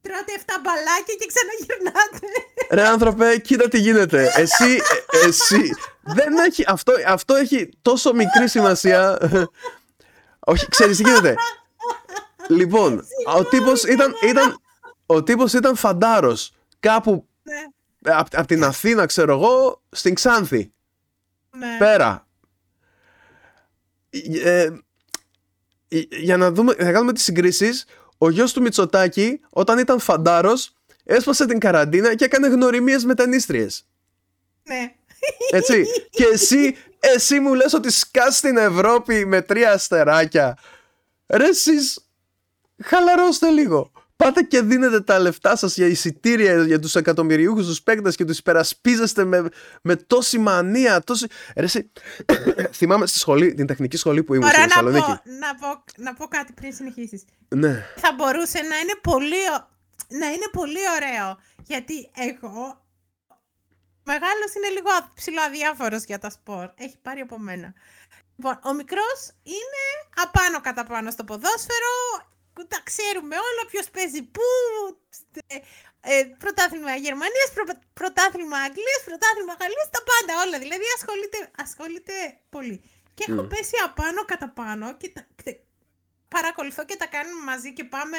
[0.00, 2.26] Τρώτε 7 μπαλάκια και ξαναγυρνάτε.
[2.70, 4.32] Ρε άνθρωπε, κοίτα τι γίνεται.
[4.36, 4.80] Εσύ,
[5.10, 5.70] ε, εσύ,
[6.02, 9.18] δεν έχει, αυτό, αυτό έχει τόσο μικρή σημασία.
[10.46, 11.34] Όχι, ξέρεις τι γίνεται.
[12.48, 13.04] Λοιπόν,
[13.36, 14.60] ο τύπος ήταν, ήταν,
[15.06, 16.52] ο τύπος ήταν φαντάρος.
[16.80, 20.72] Κάπου Ναι, από απ την Αθήνα, ξέρω εγώ, στην Ξάνθη.
[21.56, 21.76] ναι.
[21.78, 22.26] Πέρα.
[24.44, 24.70] Ε,
[25.88, 27.84] ε, για να δούμε, να κάνουμε τις συγκρίσεις,
[28.18, 30.72] ο γιος του Μητσοτάκη, όταν ήταν φαντάρος,
[31.04, 33.86] έσπασε την καραντίνα και έκανε γνωριμίες με ταινίστριες.
[34.62, 34.94] ναι.
[35.50, 35.84] Έτσι.
[36.16, 40.58] και εσύ, εσύ μου λες ότι σκάς στην Ευρώπη με τρία αστεράκια.
[41.26, 41.98] Ρε εσείς,
[42.82, 43.90] χαλαρώστε λίγο.
[44.16, 48.38] Πάτε και δίνετε τα λεφτά σας για εισιτήρια για τους εκατομμυριούχους τους παίκτες και τους
[48.38, 49.48] υπερασπίζεστε με,
[49.82, 51.00] με τόση μανία.
[51.00, 51.26] Τόση...
[51.56, 51.90] Ρε εσύ,
[52.78, 55.30] θυμάμαι στη σχολή, την τεχνική σχολή που ήμουν Ωραία, στη να πω, Θεσσαλονίκη.
[55.30, 57.24] να, πω, να πω κάτι πριν συνεχίσεις.
[57.48, 57.84] Ναι.
[57.96, 59.68] Θα μπορούσε να είναι πολύ, ω-
[60.08, 61.38] να είναι πολύ ωραίο.
[61.62, 62.82] Γιατί εγώ...
[64.06, 66.70] Μεγάλος είναι λίγο α- ψηλοαδιάφορος για τα σπορ.
[66.76, 67.72] Έχει πάρει από μένα.
[68.36, 69.82] Λοιπόν, ο μικρός είναι
[70.24, 71.94] απάνω κατά πάνω στο ποδόσφαιρο.
[72.68, 73.62] Τα ξέρουμε όλα.
[73.70, 74.42] Ποιος παίζει πού.
[75.46, 75.56] ε,
[76.12, 80.58] ε, πρωτάθλημα Γερμανίας, πρω- πρωτάθλημα Αγγλίας, πρωτάθλημα Γαλλίας, τα πάντα όλα.
[80.58, 82.14] Δηλαδή ασχολείται, ασχολείται
[82.50, 82.76] πολύ.
[83.14, 83.48] Και έχω Μμ.
[83.48, 85.60] πέσει απάνω κατά πάνω και τα, τε-
[86.28, 88.18] παρακολουθώ και τα κάνουμε μαζί και πάμε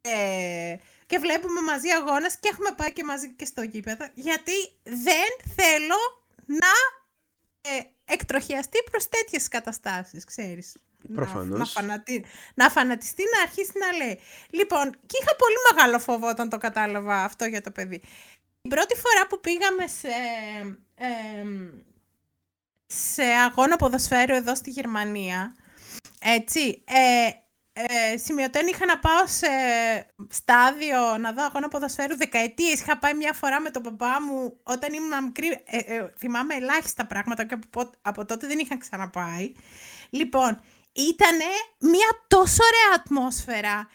[0.00, 4.52] ε, και βλέπουμε μαζί αγώνες και έχουμε πάει και μαζί και στο γήπεδο γιατί
[4.84, 6.00] δεν θέλω
[6.46, 6.72] να
[7.60, 10.76] ε, εκτροχιαστεί προς τέτοιες καταστάσεις, ξέρεις.
[11.10, 11.58] Να- Προφανώς.
[11.58, 12.24] Να, φανατι...
[12.54, 14.20] να φανατιστεί, να αρχίσει να λέει.
[14.50, 17.98] Λοιπόν, και είχα πολύ μεγάλο φόβο όταν το κατάλαβα αυτό για το παιδί.
[18.60, 20.08] Την πρώτη φορά που πήγαμε σε,
[20.94, 21.68] εμ,
[22.86, 25.54] σε αγώνα ποδοσφαίρου εδώ στη Γερμανία,
[26.20, 27.30] έτσι, ε,
[27.72, 29.46] ε, σημειωτέν είχα να πάω σε
[30.28, 32.80] στάδιο να δω αγώνα ποδοσφαίρου δεκαετίες.
[32.80, 35.46] Είχα πάει μια φορά με τον παπά μου όταν ήμουν μικρή.
[35.64, 39.52] Ε, ε, θυμάμαι ελάχιστα πράγματα και από, πο- από τότε δεν είχα ξαναπάει.
[40.10, 40.60] Λοιπόν,
[41.12, 43.90] ήτανε μια τόσο ωραία ατμόσφαιρα.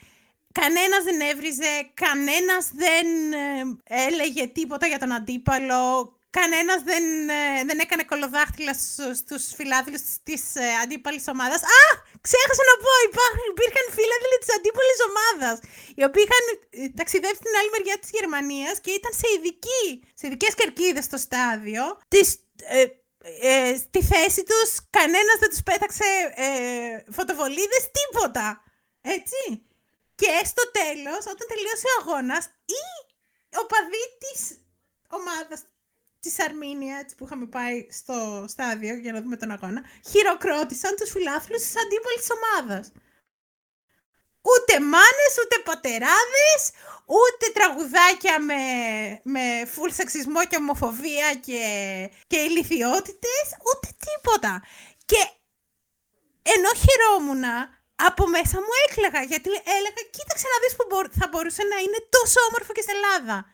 [0.51, 5.83] Κανένας δεν έβριζε, κανένας δεν ε, έλεγε τίποτα για τον αντίπαλο,
[6.39, 7.05] κανένας δεν,
[7.39, 11.61] ε, δεν έκανε κολοδάχτυλα στους, στους φιλάθλους της, της ε, αντίπαλης ομάδας.
[11.79, 11.85] Α!
[12.27, 15.55] Ξέχασα να πω, υπάρχουν, υπήρχαν φίλαθλοι της αντίπαλης ομάδας,
[15.97, 16.57] οι οποίοι είχαν ε,
[16.99, 19.83] ταξιδέψει στην άλλη μεριά της Γερμανίας και ήταν σε, ειδική,
[20.19, 21.83] σε ειδικές κερκίδες στο στάδιο.
[22.13, 22.27] Τις,
[22.77, 22.83] ε,
[23.41, 26.05] ε, στη θέση τους κανένας δεν τους πέταξε
[26.35, 28.63] ε, φωτοβολίδες, τίποτα.
[29.01, 29.41] Έτσι.
[30.15, 32.83] Και στο τέλος, όταν τελείωσε ο αγώνας, οι
[33.61, 34.39] οπαδοί της
[35.09, 35.59] ομάδας
[36.19, 41.11] της Αρμίνια, έτσι, που είχαμε πάει στο στάδιο για να δούμε τον αγώνα, χειροκρότησαν τους
[41.11, 42.91] φιλάθλους της αντίπαλης ομάδας.
[44.51, 46.59] Ούτε μάνες, ούτε πατεράδες,
[47.05, 48.61] ούτε τραγουδάκια με,
[49.23, 51.61] με φουλ σεξισμό και ομοφοβία και,
[52.27, 54.63] και ηλικιότητες, ούτε τίποτα.
[55.05, 55.21] Και
[56.41, 57.43] ενώ χαιρόμουν,
[57.95, 61.99] από μέσα μου έκλαιγα, γιατί έλεγα, κοίταξε να δεις που μπορ- θα μπορούσε να είναι
[62.09, 63.45] τόσο όμορφο και στην Ελλάδα.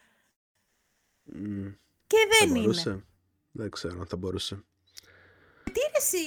[1.23, 1.67] Μμ,
[2.07, 2.59] Και θα δεν είναι.
[2.59, 3.05] μπορούσε.
[3.51, 4.63] Δεν ξέρω αν θα μπορούσε.
[5.63, 6.23] Τι ρε εσύ,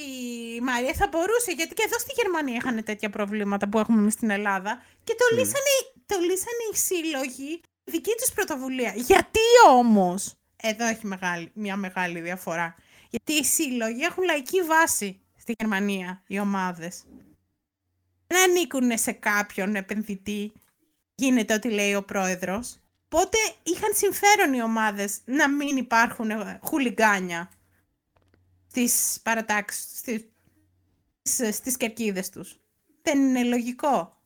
[0.62, 4.30] Μαρία, θα μπορούσε, γιατί και εδώ στη Γερμανία είχαν τέτοια προβλήματα που έχουμε εμείς στην
[4.30, 5.74] Ελλάδα και το, λύσανε,
[6.07, 8.93] το λύσανε οι σύλλογοι δική τους πρωτοβουλία.
[8.97, 12.74] Γιατί όμως, εδώ έχει μεγάλη, μια μεγάλη διαφορά,
[13.11, 17.05] γιατί οι σύλλογοι έχουν λαϊκή βάση στη Γερμανία, οι ομάδες.
[18.26, 20.53] Δεν ανήκουν σε κάποιον επενδυτή,
[21.14, 22.78] γίνεται ό,τι λέει ο πρόεδρος.
[23.05, 27.51] Οπότε είχαν συμφέρον οι ομάδες να μην υπάρχουν ε, χουλιγκάνια;
[28.75, 30.25] Στις παρατάξεις, στις,
[31.22, 32.57] στις, στις κερκίδες τους.
[33.03, 34.22] Δεν είναι λογικό.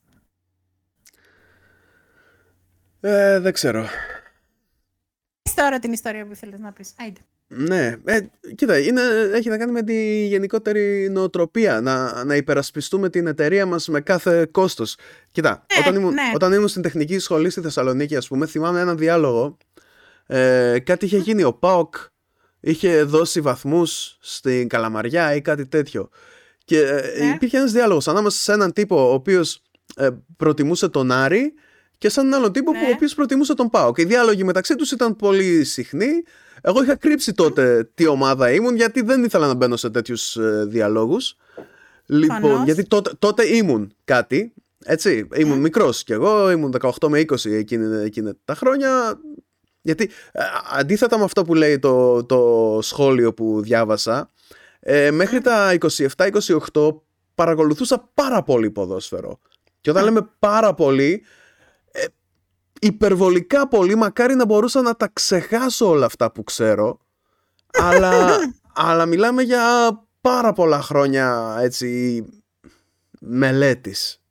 [3.01, 3.87] Ε, δεν ξέρω.
[5.43, 6.95] Πες τώρα την ιστορία που θέλεις να πεις.
[6.99, 7.21] Άιντε.
[7.47, 8.21] Ναι, ε,
[8.55, 13.89] κοίτα, είναι, έχει να κάνει με τη γενικότερη νοοτροπία να, να υπερασπιστούμε την εταιρεία μας
[13.89, 14.97] με κάθε κόστος.
[15.31, 16.31] Κοίτα, Ναι, όταν, ήμουν, ναι.
[16.35, 19.57] όταν ήμουν στην τεχνική σχολή στη Θεσσαλονίκη ας πούμε, θυμάμαι έναν διάλογο
[20.27, 21.95] ε, κάτι είχε γίνει, ο ΠΑΟΚ
[22.71, 26.09] είχε δώσει βαθμούς στην Καλαμαριά ή κάτι τέτοιο
[26.65, 27.31] και ε, Ναι.
[27.35, 29.63] υπήρχε ένας διάλογος ανάμεσα σε έναν τύπο ο οποίος
[29.97, 31.55] ε, προτιμούσε τον Άρη
[31.99, 32.79] και σε έναν άλλον τύπο Ναι.
[32.79, 33.99] που ο οποίος προτιμούσε τον ΠΑΟΚ.
[33.99, 36.09] Οι διάλογοι μεταξύ τους ήταν πολύ συχνοί.
[36.61, 40.65] Εγώ είχα κρύψει τότε τι ομάδα ήμουν γιατί δεν ήθελα να μπαίνω σε τέτοιους ε,
[40.69, 41.37] διαλόγους.
[42.07, 42.65] Λοιπόν, Προφανώς.
[42.65, 44.53] γιατί τότε, τότε ήμουν κάτι,
[44.85, 49.21] έτσι, ήμουν μικρός κι εγώ, ήμουν 18 με 20 εκείνη, εκείνη τα χρόνια.
[49.81, 54.31] Γιατί ε, αντίθετα με αυτό που λέει το, το σχόλιο που διάβασα,
[54.81, 55.77] ε, μέχρι τα
[56.17, 56.95] 27-28
[57.35, 59.39] παρακολουθούσα πάρα πολύ ποδόσφαιρο.
[59.81, 61.23] Και όταν λέμε πάρα πολύ,
[61.93, 62.05] ε,
[62.81, 66.99] υπερβολικά πολύ, μακάρι να μπορούσα να τα ξεχάσω όλα αυτά που ξέρω,
[67.73, 68.39] αλλά,
[68.75, 69.63] αλλά μιλάμε για
[70.21, 72.25] πάρα πολλά χρόνια έτσι
[73.21, 74.23] μελέτης.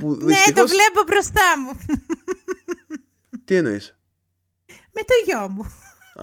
[0.00, 1.78] Που Ναι, το δυστυχώς- βλέπω μπροστά μου.
[3.44, 3.96] Τι εννοείς;
[4.92, 5.72] Με το γιο μου.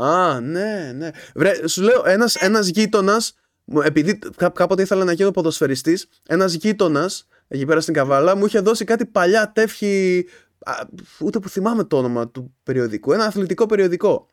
[0.06, 1.10] Α, ναι, ναι.
[1.36, 3.34] Βρε, σου λέω, ένας, ένας γείτονας,
[3.66, 8.46] μου- επειδή κά- κάποτε ήθελα να γίνω ποδοσφαιριστής, ένας γείτονας, εκεί πέρα στην Καβάλα, μου
[8.46, 10.26] είχε δώσει κάτι παλιά τεύχη,
[10.60, 10.74] α,
[11.20, 14.28] ούτε που θυμάμαι το όνομα του περιοδικού, ένα αθλητικό περιοδικό.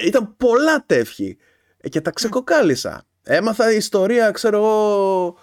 [0.00, 1.36] Ε, Ήταν πολλά τεύχη
[1.76, 3.02] ε, και τα ξεκοκάλισα.
[3.22, 5.36] Έμαθα ιστορία, ξέρω εγώ,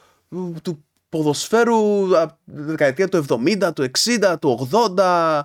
[0.61, 3.86] του ποδοσφαίρου από τη δεκαετία του 70, του
[4.19, 5.41] 60, του 80,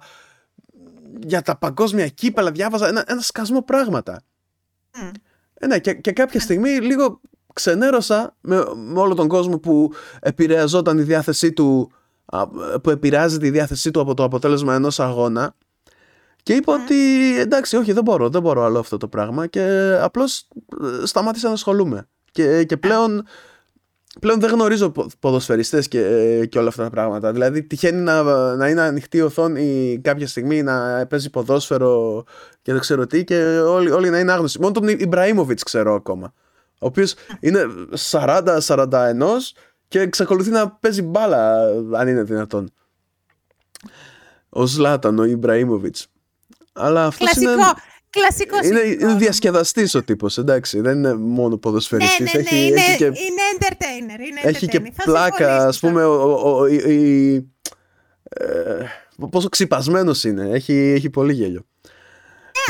[1.19, 4.23] για τα παγκόσμια κύπελα, διάβαζα ένα, ένα σκασμό πράγματα.
[4.97, 5.11] Μμ.
[5.55, 7.21] Ε, ναι, και, και κάποια στιγμή λίγο
[7.53, 11.93] ξενέρωσα με, με όλο τον κόσμο που επηρεαζόταν η διάθεσή του
[12.25, 12.49] α,
[12.81, 15.55] που επηρεάζει τη διάθεσή του από το αποτέλεσμα ενός αγώνα
[16.43, 16.95] και είπα ότι
[17.39, 20.49] εντάξει όχι δεν μπορώ, δεν μπορώ άλλο αυτό το πράγμα και απλώς
[21.03, 23.27] ε, σταμάτησα να ασχολούμαι και, και πλέον
[24.21, 27.33] πλέον δεν γνωρίζω πο- ποδοσφαιριστές και, ε, και όλα αυτά τα πράγματα.
[27.33, 28.23] Δηλαδή τυχαίνει να,
[28.57, 32.25] να είναι ανοιχτή η οθόνη κάποια στιγμή να παίζει ποδόσφαιρο
[32.63, 34.61] και δεν ξέρω τι και όλοι, όλοι να είναι άγνωστοι.
[34.61, 36.33] Μόνο τον Ιμπραήμοβιτς ξέρω ακόμα.
[36.83, 37.65] Ο οποίος είναι
[38.11, 38.89] 40-41
[39.89, 41.61] και εξακολουθεί να παίζει μπάλα
[41.93, 42.71] αν είναι δυνατόν.
[44.49, 46.07] Ο Ζλάταν, ο Ιμπραήμοβιτς.
[46.73, 47.53] Αλλά αυτός Κλασικό.
[47.53, 47.63] είναι,
[48.11, 49.11] Κλασικό είναι, σύγχρονο.
[49.11, 50.81] είναι διασκεδαστής ο τύπος, εντάξει.
[50.81, 52.19] Δεν είναι μόνο Ναι, ποδοσφαιριστής.
[52.35, 54.21] ναι, ναι, έχει, είναι, έχει και είναι entertainer.
[54.29, 54.91] Είναι έχει και entertainer.
[54.95, 57.51] Θα πλάκα, συμφωνήσω ας πούμε, ο, ο, ο- η- η-
[58.29, 58.85] ε,
[59.31, 60.49] πόσο ξυπασμένος είναι.
[60.51, 61.65] Έχει, έχει πολύ γέλιο.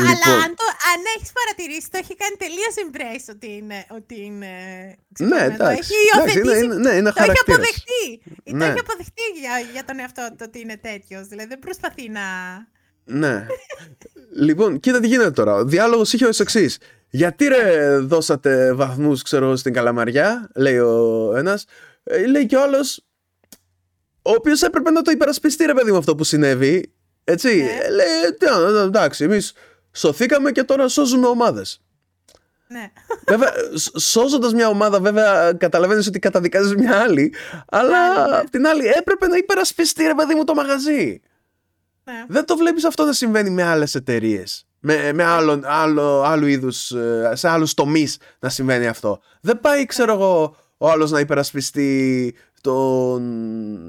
[0.01, 0.22] Ναι, Λοιπόν.
[0.32, 4.47] αλλά αν, το, αν έχεις παρατηρήσει, το έχει κάνει τελείως embrace ότι είναι, ότι είναι
[4.47, 5.55] Ναι, ξυπνημένο.
[5.55, 5.78] εντάξει.
[5.78, 7.57] Έχει εντάξει είναι, υιοθετήσει, είναι, ναι, είναι το έχει χαρακτήρας.
[7.57, 8.05] αποδεχτεί.
[8.45, 8.66] Το Ναι.
[8.66, 11.24] έχει αποδεχτεί για, για τον εαυτό του ότι είναι τέτοιος.
[11.26, 12.24] Δηλαδή δεν προσπαθεί να...
[13.11, 13.47] Ναι.
[14.35, 15.55] λοιπόν, κοίτα τι γίνεται τώρα.
[15.55, 16.79] Ο διάλογος είχε ως εξής.
[17.11, 21.65] Γιατί ρε δώσατε βαθμούς, ξέρω, στην Καλαμαριά, λέει ο ένας.
[22.29, 23.05] λέει και ο άλλος.
[24.23, 26.93] Ο οποίος έπρεπε να το υπερασπιστεί, ρε παιδί μου, αυτό που συνέβη.
[27.25, 27.57] Έτσι.
[27.57, 27.71] Ναι.
[27.85, 28.07] Ε, λέει,
[28.39, 29.53] «Τι, α, εντάξει, εμείς
[29.93, 31.81] σωθήκαμε και τώρα σώζουμε ομάδες.
[32.69, 32.91] Ναι.
[33.27, 33.53] Βέβαια,
[33.97, 37.35] σώζοντας μια ομάδα, βέβαια, καταλαβαίνεις ότι καταδικάζεις μια άλλη.
[37.69, 38.37] Αλλά Άλλη, ναι.
[38.37, 41.21] απ' την άλλη, έπρεπε να υπερασπιστεί, ρε παιδί μου, το μαγαζί.
[42.05, 42.25] Ναι.
[42.29, 44.65] Δεν το βλέπεις αυτό να συμβαίνει με άλλες εταιρείες.
[44.81, 49.21] Με, με άλλο, άλλο, άλλου είδους, ε, σε άλλους τομείς να συμβαίνει αυτό.
[49.41, 53.23] Δεν πάει, ξέρω εγώ, ο άλλος να υπερασπιστεί τον...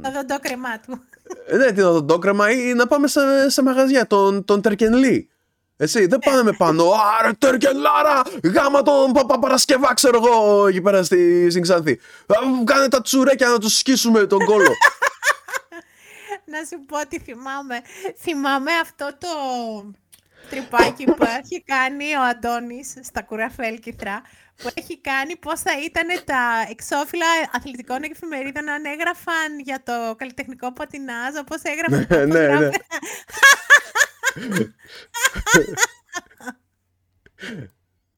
[0.03, 1.01] Το δοντόκρεμά του.
[1.45, 5.29] Ε, ναι, την οδοντόκραμα ή να πάμε σε, σε μαγαζιά, τον, τον Τερκενλή.
[5.77, 6.91] Εσύ, δεν πάμε με πάνω.
[7.19, 8.21] Άρε, Τερκενλάρα!
[8.43, 11.91] Γάμα τον Παπαπαρασκευά, ξέρω εγώ, εκεί πέρα στη, στην Ξάνθη.
[12.27, 14.71] Α, Κάνε τα τσουρέκια να τους σκίσουμε τον κόλο.
[16.51, 17.81] Να σου πω ότι θυμάμαι.
[18.17, 19.27] Θυμάμαι αυτό το
[20.49, 24.21] τρυπάκι που έχει κάνει ο Αντώνης στα κουραφέλκυθρα
[24.55, 30.73] που έχει κάνει πώς θα ήταν τα εξώφυλλα αθλητικών εφημερίδων αν έγραφαν για το καλλιτεχνικό
[30.73, 32.47] πατινάζ όπως έγραφαν τα Ναι, ναι.
[32.47, 32.81] φωτογράφια.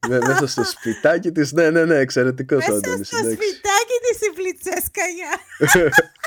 [0.07, 3.07] Ναι, μέσα στο σπιτάκι της, ναι, ναι, ναι, εξαιρετικός ο Μέσα Αντώνης.
[3.07, 3.35] στο εντάξει.
[3.35, 5.29] σπιτάκι της η Πλιτσέσκαγια.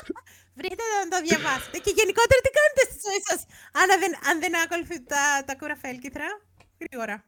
[0.56, 1.78] Βρείτε να το διαβάσετε.
[1.78, 3.40] Και γενικότερα τι κάνετε στη ζωή σας
[3.80, 6.26] αν δεν, αν δεν ακολουθείτε τα, τα κουραφέλκυθρα.
[6.80, 7.24] Γρήγορα.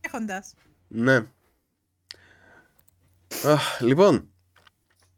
[0.00, 0.54] Έχοντας.
[0.88, 1.16] Ναι.
[3.44, 4.32] Αχ, λοιπόν,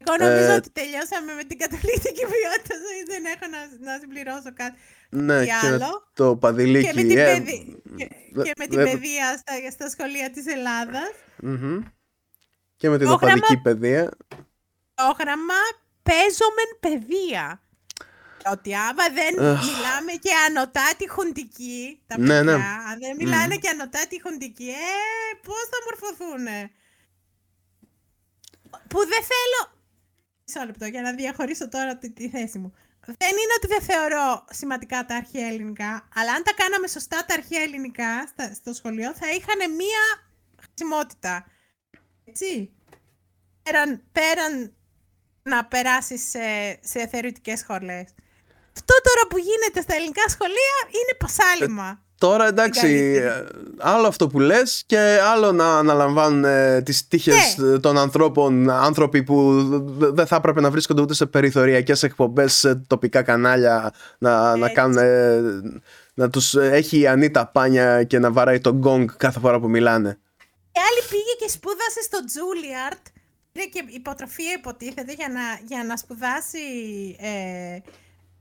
[0.05, 3.03] Εγώ νομίζω Ε, ότι τελειώσαμε με την καταλήκτικη ποιότητα ζωή.
[3.07, 4.77] Δεν έχω να, να συμπληρώσω κάτι.
[5.09, 6.87] ναι, Τι και άλλο; το παδιλίκι.
[6.87, 7.81] Και με την, ε, παιδι...
[7.97, 11.11] και, δε- και με την δε- παιδεία στα, στα σχολεία της Ελλάδας.
[11.41, 11.83] μμμ.
[12.75, 14.11] και με την Πρόγραμμα- οπαδική παιδεία.
[15.03, 15.59] Πρόγραμμα
[16.03, 17.61] παίζομεν παιδεία.
[18.51, 19.65] Ότι άμα δεν Αχ.
[19.65, 22.51] μιλάμε και ανωτάτη χουντική, τα Ναι, παιδιά, ναι.
[22.53, 26.71] αν δεν μιλάνε και ανωτάτη χουντική, ε, πώς θα μορφωθούνε.
[28.87, 29.81] Που δεν θέλω...
[30.45, 32.73] Μισό λεπτό για να διαχωρίσω τώρα τη, τη θέση μου.
[33.05, 37.33] Δεν είναι ότι δεν θεωρώ σημαντικά τα αρχαία ελληνικά, αλλά αν τα κάναμε σωστά τα
[37.33, 40.03] αρχαία ελληνικά στα- στο σχολείο, θα είχαν μία
[40.61, 41.45] χρησιμότητα.
[42.25, 42.73] Έτσι.
[43.63, 44.75] Πέραν, πέραν
[45.43, 46.39] να περάσει σε,
[46.81, 48.05] σε θεωρητικές σχολές.
[48.75, 52.01] Αυτό τώρα που γίνεται στα ελληνικά σχολεία είναι πασάλιμα.
[52.17, 53.15] Τώρα εντάξει, καλύτερη.
[53.25, 53.45] ε,
[53.77, 57.73] άλλο αυτό που λες και άλλο να αναλαμβάνουν ε, τις τύχες Ναι.
[57.73, 59.63] ε, των ανθρώπων, άνθρωποι που
[59.97, 64.65] δ- δεν θα έπρεπε να βρίσκονται ούτε σε περιθωριακές εκπομπές, σε τοπικά κανάλια, να, να
[64.65, 64.73] Έτσι.
[64.75, 65.41] κάνουν, ε,
[66.13, 69.69] να τους ε, έχει η Ανίτα πάνια και να βαράει τον γκόγκ κάθε φορά που
[69.69, 70.09] μιλάνε.
[70.71, 73.01] Η άλλη πήγε και σπούδασε στο Juilliard.
[73.53, 76.59] Πήρε και υποτροφία υποτίθεται για να, για να σπουδάσει
[77.19, 77.77] ε,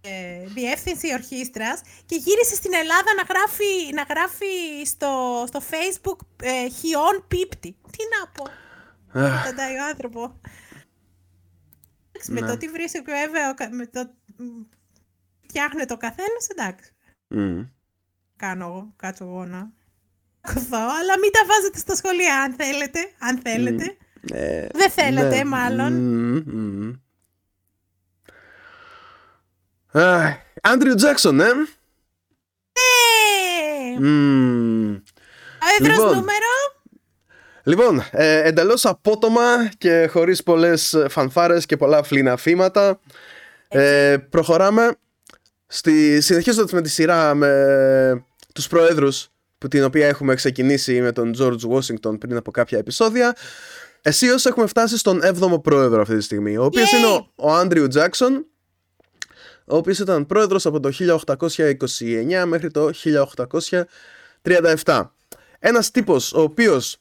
[0.01, 6.69] ε, διεύθυνση ορχήστρας και γύρισε στην Ελλάδα να γράφει, να γράφει στο, στο facebook ε,
[6.69, 7.77] χιόν πίπτη.
[7.91, 8.45] Τι να πω.
[9.21, 10.41] Αχ, Καταντάει ο άνθρωπο.
[12.13, 12.47] Εντάξει, Με Ναι.
[12.47, 14.45] το τι βρίσκει βέβαια, ο κα- με το μ,
[15.47, 16.91] φτιάχνεται ο καθένας, εντάξει.
[17.29, 17.63] μμ.
[18.37, 19.73] κάνω εγώ, κάτσω εγώ να
[20.41, 23.97] κοθώ, αλλά μην τα βάζετε στα σχολεία αν θέλετε, αν θέλετε.
[24.31, 25.45] Ε, Δεν θέλετε ναι.
[25.45, 25.93] μάλλον.
[25.93, 26.93] Μμ, μμ.
[29.93, 31.45] Αχ, Άντριου Τζάξον, ε!
[31.45, 31.49] Ε,
[33.99, 34.95] Μμ.
[34.95, 34.99] Ο
[35.79, 36.17] έδρος Λοιπόν.
[36.17, 36.47] νούμερο;
[37.63, 43.01] Λοιπόν, ε, εντελώς απότομα και χωρίς πολλές ε, φανφάρες και πολλά φλιναφήματα
[43.69, 44.95] ε, προχωράμε
[45.67, 51.35] στη, συνεχίζοντας με τη σειρά με τους προέδρους που την οποία έχουμε ξεκινήσει με τον
[51.39, 53.37] George Washington πριν από κάποια επεισόδια
[54.03, 56.97] Εσείως έχουμε φτάσει στον 7ο πρόεδρο αυτή τη στιγμή ο οποίος Yay!
[56.99, 58.47] είναι ο, ο Άντριου Τζάκσον
[59.67, 62.91] ο οποίος ήταν πρόεδρος από το 1829 μέχρι το
[64.85, 65.03] 1837
[65.59, 66.97] ένας τύπος ο οποίος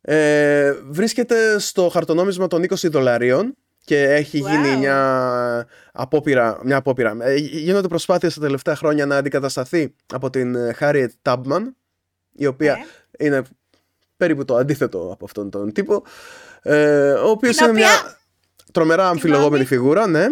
[0.00, 4.48] ε, βρίσκεται στο χαρτονόμισμα των 20 δολαρίων και έχει Wow.
[4.50, 7.16] γίνει μια απόπειρα, μια απόπειρα.
[7.20, 11.62] Ε, γίνονται προσπάθειες τα τελευταία χρόνια να αντικατασταθεί από την ε, Harriet Tubman
[12.32, 13.26] η οποία Ναι.
[13.26, 13.42] είναι
[14.16, 16.02] περίπου το αντίθετο από αυτόν τον τύπο
[16.62, 18.18] ε, ο οποίος Την είναι μια οποία-
[18.72, 19.94] τρομερά αμφιλογόμενη Συγγνώμη.
[19.94, 20.26] φιγούρα ναι.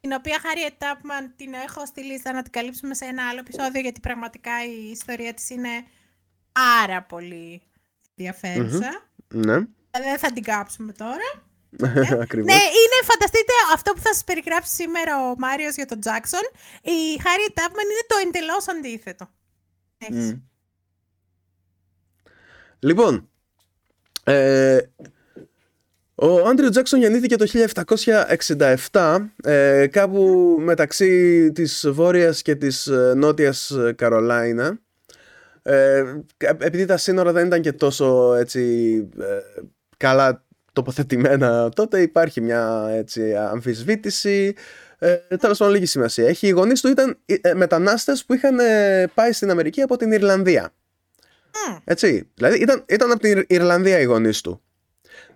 [0.00, 3.80] Την οποία Harriet Tubman την έχω στη λίστα να την καλύψουμε σε ένα άλλο επεισόδιο
[3.80, 5.68] γιατί πραγματικά η ιστορία της είναι
[6.52, 7.62] πάρα πολύ
[8.16, 9.02] ενδιαφέρουσα.
[9.28, 9.56] ναι.
[9.90, 11.28] Δεν θα την κάψουμε τώρα.
[12.24, 12.46] Ακριβώς.
[12.54, 16.40] Ναι, είναι, φανταστείτε αυτό που θα σας περιγράψει σήμερα ο Μάριος για τον Τζάκσον.
[16.82, 19.28] Η Harriet Tubman είναι το εντελώς αντίθετο.
[19.98, 20.42] Έτσι.
[22.82, 22.88] Μμ.
[22.88, 23.28] Λοιπόν,
[24.24, 24.78] ε,
[26.14, 27.46] ο Άντριο Τζάκσον γεννήθηκε το
[28.90, 34.78] 1767 ε, κάπου μεταξύ της Βόρειας και της ε, Νότιας ε, Καρολάινα.
[35.62, 36.02] Ε,
[36.36, 38.60] κα- επειδή τα σύνορα δεν ήταν και τόσο έτσι
[39.20, 39.62] ε,
[39.96, 44.54] καλά τοποθετημένα τότε υπάρχει μια έτσι αμφισβήτηση.
[44.98, 46.46] Ε, τέλος πάντων λίγη σημασία έχει.
[46.46, 50.72] Οι γονείς του ήταν ε, μετανάστες που είχαν ε, πάει στην Αμερική από την Ιρλανδία
[51.70, 51.76] Μμ.
[51.84, 52.28] έτσι.
[52.34, 54.62] Δηλαδή ήταν, ήταν από την Ιρ- Ιρλανδία οι γονείς του.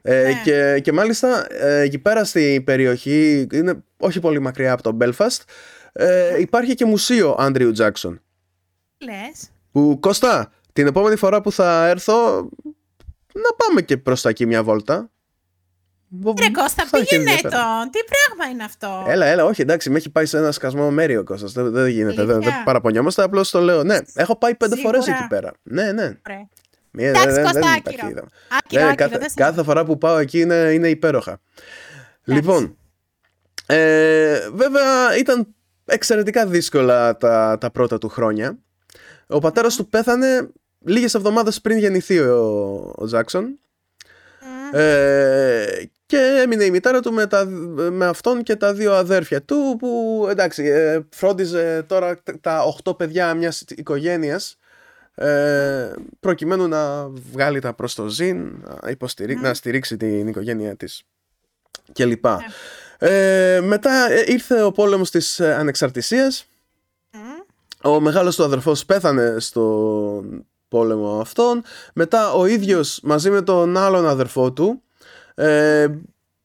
[0.03, 0.41] Ε, Ναι.
[0.45, 5.39] και, και μάλιστα ε, εκεί πέρα στη περιοχή, είναι όχι πολύ μακριά από το Belfast,
[5.93, 8.21] ε, υπάρχει και μουσείο Άντριου Τζάκσον.
[8.99, 9.51] Λες.
[9.73, 12.49] Που Κώστα, την επόμενη φορά που θα έρθω,
[13.33, 15.11] να πάμε και προς τα εκεί μια βόλτα.
[16.41, 17.51] Ρε Κώστα, Θα έχει πήγαινε ενδιαφέρον.
[17.51, 17.91] τον.
[17.91, 21.17] Τι πράγμα είναι αυτό; Έλα, έλα, όχι, εντάξει, με έχει πάει σε ένα σκασμό μέρη
[21.17, 21.53] ο Κώστας.
[21.53, 22.53] Δεν, δεν γίνεται, δεν, Αλήθεια.
[22.55, 23.83] δεν παραπονιόμαστε, απλώς το λέω.
[23.85, 25.03] Ναι, έχω πάει πέντε Σίγουρα.
[25.03, 25.53] φορές εκεί πέρα.
[25.63, 26.03] Ναι, ναι.
[26.29, 26.49] Ωραία.
[26.91, 28.09] Μία- Εντάξει, δεν- δεν Κώστα, υπάρχει άκυρο.
[28.09, 28.25] είδα.
[28.59, 31.41] Άκυρο, Ναι, άκυρο, κάθε, δεν σε- κάθε φορά που πάω εκεί είναι, είναι υπέροχα.
[32.25, 32.77] Λοιπόν,
[33.67, 35.55] ε, βέβαια ήταν
[35.85, 38.59] εξαιρετικά δύσκολα τα, τα πρώτα του χρόνια.
[39.27, 40.49] Ο πατέρας του πέθανε
[40.87, 43.45] λίγες εβδομάδες πριν γεννηθεί ο, ο Τζάκσον
[44.41, 44.77] Μμ.
[44.79, 45.67] ε,
[46.07, 47.45] και έμεινε η μητέρα του με, τα,
[47.91, 52.95] με αυτόν και τα δύο αδέρφια του που εντάξει ε, φρόντιζε τώρα τα- τα οχτώ
[52.95, 54.57] παιδιά μιας οικογένειας
[55.15, 61.03] ε, προκειμένου να βγάλει τα προς το ζήν να, υποστηρί- να στηρίξει την οικογένειά της
[61.93, 62.41] και λοιπά.
[62.99, 66.47] Ε, μετά ε, ήρθε ο πόλεμος της ε, ανεξαρτησίας
[67.13, 67.91] Μμ.
[67.91, 71.63] ο μεγάλος του αδερφός πέθανε στον πόλεμο αυτόν.
[71.95, 74.83] Μετά ο ίδιος μαζί με τον άλλον αδερφό του
[75.39, 75.87] ε,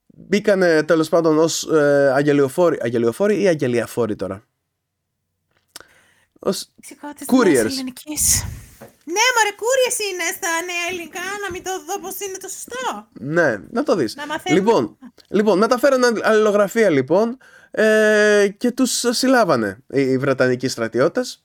[0.08, 2.78] μπήκανε τέλος πάντων ως ε, αγγελιοφόροι.
[2.82, 4.44] Αγγελιοφόροι ή αγγελιαφόροι τώρα;
[6.40, 7.64] Ως Λεξικό της Couriers.
[7.64, 8.46] νέας ελληνικής.
[9.04, 13.08] Ναι, μωρέ, κούριες είναι στα νέα ελληνικά, να μην το δω πώς είναι το σωστό.
[13.12, 14.16] Ναι, να το δεις.
[14.16, 14.62] Να μαθαίνουμε.
[14.62, 14.98] Λοιπόν,
[15.30, 17.38] λοιπόν μεταφέραν αλληλογραφία λοιπόν
[17.72, 21.44] ε, και τους συλλάβανε οι, οι Βρετανικοί στρατιώτες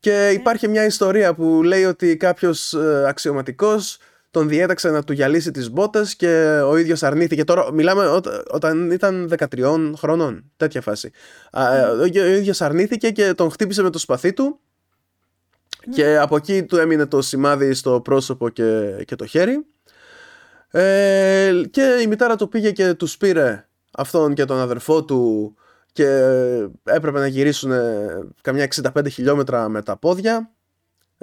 [0.00, 3.98] και υπάρχει μια ιστορία που λέει ότι κάποιος ε, αξιωματικός
[4.32, 7.44] τον διέταξε να του γυαλίσει τις μπότες και ο ίδιος αρνήθηκε.
[7.44, 8.20] Τώρα μιλάμε ό-
[8.50, 11.10] όταν ήταν 13 χρονών, τέτοια φάση.
[11.52, 14.60] Α, ε, ο, ο ίδιος αρνήθηκε και τον χτύπησε με το σπαθί του
[15.90, 19.66] και από εκεί του έμεινε το σημάδι στο πρόσωπο και, και το χέρι.
[20.70, 25.54] Ε, και η μητέρα του πήγε και τους πήρε αυτόν και τον αδερφό του
[25.92, 26.06] και
[26.84, 27.72] έπρεπε να γυρίσουν
[28.40, 30.50] καμιά 65 χιλιόμετρα με τα πόδια.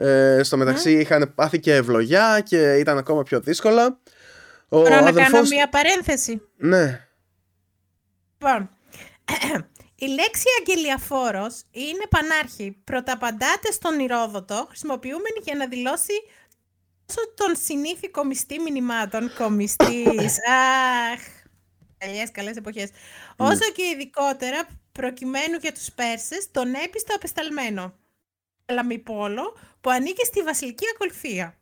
[0.01, 3.99] Ε, στο μεταξύ είχαν πάθει και ευλογιά και ήταν ακόμα πιο δύσκολα.
[4.69, 5.49] Ο Μπορώ να κάνω αδερφός...
[5.49, 6.41] μία παρένθεση.
[6.57, 7.09] Ναι,
[8.41, 8.69] Λοιπόν,
[10.05, 12.81] η λέξη αγγελιαφόρος είναι πανάρχη.
[12.83, 16.13] Πρωταπαντάται στον Ηρόδοτο, χρησιμοποιούμενη για να δηλώσει
[17.05, 20.35] τόσο τον συνήθι κομιστή μηνυμάτων, κομιστής,
[21.13, 21.21] αχ,
[21.97, 22.89] παλιές καλές εποχές,
[23.35, 27.93] όσο και ειδικότερα προκειμένου για τους Πέρσες τον έπιστο απεσταλμένο,
[28.71, 31.53] Λαμιπόλο, που ανήκε στη βασιλική ακολουθία.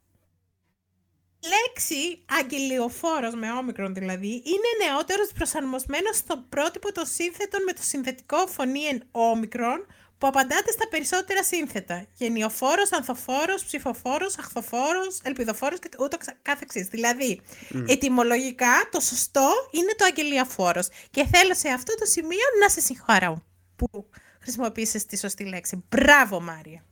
[1.39, 7.81] Η λέξη αγγελιοφόρος με όμικρον δηλαδή είναι νεότερος προσαρμοσμένος στο πρότυπο των σύνθετων με το
[7.83, 9.85] συνθετικό φωνή εν όμικρον
[10.17, 12.05] που απαντάται στα περισσότερα σύνθετα.
[12.13, 16.87] Γενιοφόρος, ανθοφόρος, ψηφοφόρος, αχθοφόρος, ελπιδοφόρος και ούτω ξα- καθεξής.
[16.87, 17.41] Δηλαδή,
[17.87, 20.87] ετυμολογικά το σωστό είναι το αγγελιαφόρος.
[21.11, 23.43] Και θέλω σε αυτό το σημείο να σε συγχαρώ
[23.75, 24.09] που
[24.41, 25.83] χρησιμοποίησες τη σωστή λέξη.
[25.89, 26.85] Μπράβο Μάρια.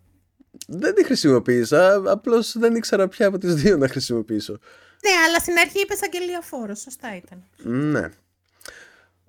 [0.67, 4.51] Δεν τη χρησιμοποίησα, απλώς δεν ήξερα ποια από τις δύο να χρησιμοποιήσω.
[5.03, 6.79] Ναι, αλλά στην αρχή είπες αγγελιαφόρος.
[6.79, 7.43] Σωστά ήταν.
[7.91, 8.09] Ναι.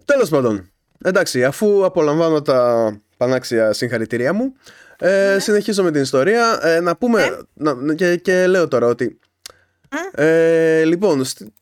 [0.04, 0.70] Τέλος πάντων,
[1.04, 4.52] εντάξει, αφού απολαμβάνω τα πανάξια συγχαρητήριά μου,
[4.98, 6.58] ε, συνεχίζω με την ιστορία.
[6.62, 9.18] Ε, να πούμε, να, και, και λέω τώρα ότι,
[10.12, 11.52] ε, λοιπόν, στι-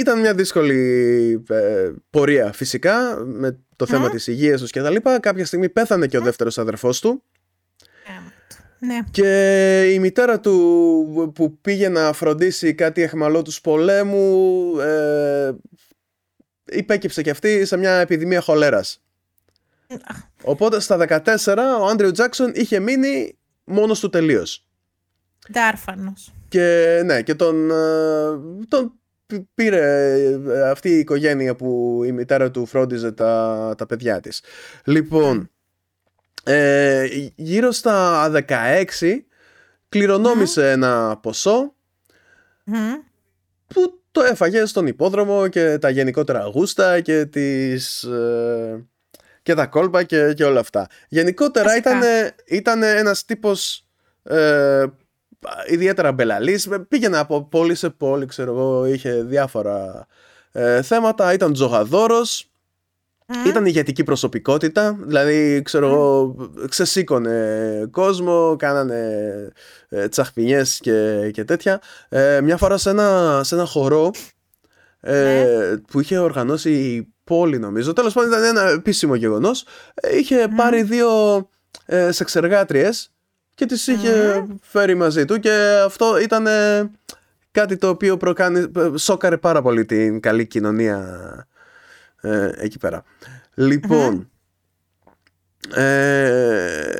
[0.00, 5.20] ήταν μια δύσκολη ε, πορεία φυσικά με το θέμα της υγείας τους και τα λοιπά.
[5.20, 7.22] Κάποια στιγμή πέθανε και ο δεύτερος αδερφός του
[8.86, 8.98] Ναι.
[9.10, 15.52] και η μητέρα του που πήγε να φροντίσει κάτι εχμαλώτους πολέμου ε,
[16.64, 19.02] υπέκυψε και αυτή σε μια επιδημία χολέρας.
[20.42, 24.66] Οπότε στα 14 ο Άντριου Τζάκσον είχε μείνει μόνος του τελείως.
[25.52, 26.32] Ντάρφανος.
[26.48, 27.74] Και ναι, και τον, ε,
[28.68, 28.92] τον
[29.26, 30.12] π- πήρε
[30.46, 34.42] ε, αυτή η οικογένεια που η μητέρα του φρόντιζε τα, τα παιδιά της.
[34.84, 35.50] Λοιπόν,
[36.44, 38.84] ε, γύρω στα 16
[39.88, 41.74] κληρονόμησε ένα ποσό
[42.64, 42.94] Μμμ.
[43.66, 48.02] που το έφαγε στον υπόδρομο και τα γενικότερα γούστα και τις...
[48.02, 48.86] ε,
[49.42, 50.86] και τα κόλπα και, και όλα αυτά.
[51.08, 51.90] Γενικότερα Φυσικά.
[51.90, 53.86] ήταν, ήταν ένας τύπος
[54.22, 54.84] ε,
[55.70, 56.68] ιδιαίτερα μπελαλής.
[56.88, 60.06] Πήγαινε από πόλη σε πόλη, ξέρω εγώ, είχε διάφορα
[60.52, 61.32] ε, θέματα.
[61.32, 62.51] Ήταν τζογαδόρος,
[63.46, 66.34] ήταν ηγετική προσωπικότητα, δηλαδή ξέρω εγώ
[66.68, 69.08] ξεσήκωνε κόσμο, κάνανε
[69.88, 71.80] ε, τσαχπινιές και, και τέτοια.
[72.08, 74.10] Ε, μια φορά σε ένα, σε ένα χορό
[75.00, 79.64] ε, που είχε οργανώσει η πόλη νομίζω, τέλος πάντων ήταν ένα επίσημο γεγονός,
[79.94, 81.08] ε, είχε πάρει δύο
[81.86, 83.12] ε, σεξεργάτριες
[83.54, 86.90] και τις είχε φέρει μαζί του και αυτό ήταν ε,
[87.50, 91.46] κάτι το οποίο προκάνει, ε, σόκαρε πάρα πολύ την καλή κοινωνία
[92.22, 93.04] ε, εκεί πέρα.
[93.54, 94.30] Λοιπόν,
[95.74, 96.92] ε,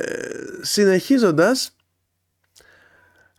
[0.61, 1.75] συνεχίζοντας,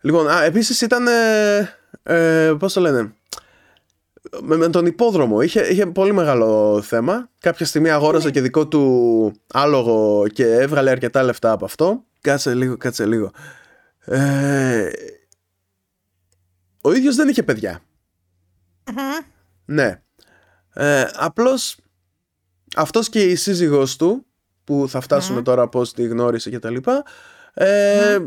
[0.01, 1.69] λοιπόν, α, επίσης ήταν, ε,
[2.03, 3.13] ε, πώς το λένε,
[4.41, 5.41] με, με τον υπόδρομο.
[5.41, 7.29] Είχε, είχε πολύ μεγάλο θέμα.
[7.39, 12.03] Κάποια στιγμή αγόρασε και δικό του άλογο και έβγαλε αρκετά λεφτά από αυτό.
[12.21, 13.31] Κάτσε λίγο, κάτσε λίγο.
[13.99, 14.89] Ε,
[16.81, 17.79] ο ίδιος δεν είχε παιδιά.
[18.91, 19.25] Μμμ.
[19.65, 20.01] Ναι.
[20.77, 21.77] Ε, απλώς
[22.75, 24.25] αυτός και η σύζυγός του
[24.63, 27.03] που θα φτάσουμε τώρα πώς τη γνώρισε και τα λοιπά
[27.53, 28.17] ε,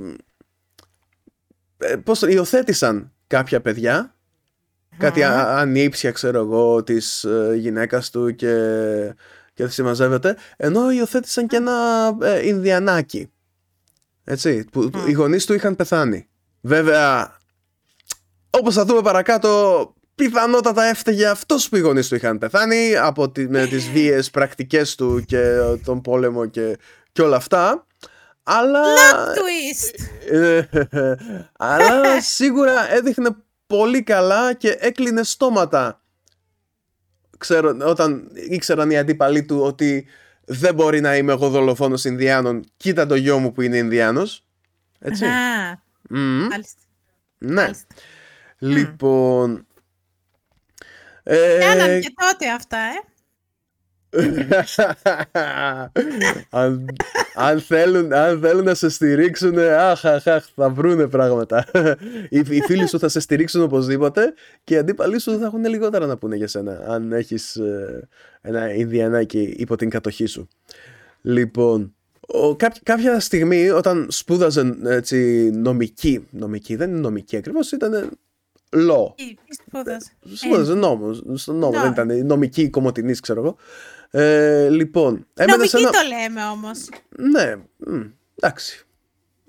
[1.79, 4.17] ε, πώς το- υιοθέτησαν κάποια παιδιά.
[4.99, 8.55] Κάτι α- ανήψια ξέρω εγώ της ε, γυναίκας του και,
[9.55, 10.37] και δεν συμμαζεύεται.
[10.57, 11.73] Ενώ υιοθέτησαν και ένα
[12.23, 13.31] ε, Ινδιανάκι.
[14.25, 16.29] Έτσι που οι γονείς του είχαν πεθάνει.
[16.61, 17.37] Βέβαια
[18.51, 23.49] όπως θα δούμε παρακάτω, πιθανότατα έφταιγε αυτός που οι γονείς του είχαν πεθάνει από τη,
[23.49, 26.79] με τις βίες πρακτικές του και τον πόλεμο και,
[27.13, 27.87] και όλα αυτά.
[28.43, 28.83] Αλλά,
[29.35, 30.05] Twist.
[30.33, 30.63] ε,
[31.73, 33.31] αλλά σίγουρα έδειχνε
[33.67, 36.03] πολύ καλά και έκλεινε στόματα.
[37.39, 40.07] Ξέρω, όταν ήξεραν οι αντίπαλοι του ότι
[40.45, 44.45] δεν μπορεί να είμαι εγώ δολοφόνος Ινδιάνων, κοίτα το γιο μου που είναι Ινδιάνος.
[44.99, 45.25] Έτσι.
[45.25, 45.31] Α,
[46.11, 46.47] Μμμ.
[46.47, 46.81] Μάλιστα.
[47.39, 47.63] Ναι.
[47.63, 47.95] Μάλιστα.
[48.59, 49.67] Λοιπόν.
[51.31, 53.03] Ε, Κάνανε και τότε αυτά, ε.
[56.51, 56.87] αν,
[57.35, 61.65] αν, θέλουν, αν θέλουν να σε στηρίξουν, αχ, αχ, αχ, θα βρούνε πράγματα.
[62.29, 64.35] οι, οι φίλοι σου θα σε στηρίξουν οπωσδήποτε
[64.65, 68.09] και οι αντίπαλοι σου θα έχουν λιγότερα να πούνε για σένα, αν έχεις ε,
[68.41, 70.49] ένα Ινδιανάκι υπό την κατοχή σου.
[71.23, 78.19] Λοιπόν, ο, κά- κάποια στιγμή όταν σπούδαζε έτσι, νομική, νομική, δεν είναι νομική ακριβώς, ήταν
[78.77, 79.15] law.
[79.15, 80.11] Τι τι σπούδασε.
[80.35, 81.23] Σπούδαζε νόμος.
[81.35, 81.83] Στον νόμο, Ναι.
[81.83, 83.57] δεν ήταν νομική κομμωτινή, ξέρω εγώ.
[84.11, 86.09] Ε, λοιπόν, έμενε σε Νομική ένα.
[86.09, 86.89] το λέμε όμως.
[87.19, 88.05] Ναι, μ,
[88.35, 88.83] εντάξει.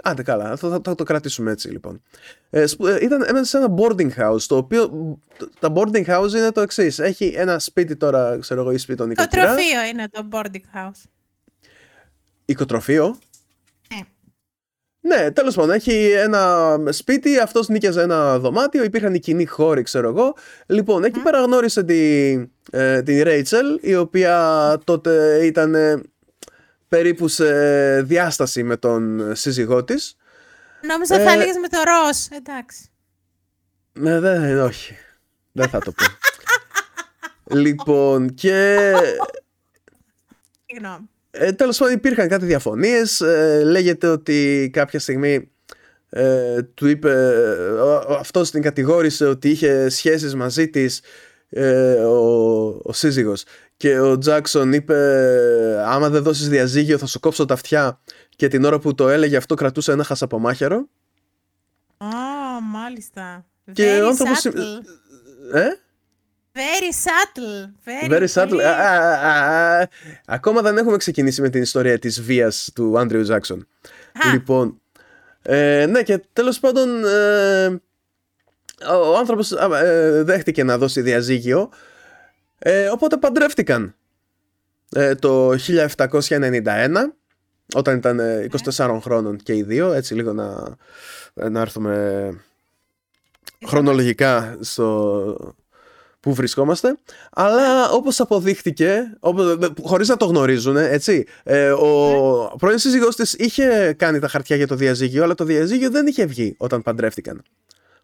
[0.03, 2.01] Άντε καλά, θα, θα, θα το κρατήσουμε έτσι λοιπόν.
[2.49, 5.13] Ε, σπου- ε, ήταν, έμενε σε ένα boarding house, το οποίο μ,
[5.59, 6.99] τα boarding house είναι το εξής.
[6.99, 9.45] Έχει ένα σπίτι τώρα, ξέρω εγώ, ή σπίτι των Το οικοκυρά.
[9.55, 11.03] τροφείο είναι το boarding house.
[12.45, 13.17] Οικοτροφείο.
[15.01, 15.07] Ε.
[15.07, 20.07] Ναι, τέλος πάντων, έχει ένα σπίτι, αυτός νίκιαζε ένα δωμάτιο, υπήρχαν οι κοινοί χώροι, ξέρω
[20.07, 20.35] εγώ.
[20.65, 22.31] Λοιπόν, εκεί πέρα γνώρισε τη,
[22.71, 26.01] ε, την Ρέιτσελ, η οποία τότε ήταν ε,
[26.87, 30.15] περίπου σε διάσταση με τον σύζυγό της.
[30.81, 32.17] Νόμιζα Ε, θα έλεγες με το ροζ.
[32.39, 32.89] Εντάξει.
[33.93, 34.95] Ναι, δεν, όχι.
[35.51, 36.03] Δεν θα το πω.
[37.63, 38.91] λοιπόν, και
[40.65, 41.09] Συγγνώμη.
[41.31, 43.21] Ε, Τέλος πάντων, υπήρχαν κάτι διαφωνίες.
[43.63, 45.51] λέγεται ότι κάποια στιγμή
[46.09, 47.11] ε, του είπε.
[47.11, 51.01] Ε, Αυτός την κατηγόρησε ότι είχε σχέσεις μαζί της
[51.49, 53.43] ε, ο, ο σύζυγος
[53.77, 54.95] και ο Τζάκσον είπε
[55.85, 57.99] άμα δεν δώσεις διαζύγιο θα σου κόψω τα αυτιά
[58.35, 60.87] και την ώρα που το έλεγε αυτό κρατούσε ένα χασαπομάχαιρο
[61.97, 62.05] Ω,
[62.71, 63.45] μάλιστα.
[63.73, 64.83] Και Very ο άνθρωπος- subtle.
[65.53, 65.67] ε;
[66.59, 67.73] Very subtle.
[67.85, 68.47] Very, Very subtle.
[68.49, 69.87] πολύ- Α, α, α, α.
[70.25, 73.67] Ακόμα δεν έχουμε ξεκινήσει με την ιστορία της βίας του Άντριου Τζάκσον.
[74.27, 74.31] Α.
[74.33, 74.81] Λοιπόν,
[75.41, 77.65] ε, ναι και τέλος πάντων ε,
[78.89, 81.69] ο, ο άνθρωπος α, ε, δέχτηκε να δώσει διαζύγιο
[82.59, 83.95] ε, οπότε παντρεύτηκαν
[84.95, 86.89] ε, το 1791
[87.75, 90.75] όταν ήταν ε, 24 χρόνων και οι δύο έτσι λίγο να,
[91.49, 92.29] να έρθουμε
[93.67, 95.55] χρονολογικά στο
[96.19, 96.97] που βρισκόμαστε
[97.31, 103.93] αλλά όπως αποδείχτηκε όπως, χωρίς να το γνωρίζουν έτσι ε, ο πρώην σύζυγός της είχε
[103.97, 107.43] κάνει τα χαρτιά για το διαζύγιο αλλά το διαζύγιο δεν είχε βγει όταν παντρεύτηκαν.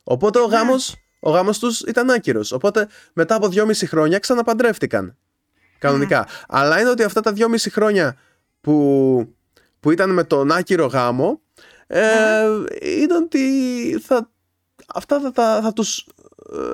[0.03, 2.51] Οπότε ο γάμος, ο γάμος τους ήταν άκυρος.
[2.51, 5.17] Οπότε μετά από δυόμιση χρόνια ξαναπαντρεύτηκαν
[5.79, 6.27] κανονικά.
[6.47, 8.17] Αλλά είναι ότι αυτά τα δυόμιση χρόνια
[8.61, 9.35] που,
[9.79, 11.41] που ήταν με τον άκυρο γάμο
[11.87, 12.01] ε,
[12.81, 13.41] ήταν ότι
[14.03, 14.29] θα,
[14.93, 16.14] αυτά θα, θα, θα τους ε,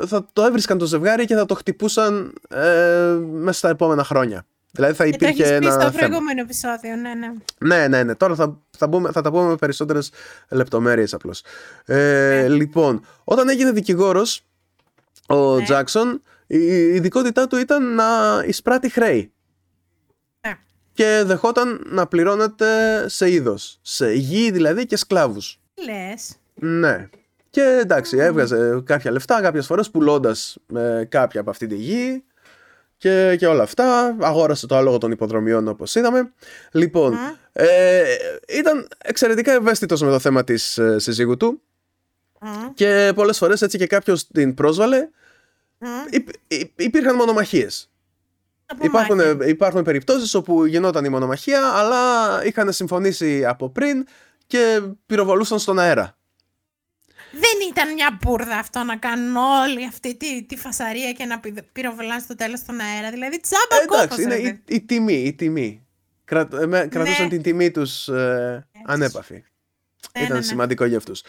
[0.08, 4.46] θα το έβρισκαν το ζευγάρι και θα το χτυπούσαν ε, μέσα στα επόμενα χρόνια.
[4.72, 5.92] Δηλαδή θα Και το υπήρχε έχεις πει ένα στο θέμα.
[6.08, 7.34] προηγούμενο επεισόδιο, ναι, ναι.
[7.58, 8.16] Ναι, ναι, ναι.
[8.16, 10.12] Τώρα θα, θα, μπούμε, θα τα πούμε με περισσότερες
[10.50, 11.44] λεπτομέρειες απλώς.
[11.86, 14.44] Ε, Λοιπόν, όταν έγινε δικηγόρος
[15.28, 15.64] ο Ναι.
[15.64, 18.06] Τζάκσον, η η ειδικότητά του ήταν να
[18.48, 19.32] εισπράττει χρέη.
[20.48, 20.54] Ναι.
[20.94, 22.66] Και δεχόταν να πληρώνεται
[23.10, 23.80] σε είδος.
[23.82, 25.60] Σε γη δηλαδή και σκλάβους.
[25.74, 26.36] Τι λες.
[26.54, 27.10] Ναι.
[27.52, 32.24] Και εντάξει, έβγαζε κάποια λεφτά κάποιες φορές πουλώντας ε, κάποια από αυτή τη γη
[32.98, 34.16] και, και όλα αυτά.
[34.22, 36.32] Αγόρασε το άλογο των υποδρομιών όπως είδαμε.
[36.72, 37.16] Λοιπόν,
[37.52, 38.04] ε,
[38.50, 41.62] ήταν εξαιρετικά ευαίσθητος με το θέμα της ε, σύζυγου του
[42.42, 45.10] Μμ, και πολλές φορές έτσι και κάποιος την πρόσβαλε.
[45.78, 45.88] μμ.
[46.10, 47.90] Υπ, υ- υπήρχαν μονομαχίες.
[48.66, 49.38] Από Υπάρχουν, μάχη.
[49.40, 52.00] ε, υπάρχουν περιπτώσεις όπου γινόταν η μονομαχία αλλά
[52.46, 54.06] είχαν συμφωνήσει από πριν
[54.48, 56.16] και πυροβολούσαν στον αέρα.
[57.32, 61.64] Δεν ήταν μια μπουρδα αυτό να κάνουν όλη αυτή τη, τη φασαρία και να πυ-
[61.72, 63.12] πυροβολάνε στο τέλος στον αέρα.
[63.12, 64.62] Δηλαδή τσάμπα Ε, κόπος, εντάξει, είναι ρε η, παιδί.
[64.66, 65.86] η τιμή, η τιμή.
[66.26, 67.30] Κρα, ε, με- κρατούσαν Ναι.
[67.30, 69.34] την τιμή τους ε, ανέπαφη.
[69.34, 69.42] Ναι,
[70.14, 70.42] ήταν ναι, ναι.
[70.42, 71.24] σημαντικό για αυτούς.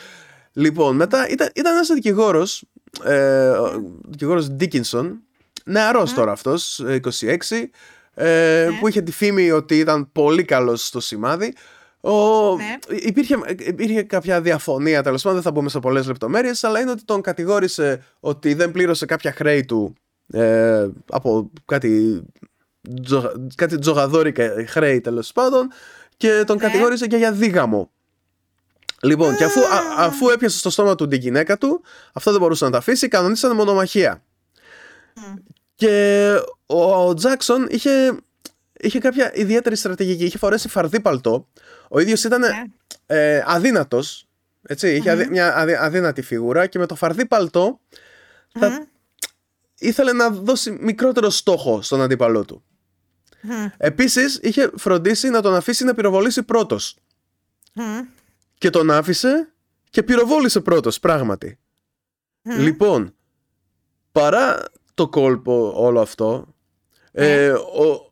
[0.53, 2.65] Λοιπόν, μετά ήταν, ήταν ένας δικηγόρος,
[3.05, 5.21] ε, ο δικηγόρος Ντίκινσον,
[5.65, 7.71] νεαρός τώρα αυτός, ε, 26,
[8.15, 8.79] ε, Ναι.
[8.79, 11.55] που είχε τη φήμη ότι ήταν πολύ καλός στο σημάδι.
[12.05, 12.79] Ο, Ναι.
[12.97, 17.05] υπήρχε, υπήρχε κάποια διαφωνία τέλος πάντων, δεν θα μπούμε σε πολλές λεπτομέρειες, αλλά είναι ότι
[17.05, 19.95] τον κατηγόρησε ότι δεν πλήρωσε κάποια χρέη του
[20.33, 22.23] ε, από κάτι,
[23.03, 25.69] τζο, κάτι τζογαδόρικα χρέη τέλος πάντων
[26.17, 26.63] και τον Ναι.
[26.67, 27.91] κατηγόρησε και για δίγαμο.
[29.03, 32.65] Λοιπόν, και αφού, α- αφού έπιασε στο στόμα του την γυναίκα του, αυτό δεν μπορούσε
[32.65, 34.23] να τα αφήσει, κανονίσανε μονομαχία.
[35.75, 36.35] Και
[36.67, 37.91] ο Τζάκσον είχε,
[38.83, 40.25] είχε κάποια ιδιαίτερη στρατηγική.
[40.25, 41.49] Είχε φορέσει φαρδί παλτό.
[41.89, 42.49] Ο ίδιος ήταν Ναι.
[43.07, 44.27] ε, αδύνατος.
[44.63, 47.81] Έτσι, είχε αδυ- μια αδυ- αδύνατη φιγούρα και με το φαρδί παλτό
[48.59, 48.75] θα, Μμ,
[49.79, 52.63] ήθελε να δώσει μικρότερο στόχο στον αντίπαλό του.
[53.41, 56.97] μμ, Επίσης είχε φροντίσει να τον αφήσει να πυροβολήσει πρώτος.
[57.75, 57.83] μμ.
[58.59, 59.53] Και τον άφησε
[59.91, 61.59] και πυροβόλησε πρώτος, πράγματι.
[62.43, 63.15] Λοιπόν,
[64.13, 64.63] παρά
[64.95, 66.55] το κόλπο όλο αυτό,
[67.13, 68.12] ε, ο,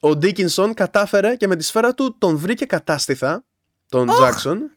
[0.00, 3.44] ο Ντίκινσον κατάφερε και με τη σφαίρα του τον βρήκε κατάστηθα,
[3.88, 4.70] τον Τζάξον.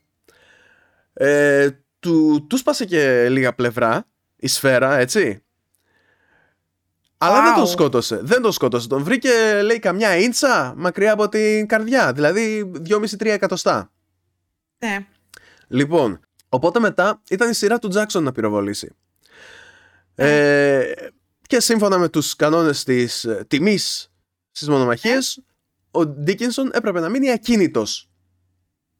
[1.13, 1.69] Ε,
[1.99, 5.43] του, τους σπάσε και λίγα πλευρά η σφαίρα, έτσι.
[7.17, 7.69] Αλλά δεν τον Wow.
[7.69, 8.19] σκότωσε.
[8.23, 8.87] Δεν τον σκότωσε.
[8.87, 12.13] Τον βρήκε, λέει, καμιά ίντσα μακριά από την καρδιά.
[12.13, 13.91] Δηλαδή 2,5-3 εκατοστά.
[14.77, 15.05] Ναι.
[15.67, 16.19] Λοιπόν,
[16.49, 18.95] οπότε μετά ήταν η σειρά του Τζάξον να πυροβολήσει.
[20.15, 20.91] Ε,
[21.47, 24.12] και σύμφωνα με τους κανόνες της ε, τιμής
[24.55, 25.41] στις μονομαχίες,
[25.91, 28.09] ο Ντίκινσον έπρεπε να μείνει ακίνητος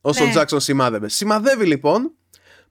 [0.02, 0.32] όσο ο Ναι.
[0.32, 1.08] Τζάξον σημάδευε.
[1.10, 2.12] Σημαδεύει λοιπόν,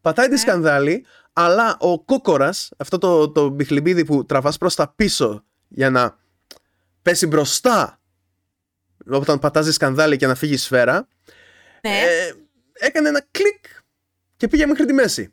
[0.00, 5.44] πατάει τη σκανδάλη, αλλά ο κόκορας, αυτό το, το μπιχλιμπίδι που τραβάς προς τα πίσω
[5.68, 6.18] για να
[7.02, 8.00] πέσει μπροστά
[9.06, 11.08] όταν πατάζει σκανδάλη και να φύγει η σφαίρα,
[11.82, 12.00] Ναι.
[12.00, 12.32] ε,
[12.72, 13.64] έκανε ένα κλικ
[14.36, 15.32] και πήγε μέχρι τη μέση.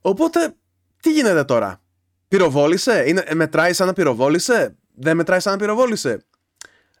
[0.00, 0.54] Οπότε,
[1.00, 1.82] τι γίνεται τώρα;
[2.28, 6.24] Πυροβόλησε, είναι, ε, μετράει σαν να πυροβόλησε, δεν μετράει σαν να πυροβόλησε.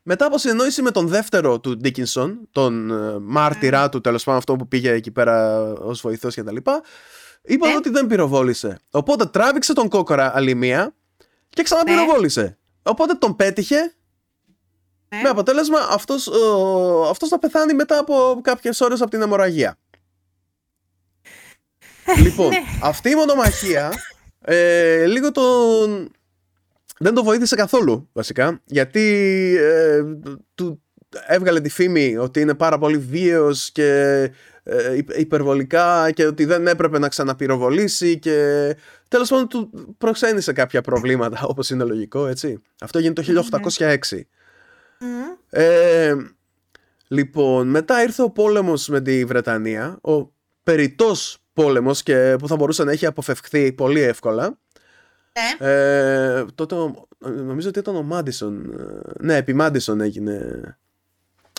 [0.02, 4.56] Μετά από συνεννόηση με τον δεύτερο του Ντίκινσον, τον ε, μάρτυρά του τέλος πάντων αυτό
[4.56, 6.82] που πήγε εκεί πέρα ως βοηθός και τα λοιπά,
[7.42, 7.76] είπαν Ναι.
[7.76, 8.78] ότι δεν πυροβόλησε.
[8.90, 10.94] Οπότε τράβηξε τον κόκορα άλλη μία
[11.48, 12.58] και ξαναπυροβόλησε.
[12.82, 13.94] Οπότε τον πέτυχε
[15.08, 15.20] Ναι.
[15.22, 19.78] με αποτέλεσμα αυτός, ο, αυτός να πεθάνει μετά από κάποιες ώρες από την αιμορραγία.
[22.22, 22.58] λοιπόν, ναι.
[22.82, 23.92] αυτή η μονομαχία
[24.40, 26.10] ε, λίγο τον...
[27.02, 29.00] δεν το βοήθησε καθόλου βασικά γιατί
[29.58, 30.02] ε,
[30.54, 30.82] του
[31.26, 34.20] έβγαλε τη φήμη ότι είναι πάρα πολύ βίαιος και
[34.62, 38.36] ε, υπ- υπερβολικά και ότι δεν έπρεπε να ξαναπυροβολήσει και
[39.08, 42.62] τέλος πάντων του προξένησε κάποια προβλήματα όπως είναι λογικό έτσι.
[42.80, 43.22] Αυτό έγινε το
[43.78, 43.96] 1806.
[45.00, 45.06] Μμ.
[45.50, 46.14] Ε,
[47.08, 50.32] λοιπόν, μετά ήρθε ο πόλεμος με τη Βρετανία, ο
[50.62, 54.58] περιττός πόλεμος και που θα μπορούσε να έχει αποφευχθεί πολύ εύκολα.
[55.32, 55.66] Ναι.
[55.68, 58.72] Ε, τότε ο- νομίζω ότι ήταν ο Μάντισον.
[58.78, 60.60] ε, Ναι, επί Μάντισον έγινε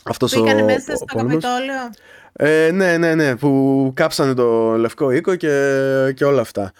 [0.05, 1.43] αυτός ο, Μπήκανε μέσα ο στο πόλεμος.
[1.43, 1.89] Καπιτόλιο.
[2.33, 6.71] Ε, ναι, ναι, ναι, που κάψανε το Λευκό Οίκο και, και όλα αυτά.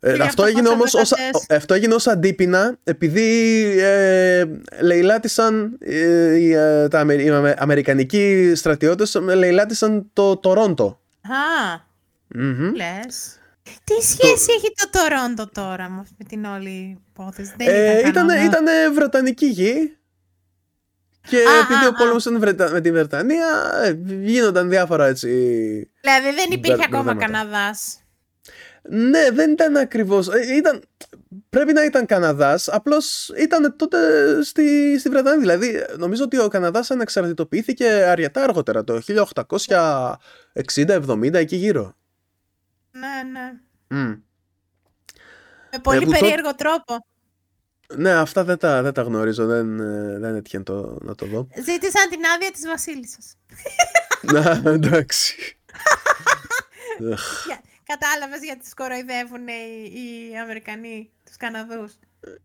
[0.00, 4.44] Ε, Και γι' αυτό, αυτό έγινε όμως ως, πόσες αυτό έγινε ως αντίπεινα επειδή ε,
[4.80, 11.00] λαιλάτισαν ε, οι, ε, τα Αμε- οι Αμε- Αμερικανικοί στρατιώτες ε, λαιλάτισαν το Τορόντο.
[11.22, 11.80] Α,
[12.28, 12.72] Μμμ.
[12.74, 13.38] λες.
[13.84, 18.26] Τι σχέση έχει το Τορόντο τώρα με με την όλη υπόθεση; Δεν Ε, ήταν ήταν,
[18.26, 18.44] κανόνα.
[18.44, 19.96] ήτανε βρετανική γη
[21.28, 23.46] και Α, επειδή α, ο πόλεμος ήταν Βρετα- με τη Βρετανία
[23.84, 25.28] ε, γίνονταν διάφορα έτσι
[26.00, 27.26] Δηλαδή δεν υπήρχε Μπερ- ακόμα μπερδέματα.
[27.38, 27.98] Καναδάς.
[28.88, 30.28] Ναι, δεν ήταν ακριβώς.
[30.28, 30.82] ε, Ήταν,
[31.50, 33.98] πρέπει να ήταν Καναδάς, απλώς ήταν τότε
[34.42, 35.38] στη, στη Βρετανία.
[35.40, 39.00] Δηλαδή, νομίζω ότι ο Καναδάς ανεξαρτητοποιήθηκε αρκετά αργότερα, το
[40.54, 41.94] 1860-70, εκεί γύρω.
[42.98, 43.52] Ναι, ναι.
[43.88, 44.14] Μμ.
[45.72, 47.06] Με πολύ που το- περίεργο τρόπο.
[47.96, 51.26] Ναι, αυτά δεν τα, δεν τα γνωρίζω, δεν, ε, δεν έτυχε να το, να το
[51.26, 51.48] δω.
[51.54, 53.36] Ζήτησαν την άδεια της βασίλισσας.
[54.22, 55.58] Να, εντάξει.
[57.46, 59.92] Για- Κατάλαβες γιατί τους κοροϊδεύουν οι,
[60.30, 61.92] οι Αμερικανοί, τους Καναδούς.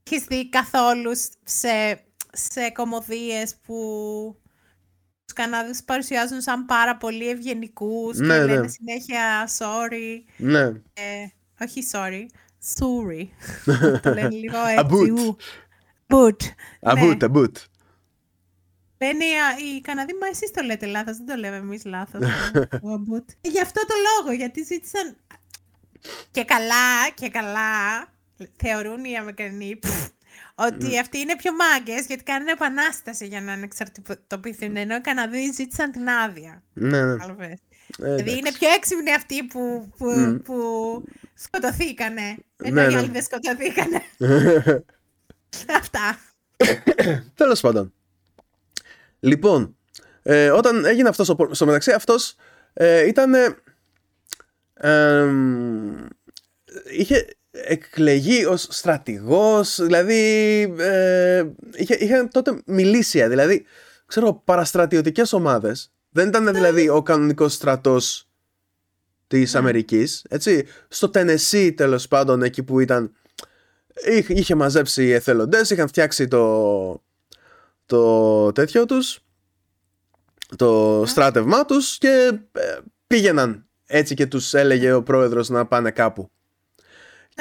[0.04, 1.12] Έχεις δει καθόλου
[1.44, 2.02] σε,
[2.32, 3.76] σε κομμωδίες που
[5.30, 8.46] τους Καναδούς παρουσιάζουν σαν πάρα πολύ ευγενικούς Ναι, και ναι.
[8.54, 10.24] λένε συνέχεια sorry.
[10.38, 10.62] ναι.
[10.94, 11.28] Ε,
[11.62, 12.26] όχι sorry,
[12.80, 13.28] sorry.
[14.02, 14.86] το λένε λίγο έτσι.
[14.90, 15.20] About.
[15.20, 15.38] ου.
[16.08, 16.36] But.
[16.82, 17.26] Αμπούτ, Ναι.
[17.26, 17.58] αμπούτ.
[19.02, 22.22] Λένε οι- οι Καναδοί, μα εσείς το λέτε λάθος, δεν το λέμε εμείς λάθος.
[22.84, 23.30] Ο Αμπούτ.
[23.42, 25.16] Γι' αυτό το λόγο, γιατί ζήτησαν
[26.32, 28.08] και καλά, και καλά,
[28.58, 30.08] θεωρούν οι Αμερικανοί πφ,
[30.68, 35.92] ότι αυτοί είναι πιο μάγκες γιατί κάνουν επανάσταση για να ανεξαρτητοποιηθούν, ενώ οι Καναδοί ζήτησαν
[35.92, 36.64] την άδεια.
[36.74, 37.12] Ναι, ναι.
[37.18, 37.52] Κατάλαβες.
[37.52, 37.56] Ε,
[37.98, 38.38] Δηλαδή εντάξει.
[38.38, 40.38] είναι πιο έξυπνοι αυτοί που, που, Μμ.
[40.38, 40.56] που
[41.34, 42.98] σκοτωθήκανε, ενώ Ναι, οι ναι.
[42.98, 44.02] άλλοι δεν σκοτωθήκανε.
[45.80, 46.20] Αυτά.
[47.36, 47.94] Τέλος πάντων.
[49.20, 49.78] Λοιπόν,
[50.24, 51.56] ε, όταν έγινε αυτός ο πόλεμο.
[51.56, 52.36] Στο μεταξύ, αυτός
[52.74, 53.34] ε, ήταν.
[53.34, 53.56] ε,
[54.82, 56.06] εμ,
[56.98, 61.46] είχε εκλεγεί ως στρατηγός, δηλαδή ε,
[61.76, 63.66] είχε, είχε τότε μιλήσια, δηλαδή
[64.06, 65.92] ξέρω παραστρατιωτικές ομάδες.
[66.10, 68.30] Δεν ήταν δηλαδή ο κανονικός στρατός
[69.28, 70.66] της Αμερικής, έτσι.
[70.88, 73.14] Στο Τενεσί τέλος πάντων εκεί που ήταν
[74.08, 77.04] είχε, είχε μαζέψει εθελοντές, είχαν φτιάξει το,
[77.86, 79.20] το τέτοιο τους,
[80.56, 82.78] το στράτευμά τους και ε,
[83.08, 86.32] πήγαιναν έτσι και τους έλεγε ο πρόεδρος να πάνε κάπου.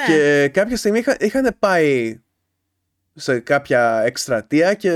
[0.07, 0.15] Ναι.
[0.15, 2.19] Και κάποια στιγμή είχα, είχαν πάει
[3.13, 4.93] σε κάποια εκστρατεία και,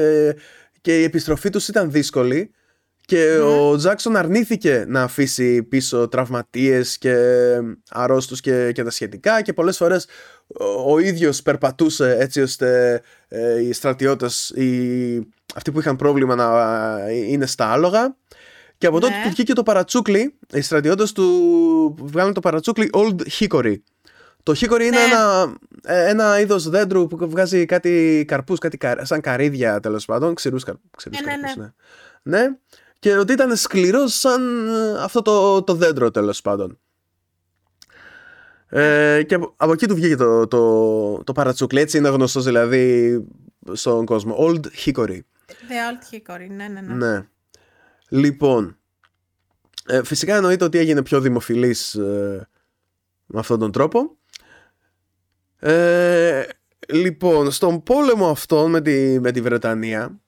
[0.81, 2.51] και η επιστροφή τους ήταν δύσκολη
[3.05, 7.15] και ο Τζάξον αρνήθηκε να αφήσει πίσω τραυματίες και
[7.89, 10.07] αρρώστους και, και τα σχετικά και πολλές φορές
[10.47, 16.99] ο, ο ίδιος περπατούσε έτσι ώστε ε, οι στρατιώτες, οι, αυτοί που είχαν πρόβλημα να
[17.07, 18.15] ε, είναι στα άλογα
[18.77, 19.23] και από τότε Ναι.
[19.23, 23.75] του βγήκε το παρατσούκλι, οι στρατιώτες του βγάλουν το παρατσούκλι Old Hickory.
[24.44, 25.03] Το Hickory είναι Ναι.
[25.03, 25.53] ένα,
[25.84, 30.64] ε, ένα είδος δέντρου που βγάζει κάτι καρπούς, κάτι κα- σαν καρύδια τέλος πάντων, ξηρούς,
[30.64, 31.64] καρ, ξηρούς Ναι, ναι, καρπούς, ναι.
[32.24, 32.40] ναι.
[32.48, 32.56] Ναι,
[32.99, 36.80] και ότι ήταν σκληρός σαν ε, αυτό το, το δέντρο τέλος πάντων.
[38.68, 43.20] Ε, και από, από εκεί του βγήκε το, το, το παρατσούκλι, έτσι είναι γνωστός δηλαδή
[43.74, 44.36] στον κόσμο.
[44.40, 45.20] Old Hickory.
[45.48, 46.94] The Old Hickory, ναι, ναι, ναι.
[46.94, 47.28] Ναι.
[48.10, 48.78] Λοιπόν,
[49.86, 52.48] ε, φυσικά εννοείται ότι έγινε πιο δημοφιλής ε,
[53.26, 54.18] με αυτόν τον τρόπο.
[55.65, 56.44] Ε,
[56.88, 60.19] λοιπόν, στον πόλεμο αυτόν με τη, με τη Βρετανία,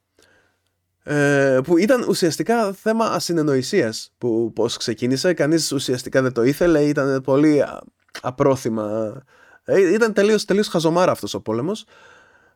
[1.03, 7.22] ε, που ήταν ουσιαστικά θέμα ασυνεννοησίας που πώς ξεκίνησε, κανείς ουσιαστικά δεν το ήθελε, ήταν
[7.22, 7.84] πολύ α-
[8.22, 9.14] απρόθυμα.
[9.64, 11.86] Ε, ήταν τελείως, τελείως χαζομάρα αυτός ο πόλεμος.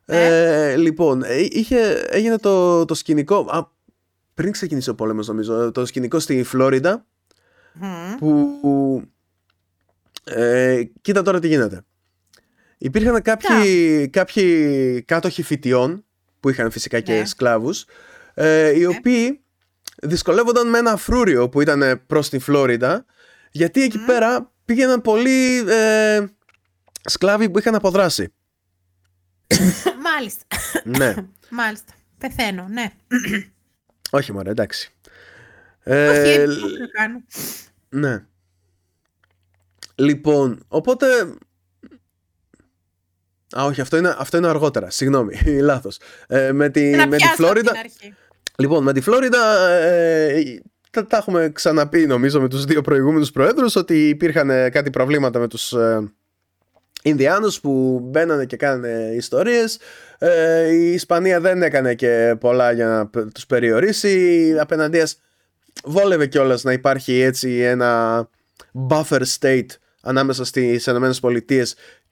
[0.04, 3.68] Ε, λοιπόν, ε, είχε, έγινε το, το σκηνικό, α,
[4.34, 7.06] πριν ξεκινήσει ο πόλεμος νομίζω, το σκηνικό στη Φλόριντα,
[7.72, 8.14] Μμμ.
[8.18, 9.02] που
[10.24, 11.84] ε, κοίτα τώρα τι γίνεται.
[12.82, 16.04] Υπήρχαν κάποιοι, κάποιοι κάτοχοι φοιτιών
[16.40, 17.24] που είχαν φυσικά και Ναι.
[17.24, 17.84] σκλάβους
[18.34, 19.40] ε, οι οποίοι
[20.02, 23.04] δυσκολεύονταν με ένα φρούριο που ήταν προς τη Φλόριντα
[23.50, 26.24] γιατί εκεί πέρα πήγαιναν πολλοί ε,
[27.04, 28.32] σκλάβοι που είχαν αποδράσει.
[30.08, 30.44] Μάλιστα.
[30.98, 31.14] ναι,
[31.60, 31.92] Μάλιστα.
[32.18, 32.92] Πεθαίνω, ναι.
[34.10, 34.94] όχι μωρέ εντάξει.
[35.84, 37.22] Όχι, Ε, τι να κάνω.
[37.88, 38.24] Ναι.
[39.94, 41.06] Λοιπόν, οπότε...
[43.58, 44.90] Α, όχι, αυτό είναι, αυτό είναι αργότερα.
[44.90, 45.98] Συγγνώμη, λάθος.
[46.26, 47.70] Ε, με τη, Να με τη πιάσω από Φλόριντα...
[47.70, 48.14] την αρχή.
[48.56, 50.60] Λοιπόν, με τη Φλόριντα ε,
[50.90, 55.38] τα, τα έχουμε ξαναπεί νομίζω με τους δύο προηγούμενους προέδρους ότι υπήρχαν ε, κάτι προβλήματα
[55.38, 56.12] με τους ε,
[57.02, 59.78] Ινδιάνους που μπαίνανε και κάνανε ιστορίες.
[60.18, 64.54] Ε, η Ισπανία δεν έκανε και πολλά για να π- τους περιορίσει.
[64.60, 65.20] Απέναντίας
[65.84, 68.28] βόλευε κιόλας να υπάρχει έτσι ένα
[68.90, 69.66] buffer state
[70.02, 71.64] ανάμεσα στις ΗΠΑ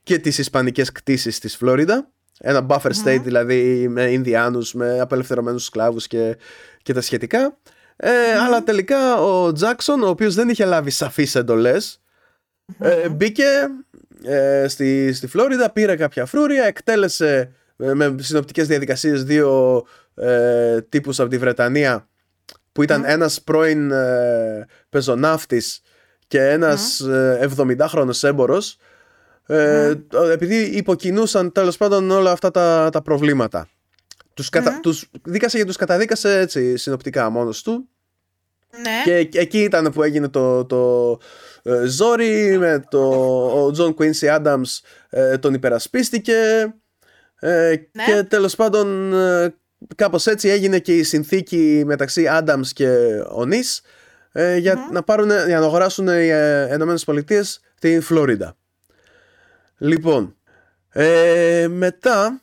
[0.08, 2.10] και τις ισπανικές κτίσεις της Φλόριντα.
[2.40, 6.36] Ένα buffer state δηλαδή με Ινδιάνους, με απελευθερωμένους σκλάβους και,
[6.82, 7.58] και τα σχετικά.
[7.96, 8.10] Ε,
[8.46, 12.00] Αλλά τελικά ο Τζάκσον, ο οποίος δεν είχε λάβει σαφείς εντολές,
[12.78, 13.44] ε, μπήκε
[14.22, 21.20] ε, στη, στη Φλόριδα, πήρε κάποια φρούρια, εκτέλεσε ε, με συνοπτικές διαδικασίες δύο ε, τύπους
[21.20, 22.08] από τη Βρετανία
[22.72, 25.80] που ήταν ένας πρώην ε, πεζοναύτης
[26.26, 28.78] και ένας ε, 70χρονος έμπορος
[29.50, 33.68] ε, το- επειδή υποκινούσαν τέλος πάντων όλα αυτά τα, τα προβλήματα.
[34.34, 34.80] Τους, κατα...
[34.82, 37.88] τους δίκασε και τους καταδίκασε έτσι συνοπτικά μόνος του
[38.82, 39.02] Ναι.
[39.04, 41.10] και εκ- εκεί ήταν που έγινε το, το
[41.62, 43.00] ε, ζόρι με το
[43.64, 46.34] ο John Quincy Adams ε, τον υπερασπίστηκε
[47.40, 48.04] ε, Ναι.
[48.06, 49.54] και τέλος πάντων ε,
[49.96, 52.88] κάπως έτσι έγινε και η συνθήκη μεταξύ Adams και
[53.28, 53.80] Onís
[54.32, 58.56] ε, για, να πάρουν, για να αγοράσουν οι ε, Ηνωμένες Πολιτείες την Φλόριντα.
[59.78, 60.36] Λοιπόν,
[60.90, 62.42] ε, μετά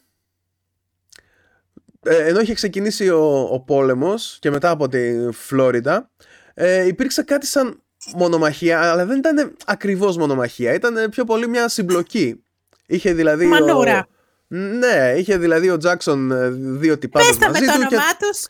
[2.03, 6.09] ε, ενώ είχε ξεκινήσει ο, ο πόλεμος και μετά από τη Φλόριντα
[6.53, 7.81] ε, υπήρξε κάτι σαν
[8.15, 12.43] μονομαχία αλλά δεν ήταν ακριβώς μονομαχία ήταν πιο πολύ μια συμπλοκή
[12.85, 14.07] είχε δηλαδή Μανούρα.
[14.07, 17.79] ο, ναι, είχε δηλαδή ο Τζάκσον ε, δύο τυπάδες Πες τα με μαζί το του
[17.91, 18.45] όνομά και, τους.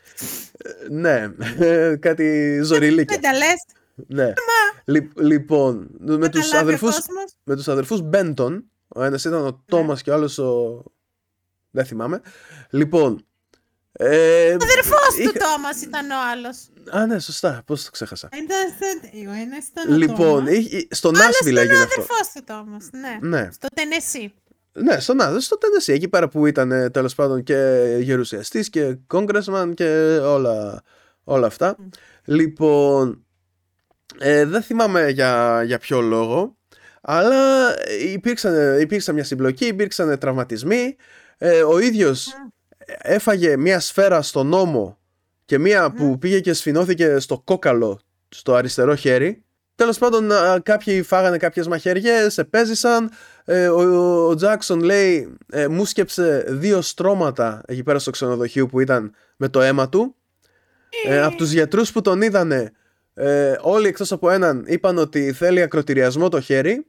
[0.90, 1.28] ναι,
[2.06, 3.64] κάτι ζωριλίκια Δεν τα λες.
[4.06, 4.32] ναι.
[4.84, 7.36] Λι- λοιπόν, με τους, καταλάβει ο αδερφούς, κόσμος.
[7.44, 10.82] με τους αδερφούς Μπέντον, ο ένας ήταν ο Τόμας και ο άλλος ο...
[11.70, 12.20] δεν θυμάμαι.
[12.70, 13.26] Λοιπόν,
[13.92, 16.56] ε, Ο αδερφός του είχα- Τόμας ήταν ο άλλος.
[16.90, 18.28] Α, ναι, σωστά, πώς το ξέχασα.
[18.32, 18.48] Ήταν
[18.78, 20.50] σε- Ο ένας ήταν ο Λοιπόν, Τόμας.
[20.52, 22.00] είχε- στο Ο άλλος Νάσβιλ ήταν ο έγινε αυτό.
[22.02, 23.28] αδερφός του Τόμας, ναι.
[23.28, 23.48] Ναι.
[23.52, 24.34] Στο Τενεσί.
[24.72, 28.94] Ναι, στο Νάσβιλ, στο Τένεσι, εκεί πέρα που ήταν ε, τέλος πάντων και γερουσιαστής και
[29.06, 30.82] κόγκρεσμαν και όλα,
[31.24, 31.76] όλα αυτά.
[32.24, 33.24] Λοιπόν,
[34.18, 36.55] ε, δεν θυμάμαι για, για ποιο λόγο,
[37.08, 37.74] αλλά
[38.12, 40.96] υπήρξαν, υπήρξαν μια συμπλοκή, υπήρξαν τραυματισμοί.
[41.38, 42.34] Ε, ο ίδιος
[42.86, 44.98] έφαγε μια σφαίρα στον ώμο
[45.44, 49.44] και μια που πήγε και σφινώθηκε στο κόκαλο στο αριστερό χέρι.
[49.74, 53.10] Τέλος πάντων α, κάποιοι φάγανε κάποιες μαχαιριές, επέζησαν.
[53.44, 58.80] Ε, ο, ο Τζάκσον λέει ε, μου σκέψε δύο στρώματα εκεί πέρα στο ξενοδοχείο που
[58.80, 60.16] ήταν με το αίμα του.
[61.06, 62.72] Ε, από τους γιατρούς που τον είδανε
[63.14, 66.86] ε, όλοι εκτός από έναν είπαν ότι θέλει ακροτηριασμό το χέρι.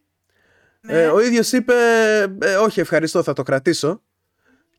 [0.88, 1.02] Ναι.
[1.02, 1.74] Ε, ο ίδιος είπε
[2.42, 4.02] ε, όχι ευχαριστώ θα το κρατήσω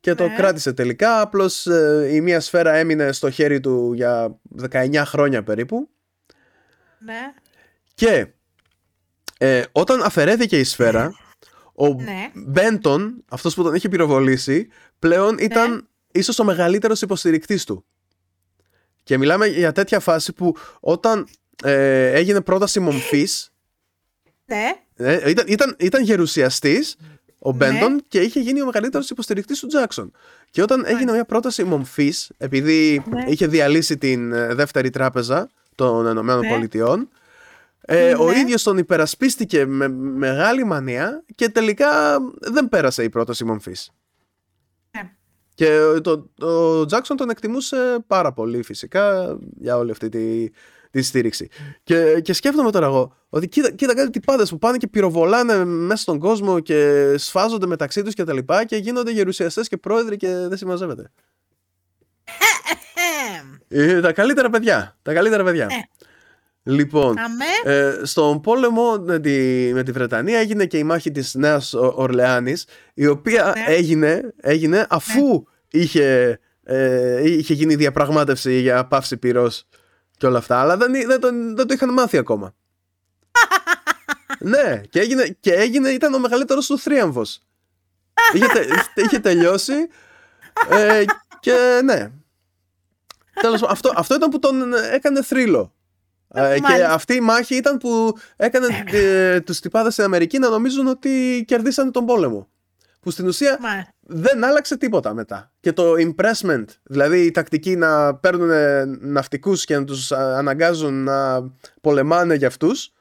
[0.01, 0.35] και το Ναι.
[0.35, 1.20] κράτησε τελικά.
[1.20, 4.39] Απλώς ε, η μία σφαίρα έμεινε στο χέρι του για
[4.70, 5.89] 19 χρόνια περίπου.
[6.98, 7.32] Ναι.
[7.94, 8.26] Και
[9.39, 11.14] ε, όταν αφαιρέθηκε η σφαίρα,
[11.74, 12.30] ο Ναι.
[12.35, 14.68] Μπέντον, αυτός που τον είχε πυροβολήσει,
[14.98, 17.85] πλέον ήταν ίσως ο μεγαλύτερος υποστηρικτής του.
[19.02, 21.28] Και μιλάμε για τέτοια φάση που όταν
[21.64, 23.52] ε, έγινε πρόταση μομφής,
[24.44, 24.70] Ναι.
[25.00, 26.96] Ε, ήταν, ήταν, ήταν γερουσιαστής
[27.38, 28.00] ο Μπέντον Ναι.
[28.08, 30.12] και είχε γίνει ο μεγαλύτερος υποστηρικτής του Τζάξον.
[30.50, 33.24] Και όταν έγινε μια πρόταση μομφής, επειδή Ναι.
[33.28, 36.48] είχε διαλύσει την ε, δεύτερη τράπεζα των Ηνωμένων Ναι.
[36.48, 37.08] Πολιτειών,
[37.80, 38.38] ε, ο Ναι.
[38.38, 43.90] ίδιος τον υπερασπίστηκε με μεγάλη μανία και τελικά δεν πέρασε η πρόταση μομφής.
[44.90, 45.10] Ναι.
[45.54, 50.48] Και το, ο Τζάξον τον εκτιμούσε πάρα πολύ φυσικά για όλη αυτή τη,
[50.90, 51.48] τη στήριξη.
[51.82, 56.02] Και, και σκέφτομαι τώρα εγώ ότι κοίτα, κοίτα κάτι τυπάδες που πάνε και πυροβολάνε μέσα
[56.02, 60.28] στον κόσμο και σφάζονται μεταξύ τους και τα λοιπά και γίνονται γερουσιαστές και πρόεδροι και
[60.28, 61.10] δεν συμμαζεύεται.
[63.40, 63.55] Εμ.
[63.69, 64.98] Ε, τα καλύτερα παιδιά.
[65.02, 65.65] Τα καλύτερα παιδιά.
[65.65, 65.89] Ε.
[66.62, 67.74] Λοιπόν, Αμέ.
[67.77, 71.93] ε, στον πόλεμο με τη, με τη Βρετανία έγινε και η μάχη της Νέας Ο-
[71.97, 73.74] Ορλεάνης η οποία Ναι.
[73.74, 79.65] έγινε, έγινε αφού είχε, ε, είχε γίνει διαπραγμάτευση για πάυση πυρός
[80.18, 82.54] και όλα αυτά αλλά δεν, δεν, το, δεν το είχαν μάθει ακόμα
[84.38, 87.40] ναι και έγινε, και έγινε ήταν ο μεγαλύτερος του θρίαμβος
[88.32, 89.74] είχε, τε- είχε τελειώσει
[90.70, 91.04] ε,
[91.40, 92.10] και ναι
[93.40, 95.74] Τέλος, πάντων, αυτό, αυτό ήταν που τον έκανε θρύλο
[96.28, 96.92] ε, και Μάλιστα.
[96.92, 101.90] αυτή η μάχη ήταν που έκανε ε, τους τυπάδες στην Αμερική να νομίζουν ότι κερδίσανε
[101.90, 102.48] τον πόλεμο.
[103.00, 103.86] Που στην ουσία Μα.
[104.10, 105.52] Δεν άλλαξε τίποτα μετά.
[105.60, 108.51] Και το impressment, δηλαδή η τακτική να παίρνουν
[109.01, 112.93] ναυτικούς και να τους α, αναγκάζουν να πολεμάνε για αυτούς,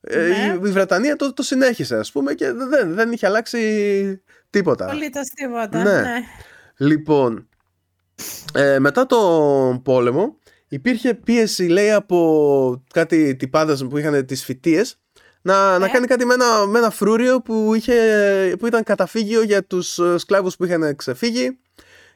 [0.00, 0.58] ε, Ναι.
[0.64, 4.84] η, η Βρετανία το, το συνέχισε ας πούμε και δεν, δεν είχε αλλάξει τίποτα.
[4.84, 5.82] Απολύτως τίποτα.
[5.82, 6.00] Ναι.
[6.00, 6.20] Ναι.
[6.76, 7.48] Λοιπόν,
[8.54, 15.00] ε, μετά το πόλεμο υπήρχε πίεση λέει από κάτι τυπάδες που είχαν τις φοιτίες
[15.42, 15.88] να, να Ναι.
[15.88, 20.18] κάνει κάτι με ένα, με ένα φρούριο που, είχε, που ήταν καταφύγιο για τους ε,
[20.18, 21.58] σκλάβους που είχαν ξεφύγει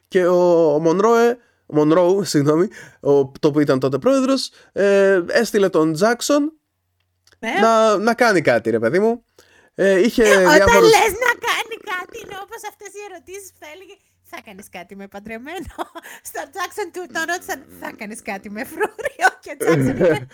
[0.07, 2.67] και ο, ο Μονρόε ο Μονρόου, συγγνώμη,
[2.99, 6.53] ο, το που ήταν τότε πρόεδρος, ε, έστειλε τον Τζάξον
[7.39, 7.51] Ναι.
[7.61, 9.25] να, να κάνει κάτι, ρε παιδί μου.
[9.75, 10.89] Ε, είχε Όταν διάφορους...
[10.89, 13.93] λες να κάνει κάτι, είναι όπως αυτές οι ερωτήσεις που θα έλεγε
[14.35, 15.73] θα κάνεις κάτι με παντρεμένο.
[16.29, 20.27] Στο Jackson του τον ρώτησαν θα κάνεις κάτι με φρούριο και ο Jackson είπε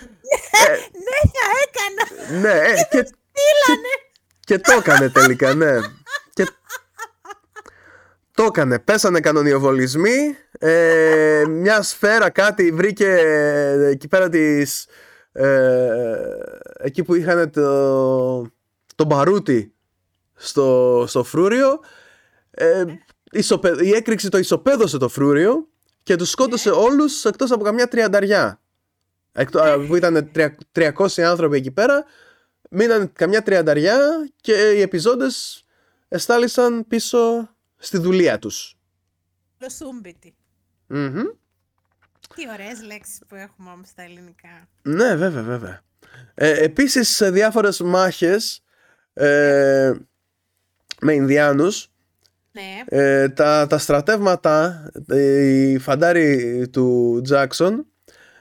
[1.05, 2.03] ναι θα έκανα.
[2.41, 3.93] Ναι, ε, και, Στείλανε.
[4.39, 5.77] Και το έκανε τελικά, ναι.
[6.33, 6.47] Και
[8.33, 8.79] το έκανε.
[8.79, 10.35] Πέσανε κανονιοβολισμοί.
[10.59, 14.87] Ε, μια σφαίρα κάτι βρήκε ε, εκεί πέρα της...
[15.31, 16.15] Ε,
[16.79, 18.41] εκεί που είχαν το,
[18.95, 19.73] το μπαρούτι
[20.33, 21.79] στο, στο φρούριο.
[22.51, 23.08] Ε, ισοπε,
[23.81, 25.67] η έκρηξη το ισοπαίδωσε το φρούριο
[26.03, 28.61] και τους σκότωσε όλους εκτός από καμιά τριανταριά.
[29.31, 32.05] Εκτό, α, που ήταν τρια- 300 άνθρωποι εκεί πέρα
[32.71, 33.97] Μείναν καμιά τριανταριά
[34.41, 35.63] και οι επιζώντες
[36.07, 38.75] εστάλησαν πίσω στη δουλεία τους.
[39.61, 40.35] Λοσούμπιτι.
[40.87, 41.23] Μμμ.
[42.35, 44.67] Τι ωραίες λέξεις που έχουμε όμως στα ελληνικά.
[44.81, 45.81] Ναι, βέβαια, βέβαια.
[46.33, 48.63] Ε, επίσης, σε διάφορες μάχες
[49.13, 49.93] ε,
[51.01, 51.91] με Ινδιάνους,
[52.51, 52.83] Ναι.
[53.01, 57.85] ε, τα, τα στρατεύματα, ε, οι φαντάροι του Τζάκσον,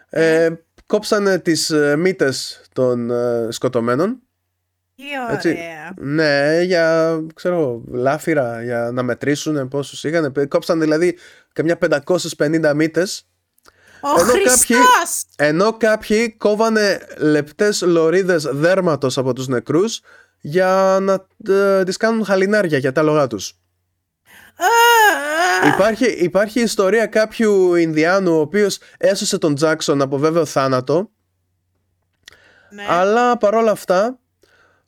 [0.08, 0.48] ε,
[0.86, 4.22] κόψανε τις ε, μύτες των ε, σκοτωμένων.
[4.94, 5.04] Τι
[5.34, 5.48] Έτσι.
[5.48, 5.92] ωραία.
[5.96, 10.32] Ναι, για ξέρω, λάφυρα, για να μετρήσουν πόσους είχαν.
[10.48, 11.16] Κόψαν δηλαδή
[11.52, 11.78] καμιά
[12.38, 13.28] 550 μύτες
[14.02, 15.24] Ο Ενώ κάποιοι- Χριστός!
[15.36, 20.00] Ενώ κάποιοι κόβανε λεπτές λωρίδες δέρματος από τους νεκρούς
[20.40, 23.52] για να ε, τις κάνουν χαλινάρια για τα λογά τους.
[24.58, 31.10] Α, Υπάρχει, υπάρχει ιστορία κάποιου Ινδιάνου ο οποίος έσωσε τον Τζάκσον από βέβαιο θάνατο
[32.70, 32.82] ναι.
[32.88, 34.18] αλλά παρόλα αυτά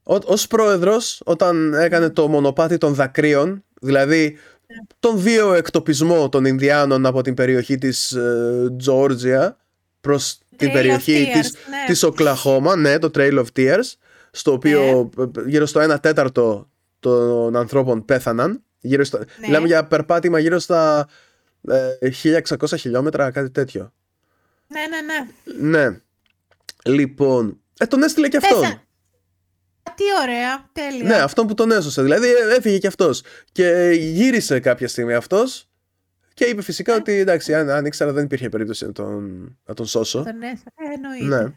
[0.03, 4.37] ο, ως πρόεδρος όταν έκανε το μονοπάτι των δακρύων δηλαδή
[4.99, 9.57] τον βίο εκτοπισμό των Ινδιάνων από την περιοχή της ε, Τζόρτζια
[10.01, 11.85] προς την Trail of περιοχή Tears, της, ναι.
[11.87, 13.93] της Οκλαχώμα, ναι, το Trail of Tears,
[14.31, 15.25] στο οποίο Ναι.
[15.25, 16.69] ε, γύρω στο 1 τέταρτο
[17.01, 18.63] των ανθρώπων πέθαναν.
[18.81, 19.25] Γύρω στα, Ναι.
[19.47, 21.09] Μιλάμε για περπάτημα γύρω στα
[21.69, 22.11] ε,
[22.59, 23.93] 1600 χιλιόμετρα, κάτι τέτοιο.
[24.67, 25.01] Ναι, ναι,
[25.71, 25.89] ναι.
[25.89, 26.01] Ναι.
[26.85, 28.61] Λοιπόν, ε, τον έστειλε και αυτόν.
[28.61, 28.85] Πέσα-
[29.95, 30.69] Τι ωραία.
[30.73, 31.05] Τέλεια.
[31.09, 32.03] Ναι, αυτόν που τον έσωσε.
[32.03, 33.23] Δηλαδή ε, έφυγε και αυτός.
[33.53, 35.69] Και γύρισε κάποια στιγμή αυτός
[36.35, 39.87] και είπε φυσικά ότι εντάξει, αν, αν ήξερα δεν υπήρχε περίπτωση να τον, να τον
[39.87, 40.23] σώσω.
[40.23, 41.43] Τον έσαι- ε, εννοείται.
[41.45, 41.53] Ναι.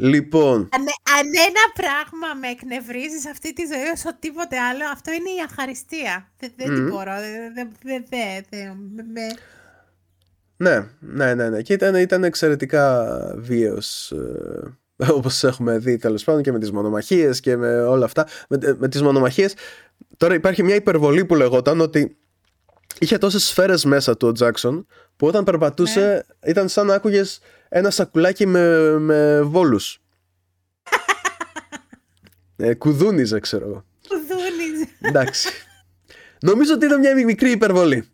[0.00, 0.80] Λοιπόν, Αν,
[1.18, 5.42] αν ένα πράγμα με εκνευρίζεις σε αυτή τη ζωή όσο τίποτε άλλο, αυτό είναι η
[5.50, 6.30] αχαριστία.
[6.38, 7.12] Δεν, δεν την μπορώ.
[7.20, 9.36] Δεν, δεν, δεν, δεν- δεν- με- με-
[10.56, 11.62] ναι, ναι, ναι, ναι.
[11.62, 13.06] Και ήταν, ήταν εξαιρετικά
[13.38, 14.10] βίαιος
[14.96, 18.26] ε, όπως έχουμε δει τέλος πάντων και με τις μονομαχίες και με όλα αυτά.
[18.48, 19.54] Με, με τις μονομαχίες
[20.16, 22.16] τώρα υπάρχει μια υπερβολή που λεγόταν ότι
[22.98, 27.90] είχε τόσες σφαίρες μέσα του ο Τζάκσον που όταν περπατούσε ήταν σαν να άκουγες ένα
[27.90, 30.00] σακουλάκι με, με βόλους.
[32.56, 33.84] ε, κουδούνιζε ξέρω εγώ.
[34.08, 34.88] Κουδούνιζε.
[35.00, 35.48] Εντάξει.
[36.40, 38.08] Νομίζω ότι ήταν μια μικρή υπερβολή.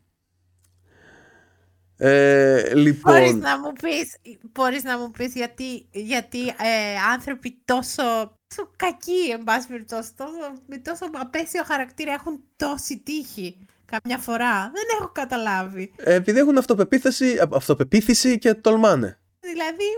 [1.96, 4.16] Ε, λοιπόν, Μπορείς να μου πεις,
[4.52, 8.02] μπορείς να μου πεις γιατί, γιατί ε, άνθρωποι τόσο,
[8.46, 10.32] τόσο κακοί, εν πάση περιπτώσει, τόσο,
[10.66, 14.60] με τόσο απέσιο χαρακτήρα έχουν τόση τύχη καμιά φορά.
[14.62, 15.92] Δεν έχω καταλάβει.
[15.96, 19.18] ε, επειδή έχουν αυτοπεποίθηση, α- αυτοπεποίθηση και τολμάνε.
[19.52, 19.88] Δηλαδή,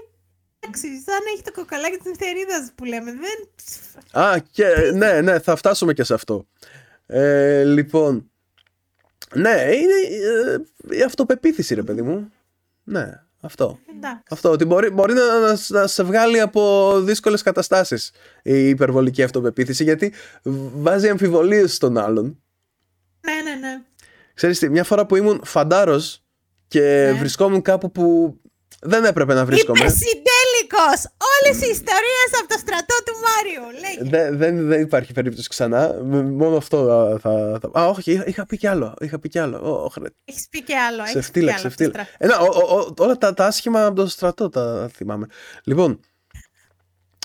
[0.60, 3.12] εντάξει, σαν να έχει το κοκαλάκι της νυχτερίδας που λέμε.
[3.12, 3.48] Δεν...
[4.22, 6.46] Α, και, ναι, ναι, θα φτάσουμε και σε αυτό.
[7.06, 8.30] Ε, λοιπόν,
[9.34, 9.94] ναι, είναι
[10.90, 12.32] ε, η αυτοπεποίθηση ρε παιδί μου.
[12.84, 13.78] Ναι, αυτό.
[13.96, 14.22] Εντάξει.
[14.30, 18.10] Αυτό, ότι μπορεί, μπορεί να, να, να σε βγάλει από δύσκολες καταστάσεις
[18.42, 20.12] η υπερβολική αυτοπεποίθηση γιατί
[20.74, 22.42] βάζει αμφιβολίες στον άλλον.
[23.20, 23.82] Ναι, ναι, ναι.
[24.34, 26.24] Ξέρεις τι, μια φορά που ήμουν φαντάρος
[26.68, 26.80] και
[27.12, 27.18] Ναι.
[27.18, 28.36] βρισκόμουν κάπου που
[28.80, 29.78] δεν έπρεπε να βρίσκομαι.
[29.78, 31.12] Υπερσυντέλικος!
[31.32, 33.80] Όλες οι ιστορίες από το στρατό του Μάριου.
[33.80, 34.10] Λέγε.
[34.10, 35.94] Δεν, δεν, δεν υπάρχει περίπτωση ξανά.
[36.04, 37.80] Μ- Μόνο αυτό α, θα, θα...
[37.80, 38.94] Α, όχι, είχα, είχα πει κι άλλο.
[39.00, 39.56] Είχα πει κι άλλο.
[39.62, 41.06] Ω, ω, χρε- Έχεις πει και άλλο.
[41.06, 42.04] σε έχεις πει φτύλα, και σε άλλο από το φτύλα.
[42.04, 42.10] στρατό.
[42.18, 45.26] Ε, να, ο- ο- ο- όλα τα, τα άσχημα από το στρατό τα θυμάμαι.
[45.64, 46.00] Λοιπόν,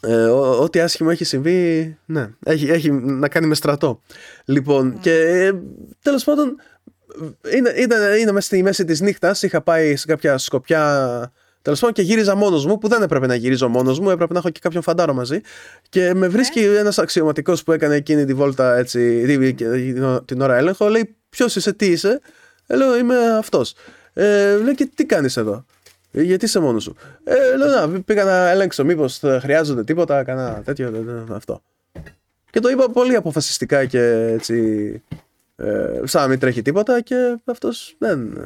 [0.07, 4.01] ε, ό- ό,τι άσχημο έχει συμβεί, ναι, έχει, έχει να κάνει με στρατό.
[4.45, 5.51] Λοιπόν, και ε,
[6.01, 6.55] τέλος πάντων,
[7.55, 11.95] είναι, ήταν, είναι μέσα στη μέση της νύχτας, είχα πάει σε κάποια σκοπιά Τέλος πάντων
[11.95, 14.59] και γύριζα μόνος μου, που δεν έπρεπε να γυρίζω μόνος μου, έπρεπε να έχω και
[14.63, 15.39] κάποιον φαντάρο μαζί.
[15.89, 20.55] Και με βρίσκει ένας αξιωματικός που έκανε εκείνη τη βόλτα έτσι, τη- την- την ώρα
[20.57, 22.19] έλεγχο, λέει: Ποιος είσαι, τι είσαι;
[22.67, 23.73] Ε, λέω: Είμαι αυτός.
[24.13, 25.65] Ε, λέει: Και τι κάνεις εδώ;
[26.11, 30.61] «Ε, Γιατί είσαι μόνος σου; Ε, λέω: Να, πήγα να ελέγξω, μήπως χρειάζονται τίποτα, κανένα
[30.65, 30.87] τέτοιο.
[30.87, 31.61] ε, ε, Αυτό.
[32.49, 34.01] Και το είπα πολύ αποφασιστικά και
[34.33, 34.55] έτσι.
[35.55, 38.45] Ε, σαν να μην τρέχει τίποτα και αυτός δεν.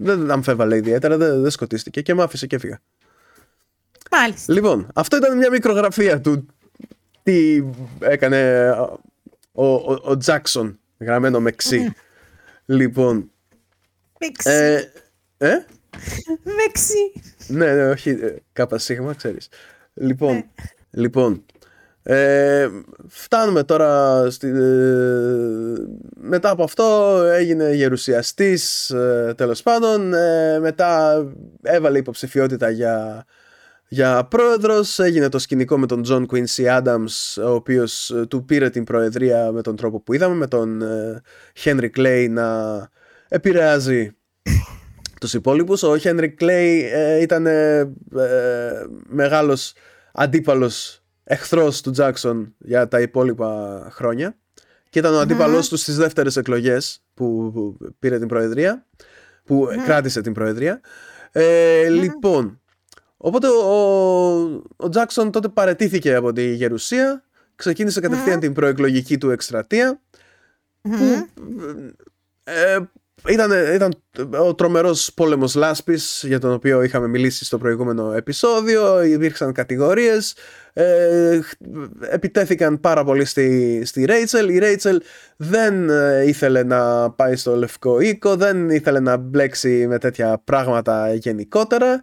[0.00, 2.80] Ε, δεν αμφέβαλε ιδιαίτερα, δεν, δεν σκοτίστηκε και με άφησε και έφυγα.
[4.10, 4.52] Μάλιστα.
[4.52, 6.46] Λοιπόν, αυτό ήταν μια μικρογραφία του
[7.22, 7.62] τι
[7.98, 8.70] έκανε
[9.52, 11.92] ο, ο, ο Τζάκσον, γραμμένο με ξύ.
[12.64, 13.30] λοιπόν,
[14.20, 14.50] Μεξι.
[14.50, 14.76] ε,
[15.38, 15.64] ε,
[16.42, 17.12] Μεξι.
[17.46, 19.48] ναι, ναι, όχι, ε, κάπα σίγμα, ξέρεις.
[19.94, 20.44] Λοιπόν, Ναι.
[20.90, 21.44] λοιπόν,
[22.02, 22.68] ε,
[23.08, 24.52] φτάνουμε τώρα στη, ε,
[26.14, 31.22] μετά από αυτό έγινε γερουσιαστής ε, τέλος πάντων ε, μετά
[31.62, 33.24] έβαλε υποψηφιότητα για,
[33.88, 38.70] για πρόεδρος έγινε το σκηνικό με τον John Quincy Adams ο οποίος ε, του πήρε
[38.70, 41.22] την προεδρία με τον τρόπο που είδαμε με τον ε,
[41.64, 42.88] Henry Clay να
[43.28, 44.16] επηρεάζει
[45.22, 45.82] τους υπόλοιπους.
[45.82, 47.86] Ο Henry Clay ε, ήταν ε, ε,
[49.08, 49.72] μεγάλος
[50.12, 54.36] αντίπαλος εχθρός του Jackson για τα υπόλοιπα χρόνια
[54.90, 58.86] και ήταν ο αντίπαλος τους στις δεύτερες εκλογές που, που πήρε την προεδρία
[59.44, 60.80] που κράτησε την προεδρία.
[61.32, 62.60] Ε, λοιπόν
[63.16, 63.82] οπότε ο,
[64.76, 67.24] ο Jackson τότε παρετήθηκε από τη γερουσία
[67.54, 70.00] ξεκίνησε κατευθείαν την προεκλογική του εκστρατεία
[70.82, 71.28] που
[72.44, 72.78] ε,
[73.28, 73.92] ήταν, ήταν
[74.46, 79.02] ο τρομερός πόλεμος λάσπης για τον οποίο είχαμε μιλήσει στο προηγούμενο επεισόδιο.
[79.02, 80.36] Υπήρξαν κατηγορίες.
[80.72, 81.52] Ε, χ-
[82.10, 85.00] επιτέθηκαν πάρα πολύ στη, στη Ρέιτσελ η Ρέιτσελ
[85.36, 91.14] δεν ε, ήθελε να πάει στο Λευκό Οίκο δεν ήθελε να μπλέξει με τέτοια πράγματα
[91.14, 92.00] γενικότερα.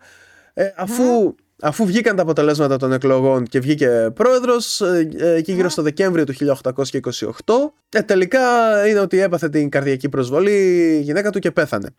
[0.53, 5.69] Ε, αφού, αφού βγήκαν τα αποτελέσματα των εκλογών και βγήκε πρόεδρος ε, ε, εκεί γύρω
[5.69, 6.33] στο Δεκέμβριο του
[6.63, 7.53] 1828
[7.89, 8.41] ε, τελικά
[8.87, 10.51] είναι ότι έπαθε την καρδιακή προσβολή
[10.97, 11.89] η γυναίκα του και πέθανε.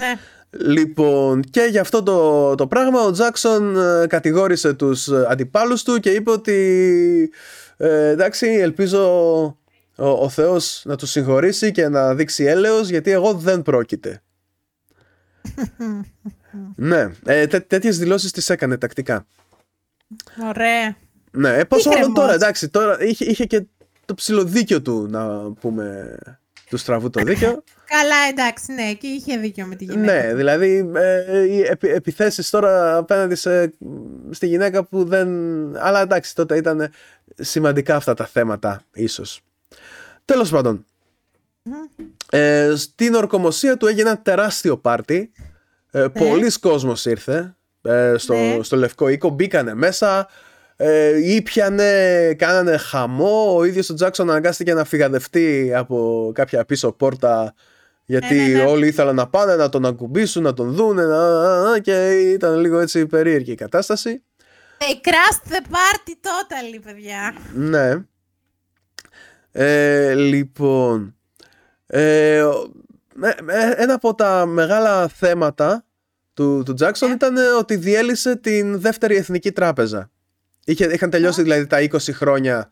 [0.00, 0.14] Ναι.
[0.50, 6.00] Λοιπόν, και για αυτό το, το πράγμα ο Τζάκσον ε, κατηγόρησε τους ε, αντιπάλους του
[6.00, 7.30] και είπε ότι
[7.76, 9.02] ε, εντάξει ελπίζω
[9.96, 14.22] ο, ο Θεός να τους συγχωρήσει και να δείξει έλεος γιατί εγώ δεν πρόκειται.
[16.76, 19.26] ναι, ε, τέ, τέτοιες δηλώσεις τις έκανε τακτικά.
[20.48, 20.96] Ωραία.
[21.30, 22.42] Ναι, ε, πόσο Είχε μάλλον τώρα, ρεμός.
[22.42, 23.66] εντάξει, τώρα είχε, είχε και
[24.04, 26.16] το ψηλοδίκιο του να πούμε
[26.68, 27.64] του στραβού το δίκιο.
[27.94, 30.12] Καλά, εντάξει, ναι, και είχε δίκιο με τη γυναίκα.
[30.12, 33.72] ναι, δηλαδή ε, οι επι, επιθέσεις τώρα απέναντι σε,
[34.30, 35.28] στη γυναίκα που δεν...
[35.76, 36.90] Αλλά εντάξει, τότε ήταν
[37.34, 39.40] σημαντικά αυτά τα θέματα ίσως.
[40.24, 40.84] Τέλος πάντων,
[42.30, 45.32] ε, στην ορκομοσία του έγινε ένα τεράστιο πάρτι.
[45.96, 47.56] Ε, Πολλοί κόσμος ήρθε.
[47.82, 48.58] ε, στο, Ναι.
[48.62, 50.28] στο Λευκό Οίκο, μπήκανε μέσα,
[50.76, 53.54] ε, ήπιανε, κάνανε χαμό.
[53.56, 57.54] Ο ίδιος ο Τζάξον αναγκάστηκε να φυγαδευτεί από κάποια πίσω πόρτα
[58.04, 58.64] γιατί Ναι, ναι, ναι.
[58.64, 62.78] όλοι ήθελαν να πάνε να τον ακουμπήσουν, να τον δούνε να- να- και ήταν λίγο
[62.78, 64.22] έτσι περίεργη η κατάσταση.
[64.78, 67.34] They crashed the party totally, παιδιά.
[67.54, 67.92] Ναι.
[69.52, 71.16] Ε, λοιπόν,
[71.86, 72.83] ε, ο- με- με-
[73.76, 75.84] ένα από τα μεγάλα θέματα
[76.34, 80.10] του, του Jackson ήταν ότι διέλυσε την δεύτερη εθνική τράπεζα.
[80.64, 82.70] Είχε, είχαν τελειώσει δηλαδή τα 20 χρόνια,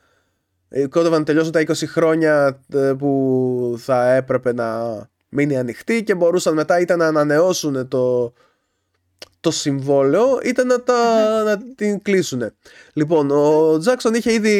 [0.68, 4.98] ε, κόντευαν να τελειώσουν τα 20 χρόνια ε, που θα έπρεπε να
[5.28, 8.32] μείνει ανοιχτή και μπορούσαν μετά είτε να ανανεώσουν το,
[9.40, 12.42] το συμβόλαιο είτε να, τα, να την κλείσουν.
[12.92, 14.56] Λοιπόν, ο Τζάκσον είχε ήδη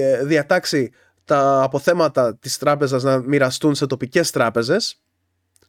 [0.00, 0.90] ε, διατάξει
[1.24, 5.03] τα αποθέματα της τράπεζας να μοιραστούν σε τοπικές τράπεζες.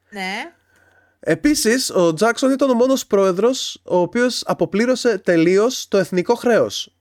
[0.09, 0.53] Ναι.
[1.19, 6.95] Επίσης, ο Τζάκσον ήταν ο μόνος πρόεδρος ο οποίος αποπλήρωσε τελείως το εθνικό χρέος.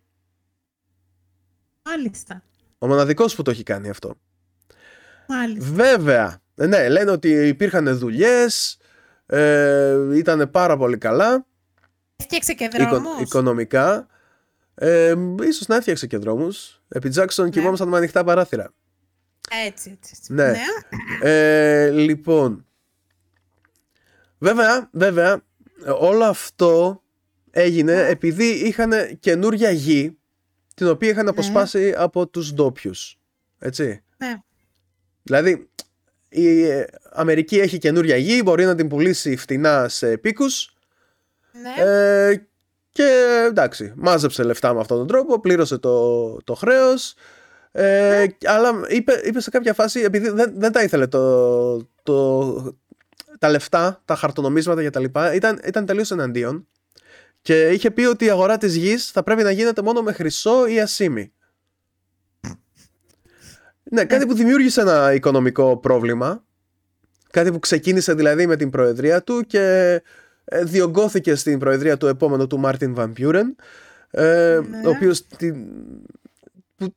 [1.85, 2.43] Μάλιστα.
[2.79, 4.15] Ο μοναδικός που το έχει κάνει αυτό.
[5.29, 5.71] Μάλιστα.
[5.73, 8.79] Βέβαια, ε, ναι, λένε ότι υπήρχαν δουλειές,
[9.27, 11.47] ε, ήταν πάρα πολύ καλά
[12.17, 13.21] Έφτιαξε και οικο- δρόμους.
[13.21, 14.07] οικονομικά.
[14.75, 16.83] Ε, ίσως να έφτιαξε και δρόμους.
[16.89, 18.73] Επί Τζάκσον κοιμόμασταν με ανοιχτά παράθυρα.
[19.67, 20.15] Έτσι, έτσι.
[20.19, 20.33] έτσι.
[20.33, 20.53] Ναι.
[21.23, 22.67] Ε, λοιπόν,
[24.45, 25.43] βέβαια, βέβαια,
[25.99, 27.03] όλο αυτό
[27.51, 30.19] έγινε επειδή είχαν καινούρια γη
[30.75, 33.19] την οποία είχαν αποσπάσει από τους ντόπιους.
[33.59, 34.03] Έτσι.
[34.17, 34.35] Ναι.
[35.23, 35.69] Δηλαδή,
[36.29, 40.77] η ε, Αμερική έχει καινούρια γη, μπορεί να την πουλήσει φτηνά σε επίκους
[41.53, 41.85] Ναι.
[41.85, 42.47] ε,
[42.91, 47.15] και εντάξει, μάζεψε λεφτά με αυτόν τον τρόπο, πλήρωσε το, το χρέος
[47.77, 52.79] ε, αλλά είπε, είπε σε κάποια φάση, επειδή δεν, δεν τα ήθελε το, το,
[53.45, 56.69] τα λεφτά, τα χαρτονομίσματα και τα λοιπά, ήταν, ήταν τελείως εναντίον
[57.43, 60.67] και είχε πει ότι η αγορά της γης θα πρέπει να γίνεται μόνο με χρυσό
[60.67, 61.33] ή ασήμι.
[63.83, 66.45] Ναι, κάτι που δημιούργησε ένα οικονομικό πρόβλημα.
[67.31, 69.95] Κάτι που ξεκίνησε δηλαδή με την προεδρία του και
[70.45, 73.57] ε, διωγγώθηκε στην προεδρία του επόμενου του Μάρτιν Βαν Πιούρεν,
[74.11, 74.87] ε, Ναι.
[74.87, 75.67] ο οποίος την,
[76.77, 76.95] που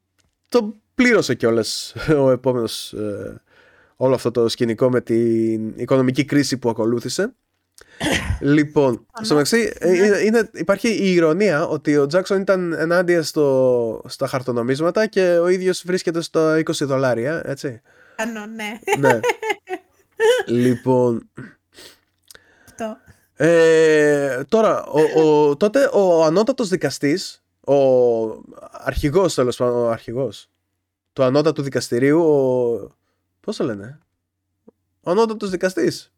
[0.50, 1.96] το πλήρωσε κιόλας
[2.26, 3.42] ο επόμενος ε,
[3.98, 7.34] όλο αυτό το σκηνικό με την οικονομική κρίση που ακολούθησε.
[8.42, 14.02] λοιπόν, στο μεταξύ ε, είναι, είναι- υπάρχει η ηρωνία ότι ο Τζάκσον ήταν ενάντια στο,
[14.08, 17.82] στα χαρτονομίσματα και ο ίδιος βρίσκεται στο 20 δολάρια, έτσι.
[18.16, 18.80] Κάνω, ναι.
[19.00, 19.20] ναι.
[20.64, 21.30] λοιπόν,
[22.66, 22.98] Αυτό.
[23.34, 27.74] ε, τώρα, ο, ο, τότε ο ανώτατος δικαστής, ο
[28.72, 30.50] αρχηγός τέλος πάντων, ο αρχηγός
[31.14, 32.97] του ανώτατου δικαστηρίου, ο,
[33.48, 34.00] πώς το λένε,
[35.02, 36.14] ο ανώτατος δικαστής.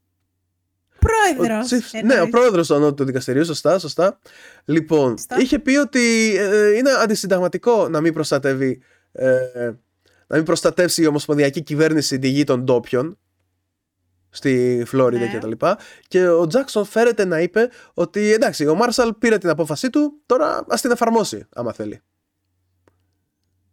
[0.95, 1.67] Ο Πρόεδρος.
[1.71, 2.21] chief- ναι, εννοείς.
[2.21, 4.19] ο πρόεδρος του ανώτατου δικαστηρίου, σωστά, σωστά.
[4.65, 5.39] Λοιπόν, Σωστά.
[5.39, 8.81] είχε πει ότι ε, είναι αντισυνταγματικό να μην προστατεύει,
[9.11, 9.37] ε,
[10.27, 13.17] να μην προστατεύσει η ομοσπονδιακή κυβέρνηση τη γη των ντόπιων
[14.29, 15.31] στη Φλόριντα Ναι.
[15.31, 15.77] και τα λοιπά.
[16.07, 20.65] Και ο Τζάκσον φέρεται να είπε ότι εντάξει, ο Μάρσαλ πήρε την απόφασή του, τώρα
[20.69, 22.01] ας την εφαρμόσει, άμα θέλει.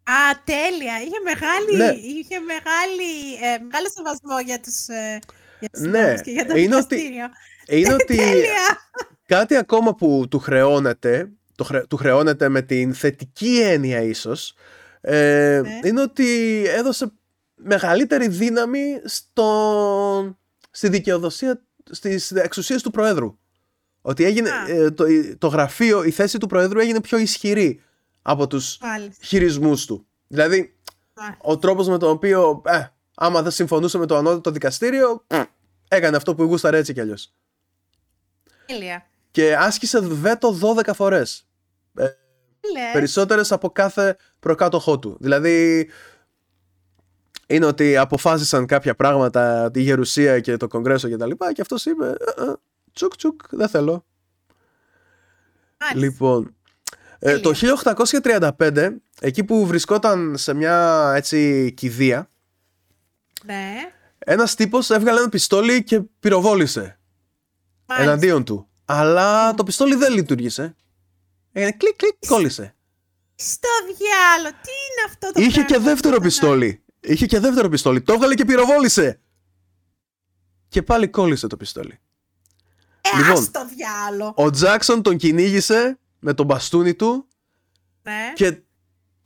[0.08, 0.94] Α, τέλεια.
[1.04, 1.98] Είχε μεγάλη, Ναι.
[2.18, 3.10] είχε μεγάλη,
[3.42, 5.18] ε, μεγάλο σεβασμό για τους, ε,
[5.60, 7.26] για τους Ναι, νόμους και για το είναι ότι- δικαστήριο.
[7.68, 8.90] Είναι ότι Τέλεια.
[9.26, 14.54] κάτι ακόμα που του χρεώνεται, το χρε- του χρεώνεται με την θετική έννοια ίσως,
[15.00, 15.88] ε, Ναι.
[15.88, 17.12] είναι ότι έδωσε
[17.54, 20.36] μεγαλύτερη δύναμη στο,
[20.70, 23.38] στη δικαιοδοσία, στις εξουσίες του Προέδρου.
[24.00, 24.64] Ότι έγινε, Α.
[24.68, 25.04] ε, το,
[25.38, 27.82] το γραφείο, η θέση του Προέδρου έγινε πιο ισχυρή
[28.28, 29.24] από τους Μάλιστα.
[29.24, 30.06] χειρισμούς του.
[30.26, 30.76] Δηλαδή,
[31.14, 35.24] Α, ο τρόπος με τον οποίο, ε, άμα δεν συμφωνούσε με το ανώτατο δικαστήριο,
[35.88, 37.32] έκανε αυτό που γούσταρε έτσι κι αλλιώς.
[38.66, 39.06] Τέλεια.
[39.30, 41.46] Και άσκησε βέτο 12 φορές.
[42.60, 45.16] Τι λες; Περισσότερες από κάθε προκάτοχό του.
[45.20, 45.88] Δηλαδή,
[47.46, 51.84] είναι ότι αποφάσισαν κάποια πράγματα, τη Γερουσία και το Κογκρέσο και τα λοιπά και αυτός
[51.86, 52.52] είπε, «Ε, ε,
[52.92, 54.04] τσουκ τσουκ, δεν θέλω.
[55.80, 55.98] Μάλιστα.
[56.06, 56.55] Λοιπόν,
[57.18, 57.52] ε, το
[58.58, 58.88] 1835,
[59.20, 62.30] εκεί που βρισκόταν σε μια έτσι κηδεία,
[63.44, 63.74] Ναι.
[64.18, 66.98] ένας τύπος έβγαλε ένα πιστόλι και πυροβόλησε
[67.86, 68.10] Μάλιστα.
[68.10, 68.68] εναντίον του.
[68.84, 70.74] Αλλά το πιστόλι δεν λειτουργήσε.
[71.52, 72.74] Έγινε κλικ κλικ, κόλλησε.
[73.34, 76.82] Στο διάλο, τι είναι αυτό το Είχε και πράγμα, δεύτερο αυτό, πιστόλι.
[77.00, 78.02] Είχε και δεύτερο πιστόλι.
[78.02, 79.20] Το έβγαλε και πυροβόλησε.
[80.68, 81.98] Και πάλι κόλλησε το πιστόλι.
[83.00, 83.32] Ε, Λοιπόν.
[83.42, 84.32] ας το διάλο.
[84.36, 87.26] Ο Τζάξον τον κυνήγησε με τον μπαστούνι του
[88.02, 88.32] Ναι.
[88.34, 88.62] και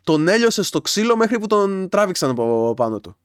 [0.04, 3.16] τον έλειωσε στο ξύλο μέχρι που τον τράβηξαν από πάνω του.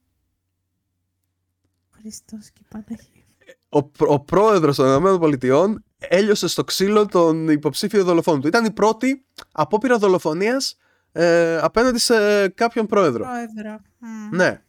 [1.91, 3.23] Χριστός και Παναγία.
[3.69, 8.47] Ο, πρό- ο πρόεδρος των ΗΠΑ έλειωσε στο ξύλο τον υποψήφιο δολοφόνο του.
[8.47, 10.77] Ήταν η πρώτη απόπειρα δολοφονίας
[11.11, 13.23] ε, απέναντι σε κάποιον πρόεδρο.
[13.23, 13.79] Πρόεδρο.
[13.97, 14.35] Μμ.
[14.35, 14.61] Ναι.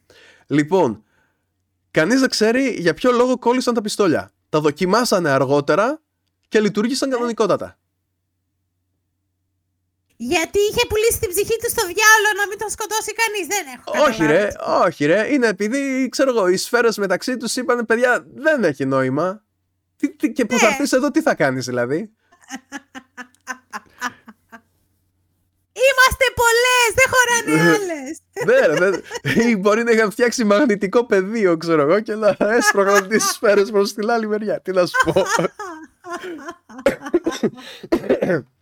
[0.46, 1.04] Λοιπόν,
[1.90, 4.32] κανείς δεν ξέρει για ποιο λόγο κόλλησαν τα πιστόλια.
[4.48, 6.00] Τα δοκιμάσανε αργότερα
[6.48, 7.78] και λειτουργήσαν κανονικότατα.
[10.16, 13.46] Γιατί είχε πουλήσει την ψυχή του στο διάλογο να μην τον σκοτώσει κανείς.
[13.46, 14.86] Δεν έχω Όχι ρε, καταλάβει.
[14.88, 15.32] όχι ρε.
[15.32, 19.44] Είναι επειδή, ξέρω εγώ, οι σφαίρες μεταξύ τους είπαν παιδιά δεν έχει νόημα.
[19.96, 20.72] Τι, τι- και που θα Ναι.
[20.72, 21.96] έρθεις εδώ τι θα κάνεις δηλαδή;
[25.88, 28.18] Είμαστε πολλές, δεν χωράνε άλλες.
[28.44, 29.02] ναι, ρε, δεν-
[29.48, 33.92] ή μπορεί να είχαν φτιάξει μαγνητικό πεδίο, ξέρω εγώ, και να έσπρωγαν τις σφαίρες προς
[33.94, 34.60] την άλλη μεριά.
[34.60, 35.22] Τι να σου πω.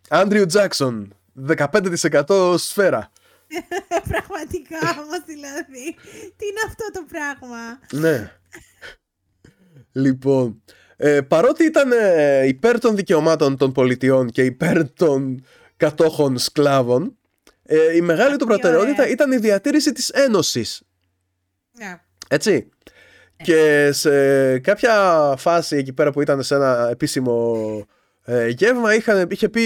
[0.09, 1.15] Άντριου Τζάκσον,
[1.57, 3.11] 15% σφαίρα.
[4.11, 5.95] Πραγματικά όμως δηλαδή.
[6.37, 8.33] Τι είναι αυτό το πράγμα; Ναι.
[9.93, 10.63] Λοιπόν,
[10.97, 15.45] ε, παρότι ήταν ε, υπέρ των δικαιωμάτων των πολιτιών και υπέρ των
[15.77, 17.19] κατόχων σκλάβων,
[17.63, 19.09] ε, η μεγάλη του τι προτεραιότητα ωραία.
[19.09, 20.83] ήταν η διατήρηση της ένωσης.
[21.73, 22.01] Ναι.
[22.29, 22.69] Έτσι.
[23.37, 27.87] Και σε κάποια φάση εκεί πέρα που ήταν σε ένα επίσημο
[28.25, 29.63] ε, γεύμα είχαν, είχε πει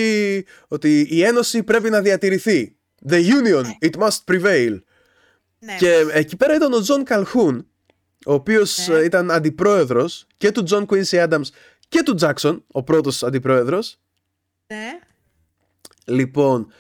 [0.69, 2.77] ότι η ένωση πρέπει να διατηρηθεί.
[3.09, 4.79] The union, it must prevail.
[5.59, 5.77] Ναι.
[5.79, 7.67] Και εκεί πέρα ήταν ο Τζον Καλχούν,
[8.27, 8.95] ο οποίος Ναι.
[8.95, 11.47] ε, ήταν αντιπρόεδρος και του Τζον Quincy Adams
[11.89, 13.99] και του Τζάκσον, ο πρώτος αντιπρόεδρος.
[14.67, 14.99] ναι.
[16.05, 16.73] Λοιπόν,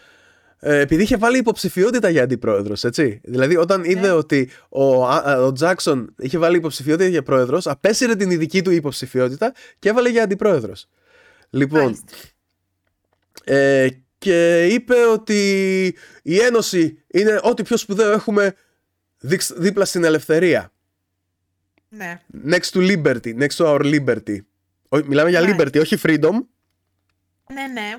[0.59, 3.21] ε, επειδή είχε βάλει υποψηφιότητα για αντιπρόεδρος, έτσι.
[3.25, 4.11] Δηλαδή, όταν είδε Ναι.
[4.11, 9.53] ότι ο, α, ο Τζάκσον είχε βάλει υποψηφιότητα για πρόεδρος, απέσυρε την δική του υποψηφιότητα
[9.79, 10.89] και έβαλε για αντιπρόεδρος.
[11.51, 12.12] Λοιπόν, Μάλιστα.
[13.45, 13.89] ε,
[14.19, 15.87] και είπε ότι
[16.23, 18.55] η Ένωση είναι ό,τι πιο σπουδαίο έχουμε
[19.19, 20.73] δίξ- δίπλα στην ελευθερία.
[21.89, 22.20] Ναι.
[22.47, 24.39] Next to liberty, next to our liberty.
[24.89, 25.65] Ω- Μιλάμε για Μάλιστα.
[25.65, 26.33] liberty, όχι freedom.
[27.53, 27.95] Ναι, ναι.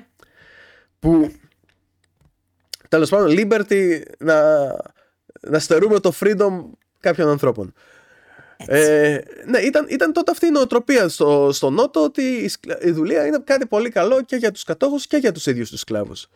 [0.98, 1.32] Που
[2.88, 4.66] τέλος πάντων, liberty να,
[5.40, 6.62] να στερούμε το freedom
[7.00, 7.72] κάποιων ανθρώπων.
[8.66, 12.90] Ε, ναι, ήταν, ήταν τότε αυτή η νοοτροπία στο, στο Νότο ότι η, σκλα- η
[12.90, 16.28] δουλεία είναι κάτι πολύ καλό και για τους κατόχους και για τους ίδιους τους σκλάβους.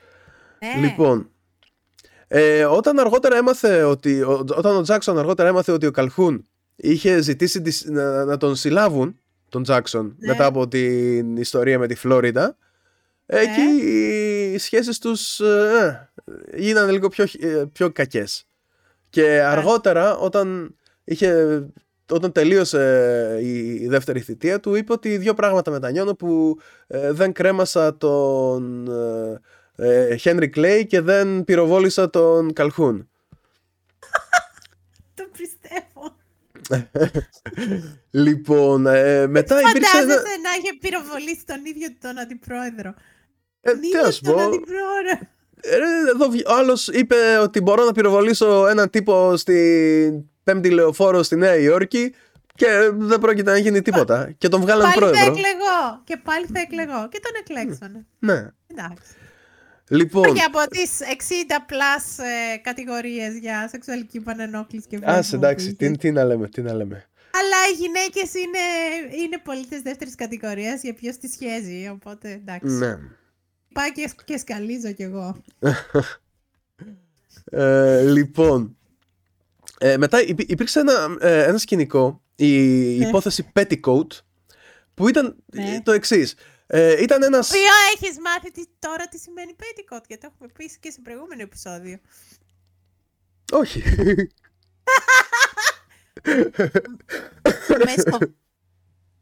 [0.59, 0.87] ναι.
[0.89, 1.29] Λοιπόν,
[2.29, 7.21] ε, όταν αργότερα έμαθε ότι, ο- όταν ο Τζάκσον αργότερα έμαθε ότι ο Καλχούν είχε
[7.21, 9.19] ζητήσει τις- να, να τον συλλάβουν,
[9.49, 10.27] τον Τζάκσον, Ναι.
[10.29, 12.57] μετά από την ιστορία με τη Φλόριντα,
[13.27, 16.11] εκεί οι σχέσεις τους ε,
[16.53, 18.47] ε, γίνανε λίγο πιο, χ- ε, πιο κακές.
[19.11, 21.63] Και αργότερα, όταν, είχε,
[22.11, 27.33] όταν τελείωσε η, η δεύτερη θητεία του, είπε ότι δύο πράγματα μετανιώνω που ε, δεν
[27.33, 28.89] κρέμασα τον
[29.77, 33.09] ε, Χένρι Κλέη και δεν πυροβόλησα τον Καλχούν.
[35.15, 36.17] Το πιστεύω.
[38.11, 40.07] Λοιπόν, ε, μετά υπήρξε ένα...
[40.07, 42.95] Φαντάζεσαι να είχε πυροβολήσει τον ίδιο τον αντιπρόεδρο.
[43.61, 45.29] Ε, Τον τι ίδιο να σου τον πω, αντιπρόεδρο.
[45.61, 45.77] Ε,
[46.11, 51.37] εδώ βγ- ο άλλος είπε ότι μπορώ να πυροβολήσω έναν τύπο στην πέμπτη λεωφόρο στη
[51.37, 52.15] Νέα Υόρκη
[52.55, 54.33] και δεν πρόκειται να γίνει τίποτα.
[54.39, 55.33] Και τον βγάλανε Πάλι θα πρόεδρο.
[55.33, 56.01] εκλεγώ.
[56.05, 57.09] Και πάλι θα εκλεγώ.
[57.09, 58.07] Και τον εκλέξανε.
[58.19, 58.49] Ναι.
[58.67, 59.13] Εντάξει.
[59.89, 65.09] Λοιπόν, Και από τις 60 plus ε, κατηγορίες για σεξουαλική πανενόχληση και βία.
[65.09, 65.75] ας που εντάξει, είχε.
[65.75, 67.05] τι, τι να λέμε, τι να λέμε.
[67.31, 68.59] Αλλά οι γυναίκες είναι,
[69.23, 71.89] είναι πολίτες δεύτερης κατηγορίας για ποιος τις σχέζει.
[71.93, 72.67] Οπότε εντάξει.
[72.75, 72.99] Ναι.
[73.73, 75.43] Πάω και, και σκαλίζω κι εγώ.
[77.45, 78.77] Ε, λοιπόν,
[79.87, 82.57] ε, μετά υπή- υπήρξε ένα, ε, ένα σκηνικό, η
[82.99, 83.07] Ναι.
[83.09, 84.07] υπόθεση Petticoat,
[84.95, 85.81] που ήταν Ναι.
[85.83, 86.35] το εξής.
[86.67, 87.49] Ε, ήταν ένας...
[87.51, 87.61] Ποιο
[87.95, 91.99] έχεις μάθει τι, τώρα τι σημαίνει petticoat, γιατί το έχουμε πει και σε προηγούμενο επεισόδιο.
[93.53, 93.83] Όχι.
[97.85, 98.19] Μεσο...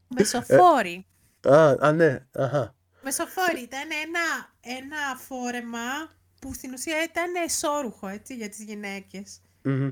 [0.08, 1.06] Μεσοφόρι.
[1.48, 2.26] α, α, ναι.
[2.32, 2.74] Αχα.
[3.02, 9.40] Μεσοφόρι ήταν ένα, ένα φόρεμα που στην ουσία ήταν εσώρουχο έτσι, για τις γυναίκες.
[9.62, 9.88] Μμμ.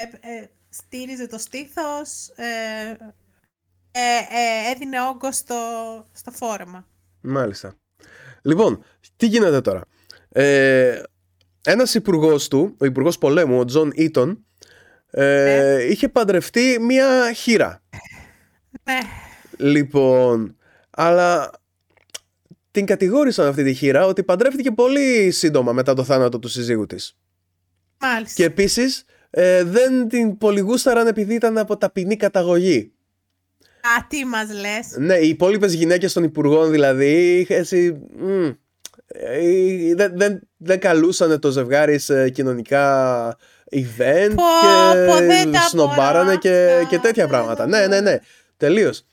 [0.00, 0.04] Ε,
[0.34, 2.96] ε, στήριζε το στήθος, ε,
[3.90, 4.00] ε,
[4.30, 5.56] ε, έδινε όγκο στο,
[6.12, 6.86] στο φόρεμα.
[7.20, 7.74] Μάλιστα.
[8.42, 8.84] Λοιπόν,
[9.16, 9.82] τι γίνεται τώρα;
[10.28, 11.02] Ε,
[11.64, 14.44] ένας υπουργός του, ο υπουργός πολέμου, ο Τζον Ήτον,
[15.10, 17.82] ε, είχε παντρευτεί μία χείρα.
[18.84, 18.98] Ναι,
[19.56, 20.56] Λοιπόν,
[20.90, 21.50] αλλά
[22.70, 27.16] την κατηγόρησαν αυτή τη χείρα ότι παντρεύτηκε πολύ σύντομα μετά το θάνατο του συζύγου της.
[28.00, 28.34] μάλιστα.
[28.34, 32.92] Και επίσης ε, δεν την πολυγούσταραν επειδή ήταν από ταπεινή καταγωγή.
[33.80, 34.96] Α, τι μας λες.
[35.06, 38.44] Ναι, οι υπόλοιπες γυναίκες των υπουργών δηλαδή έτσι, μ,
[39.06, 43.36] ε, δεν, δεν, δεν καλούσαν το ζευγάρι σε κοινωνικά
[43.70, 46.88] event Πω, και πω, δεν τα σνομπάρανε μπορώ και, αυτά.
[46.88, 47.56] και τέτοια Δεν πράγματα.
[47.56, 48.18] τα Ναι, ναι, ναι,
[48.56, 49.06] τελείως.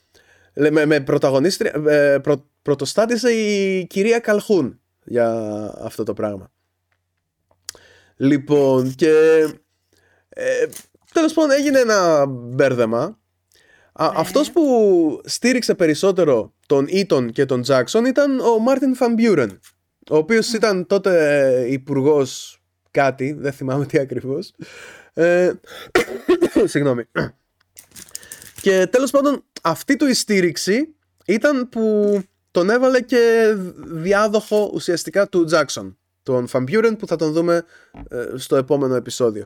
[0.53, 5.29] Λέ, Με, με πρωταγωνίστρια, ε, πρω- πρωτοστάτησε η κυρία Καλχούν για
[5.81, 6.51] αυτό το πράγμα.
[8.15, 9.13] Λοιπόν, και
[10.37, 10.65] ε,
[11.13, 13.19] τέλος πάντων έγινε ένα μπέρδεμα.
[13.93, 14.19] Α, Ναι.
[14.19, 14.61] Αυτός που
[15.25, 19.59] στήριξε περισσότερο τον Ήτον και τον Τζάκσον ήταν ο Μάρτιν Φαμπιούρεν,
[20.09, 22.59] ο οποίος ήταν τότε υπουργός
[22.91, 24.53] κάτι, δεν θυμάμαι τι ακριβώς.
[25.13, 25.51] Ε,
[26.63, 27.03] συγγνώμη.
[28.61, 30.95] Και τέλος πάντων αυτή του η στήριξη
[31.25, 32.19] ήταν που
[32.51, 37.63] τον έβαλε και διάδοχο ουσιαστικά του Τζάκσον, τον Φαμπιούρεν που θα τον δούμε
[38.09, 39.45] ε, στο επόμενο επεισόδιο.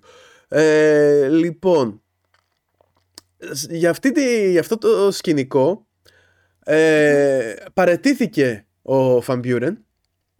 [0.51, 2.01] Ε, λοιπόν,
[3.51, 5.87] σ- για, αυτή τη, για αυτό το σκηνικό
[6.63, 9.85] ε, παρετήθηκε ο Φαμπιούρεν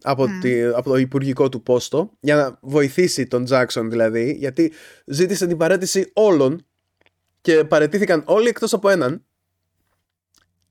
[0.02, 4.72] από, τη, από το υπουργικό του πόστο για να βοηθήσει τον Τζάκσον δηλαδή γιατί
[5.04, 6.66] ζήτησε την παρέτηση όλων
[7.40, 9.24] και παρετήθηκαν όλοι εκτός από έναν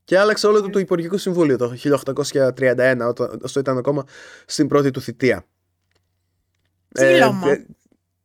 [0.04, 4.04] και άλλαξε όλο το, το Υπουργικό Συμβούλιο το 1831 όταν όσο ήταν ακόμα
[4.46, 5.46] στην πρώτη του θητεία.
[6.94, 7.50] Τσίλωμα.
[7.50, 7.66] Ε,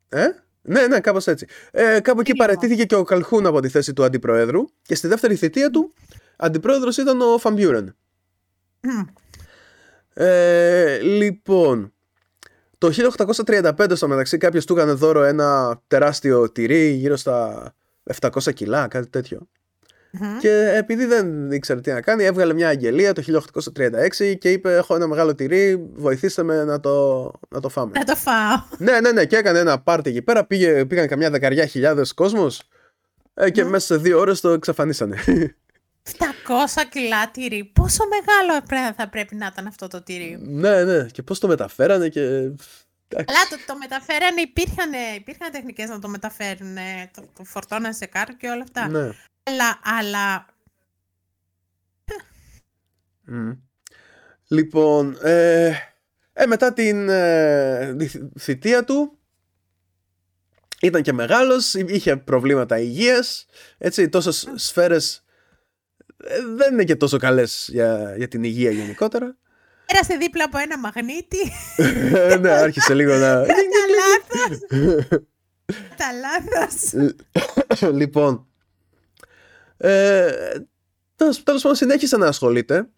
[0.09, 1.47] ε, ναι, ναι, κάπως έτσι.
[1.71, 2.45] Ε, κάπου εκεί Τσίλωμα.
[2.45, 5.93] παρετήθηκε και ο Καλχούν από τη θέση του αντιπροέδρου και στη δεύτερη θητεία του
[6.37, 7.97] αντιπρόεδρος ήταν ο Φαμπιούρεν.
[8.81, 9.03] Μμ.
[10.15, 11.93] Ε, λοιπόν,
[12.79, 12.91] το
[13.47, 17.73] 1835 στο μεταξύ κάποιος του έκανε δώρο ένα τεράστιο τυρί γύρω στα
[18.21, 19.49] 700 κιλά, κάτι τέτοιο.
[20.21, 20.39] Μμμ.
[20.39, 23.23] Και επειδή δεν ήξερε τι να κάνει, έβγαλε μια αγγελία το
[24.23, 27.93] 1836 και είπε: Έχω ένα μεγάλο τυρί, βοηθήστε με να το, να το φάμε.
[27.95, 28.63] Να το φάω.
[28.79, 30.45] ναι, ναι, ναι, και έκανε ένα πάρτι εκεί πέρα.
[30.47, 32.63] Πήγε, πήγαν καμιά δεκαριά χιλιάδες κόσμος
[33.35, 35.17] ε, και μέσα σε δύο ώρες το εξαφανίσανε.
[35.27, 36.13] 700
[36.91, 37.65] κιλά τυρί.
[37.65, 41.49] Πόσο μεγάλο πρέ- θα πρέπει να ήταν αυτό το τυρί; ναι, ναι, και πώς το
[41.49, 42.21] μεταφέρανε και.
[43.17, 46.75] Αλλά το, το μεταφέρανε, υπήρχαν, υπήρχαν τεχνικές να το μεταφέρουν,
[47.15, 48.89] το, το φορτώναν σε κάρ και όλα αυτά.
[48.89, 49.11] ναι.
[49.45, 50.47] Αλλά, αλλά
[53.27, 53.51] Μμ.
[54.49, 55.73] Λοιπόν, ε,
[56.33, 59.19] ε, μετά την ε, θη- θητεία του
[60.81, 63.47] ήταν και μεγάλος, είχε προβλήματα υγείας,
[63.79, 65.25] έτσι, τόσες σφαίρες
[66.17, 69.37] ε, δεν είναι και τόσο καλές για, για την υγεία γενικότερα.
[69.87, 71.39] πέρασε δίπλα από ένα μαγνήτη.
[71.77, 73.45] Ε, ναι, άρχισε λίγο να...
[73.47, 73.55] Τα
[73.97, 74.61] λάθος.
[75.97, 77.93] Τα λάθος.
[78.01, 78.47] λοιπόν,
[79.77, 80.31] ε,
[81.17, 82.89] τέλος, τέλος πάντων συνέχισε να ασχολείται.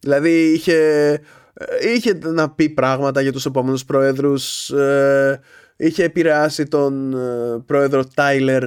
[0.00, 1.10] Δηλαδή είχε,
[1.52, 4.70] ε, είχε να πει πράγματα για τους επόμενους πρόεδρους.
[4.70, 5.40] ε,
[5.76, 8.64] είχε επηρεάσει τον ε, πρόεδρο Τάιλερ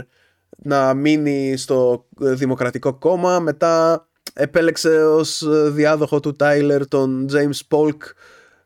[0.57, 3.39] να μείνει στο ε, Δημοκρατικό Κόμμα.
[3.39, 7.97] Μετά επέλεξε ως ε, διάδοχο του Τάιλερ τον James Polk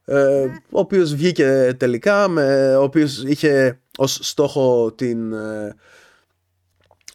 [0.05, 5.75] ε, ο οποίος βγήκε τελικά με, ο οποίος είχε ως στόχο την ε,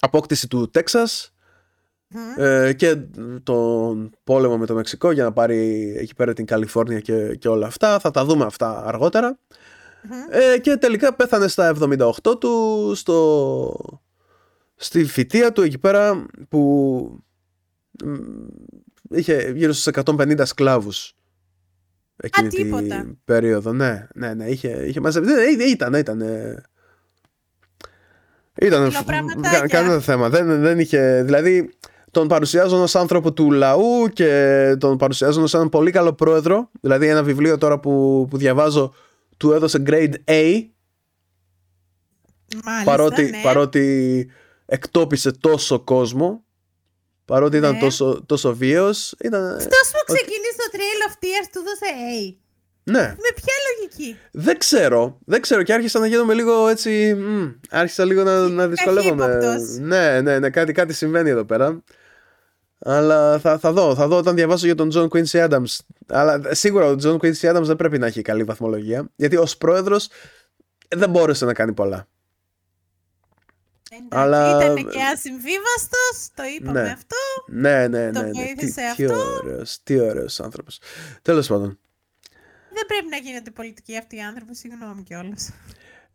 [0.04, 1.34] απόκτηση του Τέξας
[2.36, 2.96] ε, και
[3.42, 7.66] τον πόλεμο με το Μεξικό για να πάρει εκεί πέρα την Καλιφόρνια και, και όλα
[7.66, 7.98] αυτά.
[7.98, 9.38] Θα τα δούμε αυτά αργότερα.
[10.30, 14.00] Ε, και τελικά πέθανε στα 78 του στο,
[14.74, 17.24] στη φυτεία του εκεί πέρα που
[18.04, 18.14] μ,
[19.10, 21.14] είχε γύρω στους 150 σκλάβους
[22.16, 23.00] εκείνη τίποτα.
[23.00, 23.72] την περίοδο.
[23.72, 26.62] Ναι, ναι, ναι, είχε, είχε μαζεύει δεν, ήταν, ήταν ε,
[28.60, 29.58] ήταν Κιλοπραγματάκια.
[29.60, 31.70] κα- κανένα θέμα δεν, δεν είχε, δηλαδή
[32.10, 37.06] τον παρουσιάζουν ως άνθρωπο του λαού και τον παρουσιάζουν ως έναν πολύ καλό πρόεδρο δηλαδή
[37.06, 38.94] ένα βιβλίο τώρα που, που διαβάζω
[39.36, 40.64] του έδωσε grade A
[42.64, 43.40] Μάλιστα, παρότι, ναι.
[43.42, 44.26] παρότι
[44.66, 46.44] εκτόπισε τόσο κόσμο
[47.24, 47.78] παρότι ήταν Ναι.
[47.80, 49.44] τόσο, τόσο βίαιος ήταν...
[49.44, 52.41] Αυτός που ξεκίνησε το Trail of Tears του δώσε A.
[52.84, 57.50] ναι Με ποια λογική; δεν ξέρω δεν ξέρω και άρχισα να γίνομαι λίγο έτσι μ,
[57.70, 59.76] άρχισα λίγο να, να δυσκολεύομαι Καχύποπτος.
[59.78, 61.82] ναι ναι ναι κάτι, κάτι συμβαίνει εδώ πέρα
[62.84, 65.76] αλλά θα, θα δω θα δω όταν διαβάσω για τον John Quincy Adams
[66.08, 70.08] αλλά σίγουρα ο John Quincy Adams δεν πρέπει να έχει καλή βαθμολογία γιατί ως πρόεδρος
[70.88, 72.06] ε, δεν μπόρεσε να κάνει πολλά
[73.94, 76.90] Εντάξει, Αλλά- Ήταν και ασυμβίβαστος, το είπαμε Ναι.
[76.90, 77.16] αυτό.
[77.48, 78.32] ναι ναι Το ναι, ναι.
[78.32, 79.20] βοήθησε τι, τι αυτό.
[79.42, 80.78] ωραίος τι ωραίος άνθρωπος
[81.22, 81.78] τέλος πάντων
[82.74, 85.52] Δεν πρέπει να γίνεται πολιτική αυτοί οι άνθρωποι, συγγνώμη κιόλας.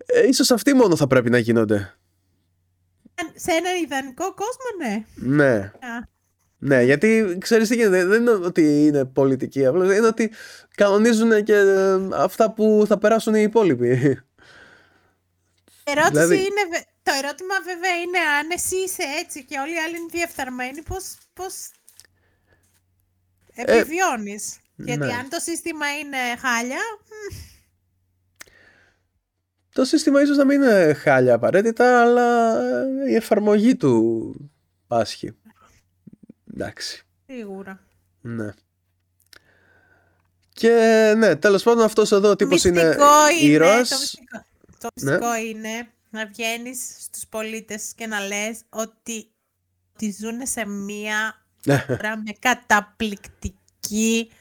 [0.05, 1.93] ε, ίσως αυτοί μόνο θα πρέπει να γίνονται
[3.35, 5.05] Σε έναν ιδανικό κόσμο, ναι.
[5.15, 6.07] ναι Α,
[6.57, 10.31] Ναι, γιατί ξέρεις τι γίνεται, δεν είναι ότι είναι πολιτική απλώς, είναι ότι
[10.75, 13.89] κανονίζουν και ε, αυτά που θα περάσουν οι υπόλοιποι.
[15.83, 19.77] ερώτηση Δηλαδή- είναι, βε- το ερώτημα βέβαια είναι αν εσύ είσαι έτσι και όλοι οι
[19.79, 21.53] άλλοι είναι διεφθαρμένοι, πώς, πώς
[23.53, 25.13] επιβιώνεις; Γιατί ναι.
[25.13, 27.35] αν το σύστημα είναι χάλια, μ,
[29.73, 32.59] Το σύστημα ίσως να μην είναι χάλια απαραίτητα, αλλά
[33.05, 34.51] ε, η εφαρμογή του
[34.87, 35.35] πάσχει.
[36.53, 37.79] Εντάξει, σίγουρα.
[38.21, 38.53] ναι.
[40.53, 43.89] Και ναι, τέλος πάντων αυτός εδώ ο τύπος είναι Μυστικό είναι, ήρωας.
[43.89, 44.45] Το μυστικό,
[44.79, 45.11] το Ναι.
[45.11, 49.27] μυστικό είναι να βγαίνεις στους πολίτες και να λες ότι,
[49.93, 51.45] ότι ζουν σε μία
[51.87, 54.31] χώρα με καταπληκτική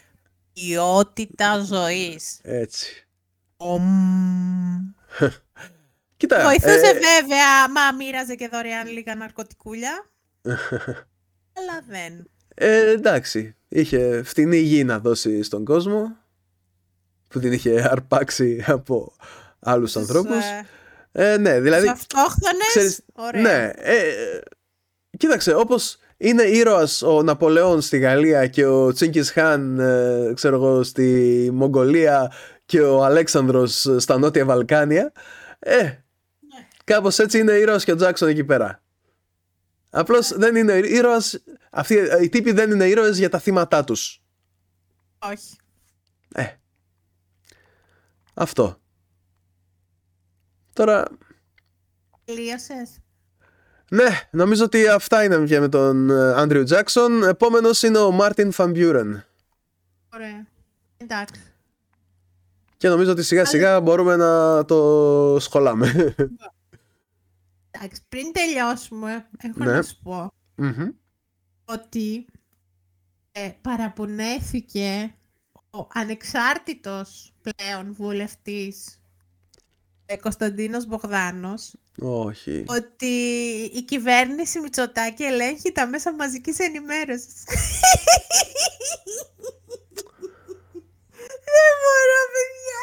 [0.61, 2.39] ποιότητα ζωής.
[2.43, 3.07] Έτσι.
[3.57, 3.83] Ομ.
[6.17, 10.11] Κοίτα, Βοηθούσε ε, βέβαια άμα μοίραζε και δωρεάν λίγα ναρκωτικούλια.
[11.59, 12.31] αλλά δεν.
[12.55, 16.17] ε, εντάξει, είχε φτηνή γη να δώσει στον κόσμο
[17.29, 19.13] που την είχε αρπάξει από
[19.59, 20.45] άλλους Τους, ανθρώπους.
[20.45, 20.67] ε,
[21.13, 21.83] Ε, ναι, δηλαδή...
[21.87, 23.43] τους αυτόχθονες, ξέρεις, ωραία.
[23.43, 24.39] Ναι, ε,
[25.19, 30.83] κοίταξε, όπως είναι ήρωας ο Ναπολεόν στη Γαλλία και ο Τσίνκις Χάν, ε, ξέρω εγώ,
[30.83, 32.33] στη Μογγολία
[32.65, 35.13] και ο Αλέξανδρος στα Νότια Βαλκάνια,
[35.59, 35.93] ε,
[36.85, 38.83] κάπως έτσι είναι ήρωας και ο Τζάκσον εκεί πέρα.
[39.91, 44.23] Απλώς δεν είναι ήρωας, αυτοί ε, οι τύποι δεν είναι ήρωες για τα θύματα τους.
[45.19, 45.57] Όχι.
[46.35, 46.47] Ε,
[48.35, 48.81] αυτό.
[50.73, 51.05] Τώρα,
[52.25, 52.99] Τελείωσες.
[53.91, 57.23] Ναι, νομίζω ότι αυτά είναι και με τον Άντριου Τζάκσον.
[57.23, 59.25] Επόμενος είναι ο Μάρτιν Βαν Μπιούρεν.
[60.15, 60.47] Ωραία.
[60.97, 61.41] Εντάξει.
[62.77, 66.15] Και νομίζω ότι σιγά σιγά μπορούμε να το σχολάμε.
[67.71, 69.73] Εντάξει, πριν τελειώσουμε, έχω Ναι.
[69.73, 70.89] να σου πω Μμμ.
[71.65, 72.27] ότι
[73.33, 75.15] ε, παραπονέθηκε
[75.71, 78.99] ο ανεξάρτητος πλέον βουλευτής ε,
[80.21, 82.65] Κωνσταντίνος Μπογδάνος Όχι.
[82.67, 83.07] ότι
[83.75, 87.43] η κυβέρνηση Μητσοτάκη ελέγχει τα μέσα μαζικής ενημέρωσης.
[91.57, 92.83] Δεν μπορώ, παιδιά.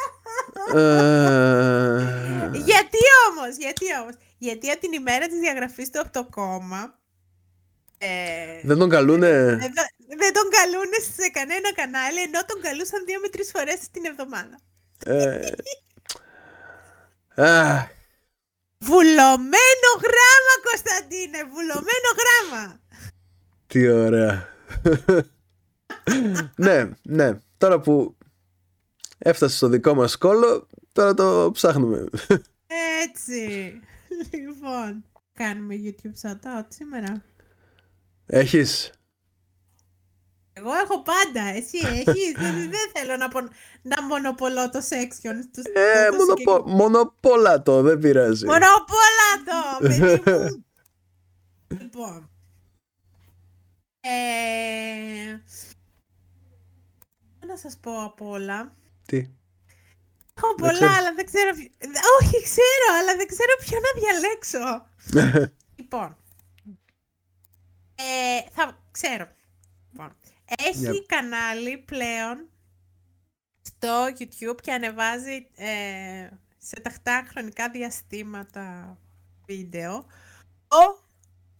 [0.81, 2.97] Ε, γιατί
[3.29, 4.13] όμως, γιατί όμως.
[4.37, 7.01] Γιατί από την ημέρα της διαγραφής του από το κόμμα
[7.97, 9.73] ε, δεν τον καλούνε; δεν,
[10.17, 14.59] δεν τον καλούν σε κανένα κανάλι, ενώ τον καλούσαν δύο με τρεις φορές την εβδομάδα.
[17.35, 17.91] Ε, α,
[18.79, 21.43] Βουλωμένο γράμμα, Κωνσταντίνε!
[21.43, 22.79] Βουλωμένο γράμμα!
[23.73, 24.47] τι ωραία.
[26.55, 27.39] ναι, ναι.
[27.57, 28.17] Τώρα που
[29.17, 32.05] έφτασε στο δικό μας κόλλο, τώρα το ψάχνουμε.
[33.03, 33.73] Έτσι.
[34.31, 37.23] λοιπόν, κάνουμε YouTube shoutout σήμερα.
[38.25, 38.91] Έχεις;
[40.53, 42.31] Εγώ έχω πάντα, εσύ έχεις.
[42.35, 43.49] δεν, δεν θέλω να, πον-
[43.81, 45.35] να μονοπολώ το section.
[45.51, 46.75] Στους, Ε, το μονοπο, συγκεκριμένο.
[46.77, 48.45] μονοπόλατο, δεν πειράζει.
[48.45, 50.65] Μονοπόλατο, παιδί μου.
[51.79, 52.29] λοιπόν.
[53.99, 55.41] Ε,
[57.47, 58.73] να σας πω απ' όλα.
[59.05, 59.17] Τι;
[60.37, 60.97] Έχω Δεν πολλά, ξέρεις.
[60.97, 61.53] αλλά δεν ξέρω.
[61.53, 61.71] ποιο-
[62.21, 64.87] Όχι, ξέρω, αλλά δεν ξέρω ποιο να διαλέξω.
[65.79, 66.17] λοιπόν.
[67.95, 69.27] Ε, θα ξέρω.
[70.59, 70.73] Λοιπόν.
[70.73, 71.03] Έχει Για.
[71.05, 72.49] κανάλι πλέον
[73.61, 78.97] στο YouTube και ανεβάζει ε, σε ταχτά χρονικά διαστήματα
[79.45, 80.05] βίντεο
[80.67, 81.03] ο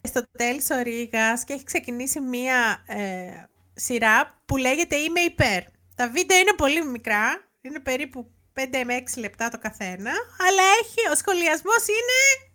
[0.02, 3.44] Αριστοτέλης ο Ρήγας και έχει ξεκινήσει μία ε,
[3.74, 5.64] σειρά που λέγεται «Είμαι υπέρ».
[5.96, 11.10] Τα βίντεο είναι πολύ μικρά, είναι περίπου 5 με 6 λεπτά το καθένα, αλλά έχει,
[11.12, 12.52] ο σχολιασμός είναι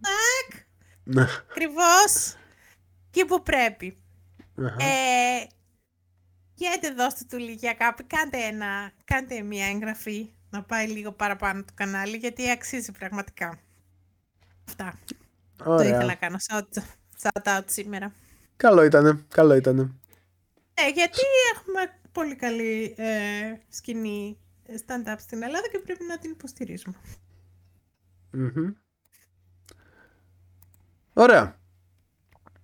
[0.00, 0.66] τάκ,
[1.50, 2.36] ακριβώς
[3.08, 3.98] εκεί που πρέπει.
[4.58, 4.84] Αχα.
[4.84, 5.46] Ε,
[6.64, 11.72] γιατί δώστε του λίγια κάπου, κάντε, ένα, κάντε μια εγγραφή να πάει λίγο παραπάνω το
[11.74, 13.58] κανάλι, γιατί αξίζει πραγματικά.
[14.68, 14.98] Αυτά.
[15.56, 15.88] Το Ωραία.
[15.88, 16.82] ήθελα να κάνω shout,
[17.22, 18.12] shout out σήμερα.
[18.56, 19.90] Καλό ήτανε, καλό ήτανε.
[20.74, 21.20] Ε, γιατί
[21.54, 24.38] έχουμε πολύ καλή ε, σκηνή
[24.68, 26.96] stand-up στην Ελλάδα και πρέπει να την υποστηρίζουμε.
[28.30, 28.72] Μμμ.
[31.12, 31.58] Ωραία.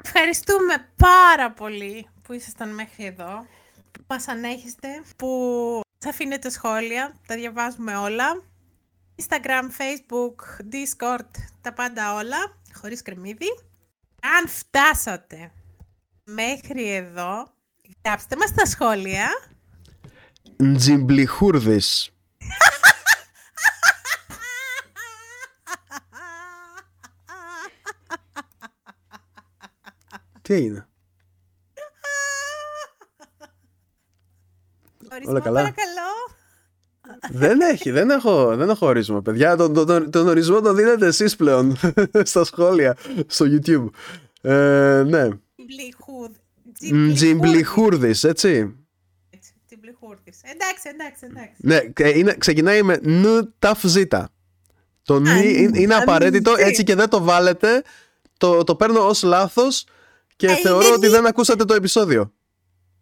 [0.04, 3.61] Ευχαριστούμε πάρα πολύ που ήσασταν μέχρι εδώ, που
[4.12, 5.28] μας ανέχεστε, που
[5.98, 8.42] θα αφήνετε σχόλια, τα διαβάζουμε όλα.
[9.22, 10.34] Instagram, Facebook,
[10.72, 11.28] Discord,
[11.60, 13.46] τα πάντα όλα, χωρίς κρεμμύδι.
[14.38, 15.52] Αν φτάσατε
[16.24, 17.52] μέχρι εδώ,
[18.04, 19.28] γράψτε μας στα σχόλια.
[20.76, 22.10] Τζιμπλιχούρδης.
[30.42, 30.86] Τι έγινε;
[35.14, 35.60] Ορισμό, Όλα καλά.
[35.60, 36.10] παρακαλώ.
[37.30, 39.56] δεν έχει, δεν έχω, δεν έχω ορισμό, παιδιά.
[39.56, 41.76] Τον, τον, τον, τον ορισμό τον δίνετε εσείς πλέον
[42.22, 43.86] στα σχόλια στο YouTube.
[44.50, 45.28] Ε, ναι.
[45.56, 46.30] Τζιμπλιχούδ.
[47.14, 48.76] Τζιμπλιχούρδης, έτσι.
[49.66, 50.40] Τζιμπλιχούρδης.
[50.42, 51.54] Εντάξει, εντάξει, εντάξει.
[51.56, 54.28] Ναι, ε, είναι, ξεκινάει με νου ταφ ζήτα.
[55.02, 56.62] Το νι είναι, είναι αν απαραίτητο, ζει.
[56.62, 57.82] έτσι και δεν το βάλετε.
[58.38, 59.84] Το, το παίρνω ως λάθος
[60.36, 61.12] και Ε, θεωρώ είναι ότι νι.
[61.12, 62.32] δεν ακούσατε το επεισόδιο.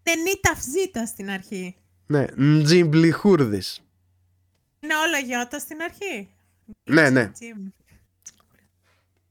[0.02, 1.74] Δεν είναι ταυζίτα στην αρχή.
[2.10, 3.80] Ναι, Ντζιμπλιχούρδης.
[4.80, 6.28] Είναι όλο γιώτα στην αρχή.
[6.84, 7.28] Ναι, ναι.
[7.28, 7.66] Τζιμ.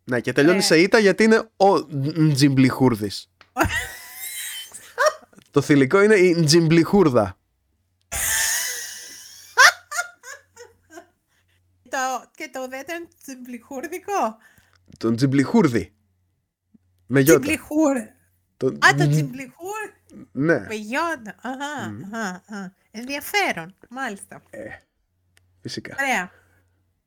[0.04, 0.62] Ναι, και τελειώνει Ε.
[0.62, 1.86] σε ήττα γιατί είναι ο
[2.32, 3.32] Ντζιμπλιχούρδης.
[5.52, 7.38] Το θηλυκό είναι η Ντζιμπλιχούρδα.
[11.90, 11.98] Το,
[12.36, 14.38] και το ουδέτερο είναι τσιμπλιχούρδικο.
[14.98, 15.94] Τον Τζιμπλιχούρδη.
[17.08, 17.40] Με γιώτα.
[17.40, 17.98] Τσιμπλιχούρ.
[18.60, 19.90] Το- Α, το τσιμπλιχούρ.
[20.32, 21.36] Ναι, Με γιώτα.
[21.42, 22.74] Αχα, αχα, αχα.
[22.92, 23.76] Ενδιαφέρον.
[23.90, 24.42] Μάλιστα.
[25.62, 25.96] φυσικά.
[26.00, 26.32] Ωραία.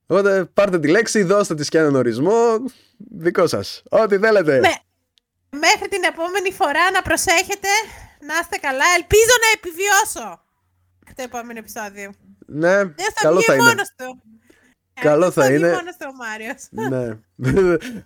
[0.06, 2.64] Οπότε πάρτε τη λέξη, δώστε τη και έναν ορισμό.
[2.96, 3.82] Δικό σας.
[3.90, 4.58] Ό,τι θέλετε.
[4.58, 4.72] Ναι.
[5.58, 7.68] Μέχρι την επόμενη φορά να προσέχετε.
[8.26, 8.84] Να είστε καλά.
[8.96, 10.40] Ελπίζω να επιβιώσω.
[11.16, 12.12] Το επόμενο επεισόδιο.
[12.46, 13.62] Ναι, Δεν θα καλό βγει θα είναι.
[13.62, 14.22] μόνος του.
[15.00, 15.68] Καλό Ε, θα βγει είναι.
[15.70, 16.68] μόνος του ο Μάριος.
[16.70, 17.18] Ναι.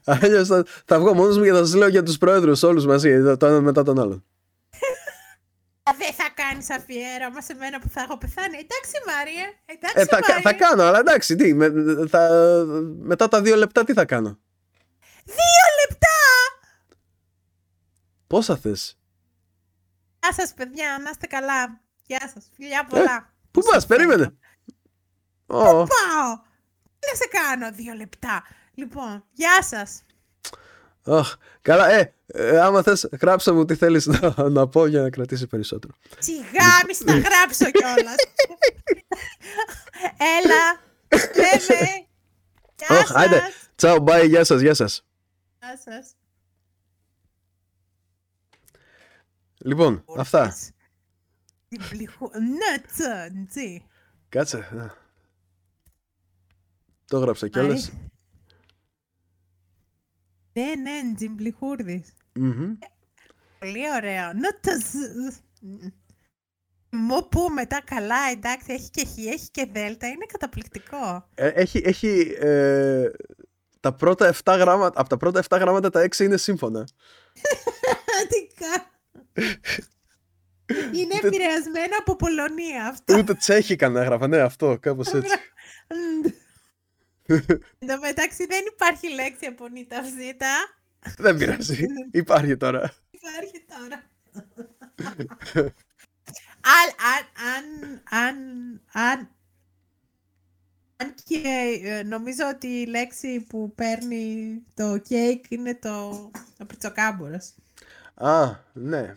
[0.25, 3.23] Αλλιώς θα, θα βγω μόνος μου και θα σας λέω για τους πρόεδρους όλους μαζί,
[3.23, 4.25] το το έναν μετά τον άλλον.
[5.99, 8.57] Δεν θα κάνεις αφιέρωμα σε μένα που θα έχω πεθάνει.
[8.57, 9.45] Εντάξει Μάρια.
[9.65, 10.51] Εντάξει Ε, θα, κα- Μάρια.
[10.51, 11.73] θα κάνω, αλλά εντάξει, τι, με,
[12.09, 12.29] θα,
[12.99, 14.39] μετά τα δύο λεπτά τι θα κάνω;
[15.25, 16.07] Δύο λεπτά.
[18.27, 18.99] Πόσα θες;
[20.23, 20.99] Γεια σας παιδιά.
[21.05, 21.81] Να είστε καλά.
[22.07, 22.45] Γεια σας.
[22.57, 23.35] Φιλιά πολλά.
[23.51, 24.25] Πού πας, περίμενε.
[25.47, 26.39] Ω, Πάω;
[27.07, 28.43] Τι να σε κάνω δύο λεπτά.
[28.75, 30.03] Λοιπόν, γεια σας.
[31.05, 35.11] αχ, καλά, ε, ε, άμα θες γράψε μου τι θέλεις να, να πω για να
[35.11, 35.95] κρατήσει περισσότερο.
[36.19, 38.15] Σιγά, μη στα γράψω κιόλας.
[40.37, 40.81] Έλα.
[41.35, 42.07] Λέμε.
[42.77, 43.71] Γεια Αχ, άιντε, σας.
[43.75, 45.05] τσάου, bye, γεια σας, γεια σας.
[45.59, 46.15] Γεια σας.
[49.59, 50.55] Λοιπόν, αυτά.
[51.69, 52.31] Την πληχού...
[52.33, 53.87] Ναι, τσα, ντσι.
[54.29, 54.69] Κάτσε.
[57.07, 57.09] Α.
[57.09, 57.93] Το έγραψα κιόλας.
[60.53, 62.13] Ναι, ναι, τζιμπλιχούρδης.
[62.35, 62.73] Μμμ.
[63.59, 64.33] Πολύ ωραίο.
[64.33, 65.37] Ναι, τσα, ζ.
[66.91, 71.29] Μου που μετά καλά, εντάξει, έχει και χ, έχει και δέλτα, είναι καταπληκτικό.
[71.35, 73.11] Ε, έχει, έχει ε,
[73.81, 76.89] τα πρώτα 7 γράμματα, από τα πρώτα 7 γράμματα τα 6 είναι σύμφωνα.
[78.07, 78.91] Πραγματικά.
[80.93, 83.19] Είναι επηρεασμένο από Πολωνία αυτό.
[83.19, 85.37] Ούτε τσέχικα να έγραφα, ναι, αυτό, κάπως έτσι.
[87.79, 90.55] Εν τω μεταξύ δεν υπάρχει λέξη από νηταυζίτα.
[91.19, 92.95] Δεν πειράζει, υπάρχει τώρα.
[93.11, 94.03] Υπάρχει τώρα.
[96.61, 97.25] αν, αν,
[97.55, 98.37] αν, αν,
[98.93, 99.31] αν,
[100.97, 101.43] αν και
[101.83, 107.55] ε, νομίζω ότι η λέξη που παίρνει το κέικ είναι το, το πριτσοκάμπορος.
[108.15, 109.17] Α, ναι.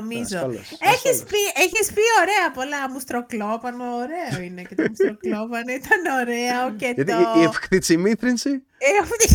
[0.00, 0.36] Νομίζω.
[0.36, 1.22] Ασφαλώς, Έχεις ασφαλώς.
[1.22, 2.90] πει, έχεις πει ωραία πολλά.
[2.90, 5.72] Μουστροκλόπανο, ωραίο είναι και το μουστροκλόπανο.
[5.72, 7.18] Ήταν ωραίο και Γιατί το...
[7.36, 9.34] η, η ευκτητσιμήθρινση Ε, αυτή-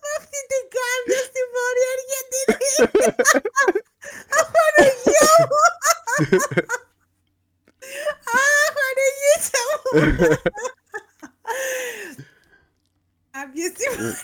[0.00, 2.70] Με αυτή την κάρδια στη Βόρεια Αργεντινή.
[4.40, 5.62] Απαναγία μου.
[8.40, 9.90] Αχ, Παναγίτσα μου.
[13.42, 14.14] Κάποια στιγμή.